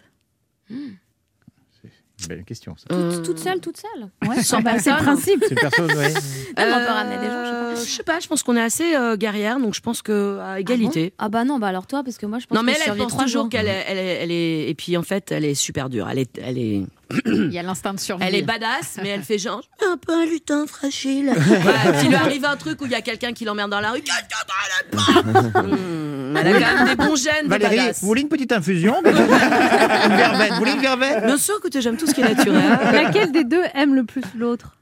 [2.28, 2.76] Belle question.
[2.78, 2.86] Ça.
[2.96, 4.10] Euh, Toute seule, toute seule.
[4.28, 4.96] Ouais, Sans c'est le personne.
[4.98, 5.44] principe.
[5.48, 6.14] C'est le perso, ouais.
[6.14, 7.68] Non, on peut ramener des gens, je sais pas.
[7.68, 8.20] Euh, je sais pas.
[8.20, 11.14] Je pense qu'on est assez euh, guerrière, donc je pense que à égalité.
[11.20, 12.92] Ah bah non, bah alors toi, parce que moi je pense non, mais que elle,
[12.94, 13.50] elle pense trois toujours jours.
[13.52, 16.10] qu'elle est, elle est, elle est- Et puis en fait, elle est super dure.
[16.10, 16.84] Elle est, elle est,
[17.26, 18.24] Il y a l'instinct de survie.
[18.28, 21.30] elle est badass, mais elle fait genre je suis un peu un lutin fragile.
[21.30, 23.92] Ouais, S'il lui arrive un truc où il y a quelqu'un qui l'emmerde dans la
[23.92, 25.62] rue, quelqu'un dans la pas.
[25.68, 29.12] Hmm, Elle a quand même des bons gènes, Valérie, vous voulez une petite infusion Une
[29.14, 30.50] verveine.
[30.54, 32.62] Vous voulez une verveine Bien sûr, écoutez, j'aime tout ce qui est naturel.
[32.92, 34.76] Laquelle des deux aime le plus l'autre?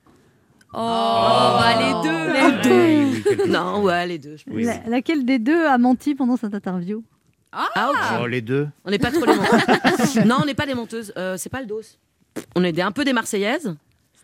[0.73, 2.33] Oh, bah les deux.
[2.33, 3.45] Les deux.
[3.47, 4.35] Non, ouais, les deux.
[4.37, 4.61] je pense.
[4.61, 7.03] La- Laquelle des deux a menti pendant cette interview?
[7.53, 8.19] Ah, ok.
[8.23, 8.67] Oh, les deux.
[8.83, 10.25] On n'est pas trop les menteuses.
[10.25, 11.13] non, on n'est pas des menteuses.
[11.15, 11.79] Euh, c'est pas le dos.
[12.55, 13.75] On est des, un peu des Marseillaises.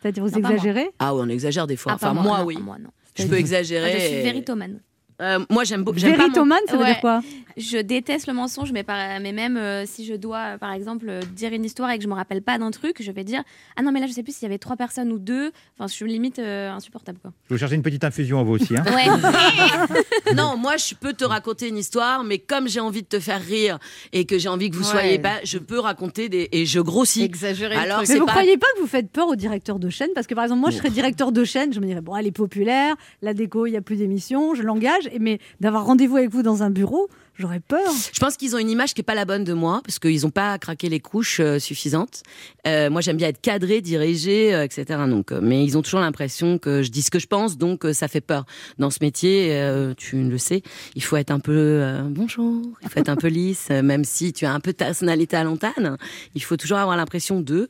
[0.01, 0.89] C'est-à-dire vous Non, exagérez?
[0.99, 1.91] Ah oui, on exagère des fois.
[1.93, 2.57] Ah, enfin, moi, moi, non, oui.
[2.59, 2.89] Moi, non.
[3.16, 3.91] Je peux exagérer.
[3.93, 4.80] Ah, je suis et- véritomane.
[5.22, 5.99] Euh, moi, j'aime beaucoup.
[5.99, 6.91] mon- Véritomane, ça veut Ouais.
[6.93, 7.22] dire quoi
[7.57, 11.19] Je déteste le mensonge, mais, par- mais même euh, si je dois, euh, par exemple,
[11.36, 13.43] dire une histoire et que je me rappelle pas d'un truc, je vais dire
[13.76, 15.51] Ah non, mais là, je sais plus s'il y avait trois personnes ou deux.
[15.78, 17.32] Enfin, je suis limite euh, insupportable, quoi.
[17.49, 18.76] Vous cherchez une petite infusion à vous aussi.
[18.76, 19.05] Hein Ouais.
[20.36, 23.41] non, moi, je peux te raconter une histoire, mais comme j'ai envie de te faire
[23.41, 23.80] rire
[24.13, 24.89] et que j'ai envie que vous Ouais.
[24.91, 27.24] soyez pas, je peux raconter des et je grossis.
[27.24, 28.01] Exagérer Alors.
[28.07, 30.09] Mais vous pas- croyez pas que vous faites peur au directeur de chaîne?
[30.15, 32.28] Parce que par exemple, moi, je serais directeur de chaîne, je me dirais, bon, elle
[32.28, 36.30] est populaire, la déco, il n'y a plus d'émissions, je l'engage, mais d'avoir rendez-vous avec
[36.30, 37.91] vous dans un bureau, j'aurais peur.
[38.13, 40.21] Je pense qu'ils ont une image qui est pas la bonne de moi parce qu'ils
[40.21, 42.23] n'ont pas craqué les couches euh, suffisantes.
[42.67, 44.86] Euh, moi, j'aime bien être cadré, dirigé, euh, etc.
[45.07, 47.86] Donc, euh, mais ils ont toujours l'impression que je dis ce que je pense, donc
[47.86, 48.45] euh, ça fait peur.
[48.77, 50.61] Dans ce métier, euh, tu le sais,
[50.95, 54.34] il faut être un peu euh, bonjour, il faut être un peu lisse, même si
[54.34, 55.97] tu as un peu de personnalité à l'antenne.
[56.36, 57.69] Il faut toujours avoir l'impression d'eux,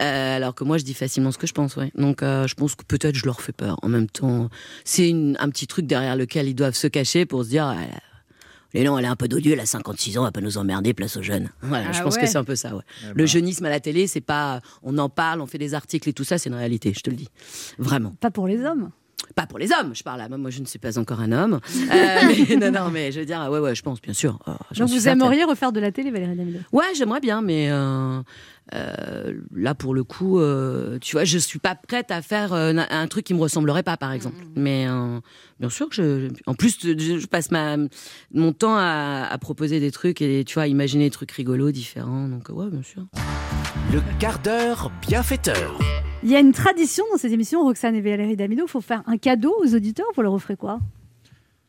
[0.00, 1.76] Euh, alors que moi, je dis facilement ce que je pense.
[1.76, 1.90] Ouais.
[1.96, 3.78] Donc, euh, je pense que peut-être je leur fais peur.
[3.82, 4.48] En même temps,
[4.84, 7.74] c'est un petit truc derrière lequel ils doivent se cacher pour se dire.
[8.74, 10.92] Les non, elle est un peu d'odieux, elle a 56 ans, elle peut nous emmerder,
[10.92, 11.48] place aux jeunes.
[11.62, 12.20] Voilà, Ah je pense ouais.
[12.22, 12.82] que c'est un peu ça, ouais.
[13.14, 16.12] Le jeunisme à la télé, c'est pas, on en parle, on fait des articles et
[16.12, 17.28] tout ça, c'est une réalité, je te le dis.
[17.78, 18.14] Vraiment.
[18.20, 18.90] Pas pour les hommes.
[19.34, 20.28] Pas pour les hommes, je parle là.
[20.28, 21.60] Moi, je ne suis pas encore un homme.
[21.76, 24.38] Euh, mais, non, non, mais je veux dire, ouais, ouais, je pense, bien sûr.
[24.72, 25.20] J'en Donc vous certaine.
[25.20, 28.20] aimeriez refaire de la télé, Valérie Damido Ouais, j'aimerais bien, mais euh,
[28.74, 32.72] euh, là, pour le coup, euh, tu vois, je suis pas prête à faire euh,
[32.90, 34.36] un, truc qui me ressemblerait pas, par exemple.
[34.56, 35.20] Mais euh,
[35.60, 36.28] bien sûr que je.
[36.46, 37.76] En plus, je, je passe ma,
[38.32, 41.70] mon temps à, à proposer des trucs et tu vois, à imaginer des trucs rigolos,
[41.70, 42.28] différents.
[42.28, 43.04] Donc, ouais, bien sûr.
[43.92, 45.78] Le quart d'heure bienfaiteur.
[46.24, 49.02] Il y a une tradition dans cette émission, Roxane et Valérie Damido, il faut faire
[49.06, 50.80] un cadeau aux auditeurs, vous leur offrez quoi?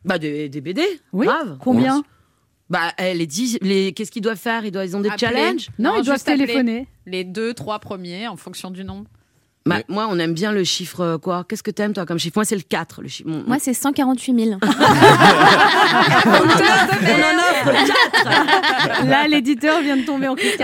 [0.06, 0.82] Bah, des, des BD,
[1.14, 1.58] Oui, grave.
[1.62, 2.04] combien?
[2.70, 4.66] Bah, eh, les dix, les, qu'est-ce qu'ils doivent faire?
[4.66, 5.28] Ils, doivent, ils ont des Appeler.
[5.28, 5.70] challenges?
[5.78, 6.88] Non, ils doivent téléphoner.
[7.06, 9.08] Les deux, trois premiers en fonction du nombre.
[9.66, 12.38] Bah, Moi, on aime bien le chiffre, euh, quoi Qu'est-ce que t'aimes, toi, comme chiffre?
[12.38, 13.02] Moi, c'est le 4.
[13.02, 13.30] Le chiffre.
[13.30, 14.60] mon- Moi, c'est 148 000.
[14.62, 14.68] on
[16.30, 17.72] en offre
[18.24, 20.56] 4 Là, l'éditeur vient de tomber en crise.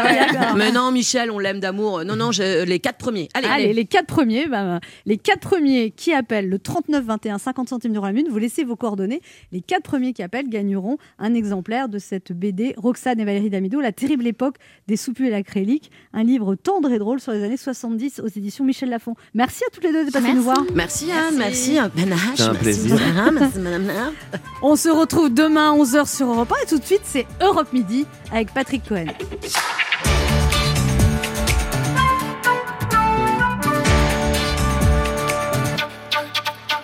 [0.55, 2.03] Mais non, Michel, on l'aime d'amour.
[2.05, 3.29] Non, non, je- les quatre premiers.
[3.33, 7.69] Allez, Allez, les quatre premiers, bah, les quatre premiers qui appellent le 39 21 50
[7.69, 9.21] centimes d'euros la minute, vous laissez vos coordonnées.
[9.51, 13.81] Les quatre premiers qui appellent gagneront un exemplaire de cette BD Roxane et Valérie Damido,
[13.81, 14.55] La terrible époque
[14.87, 18.63] des soupus et l'acrylique, un livre tendre et drôle sur les années 70 aux éditions
[18.65, 19.15] Michel Lafon.
[19.33, 20.63] Merci à toutes les deux de passer nous voir.
[20.73, 21.73] Merci Anne, merci.
[21.73, 22.97] C'est un merci plaisir.
[23.33, 23.59] Merci.
[24.61, 27.71] On se retrouve demain à 11h sur Europe 1 et tout de suite c'est Europe
[27.73, 29.07] Midi avec Patrick Cohen.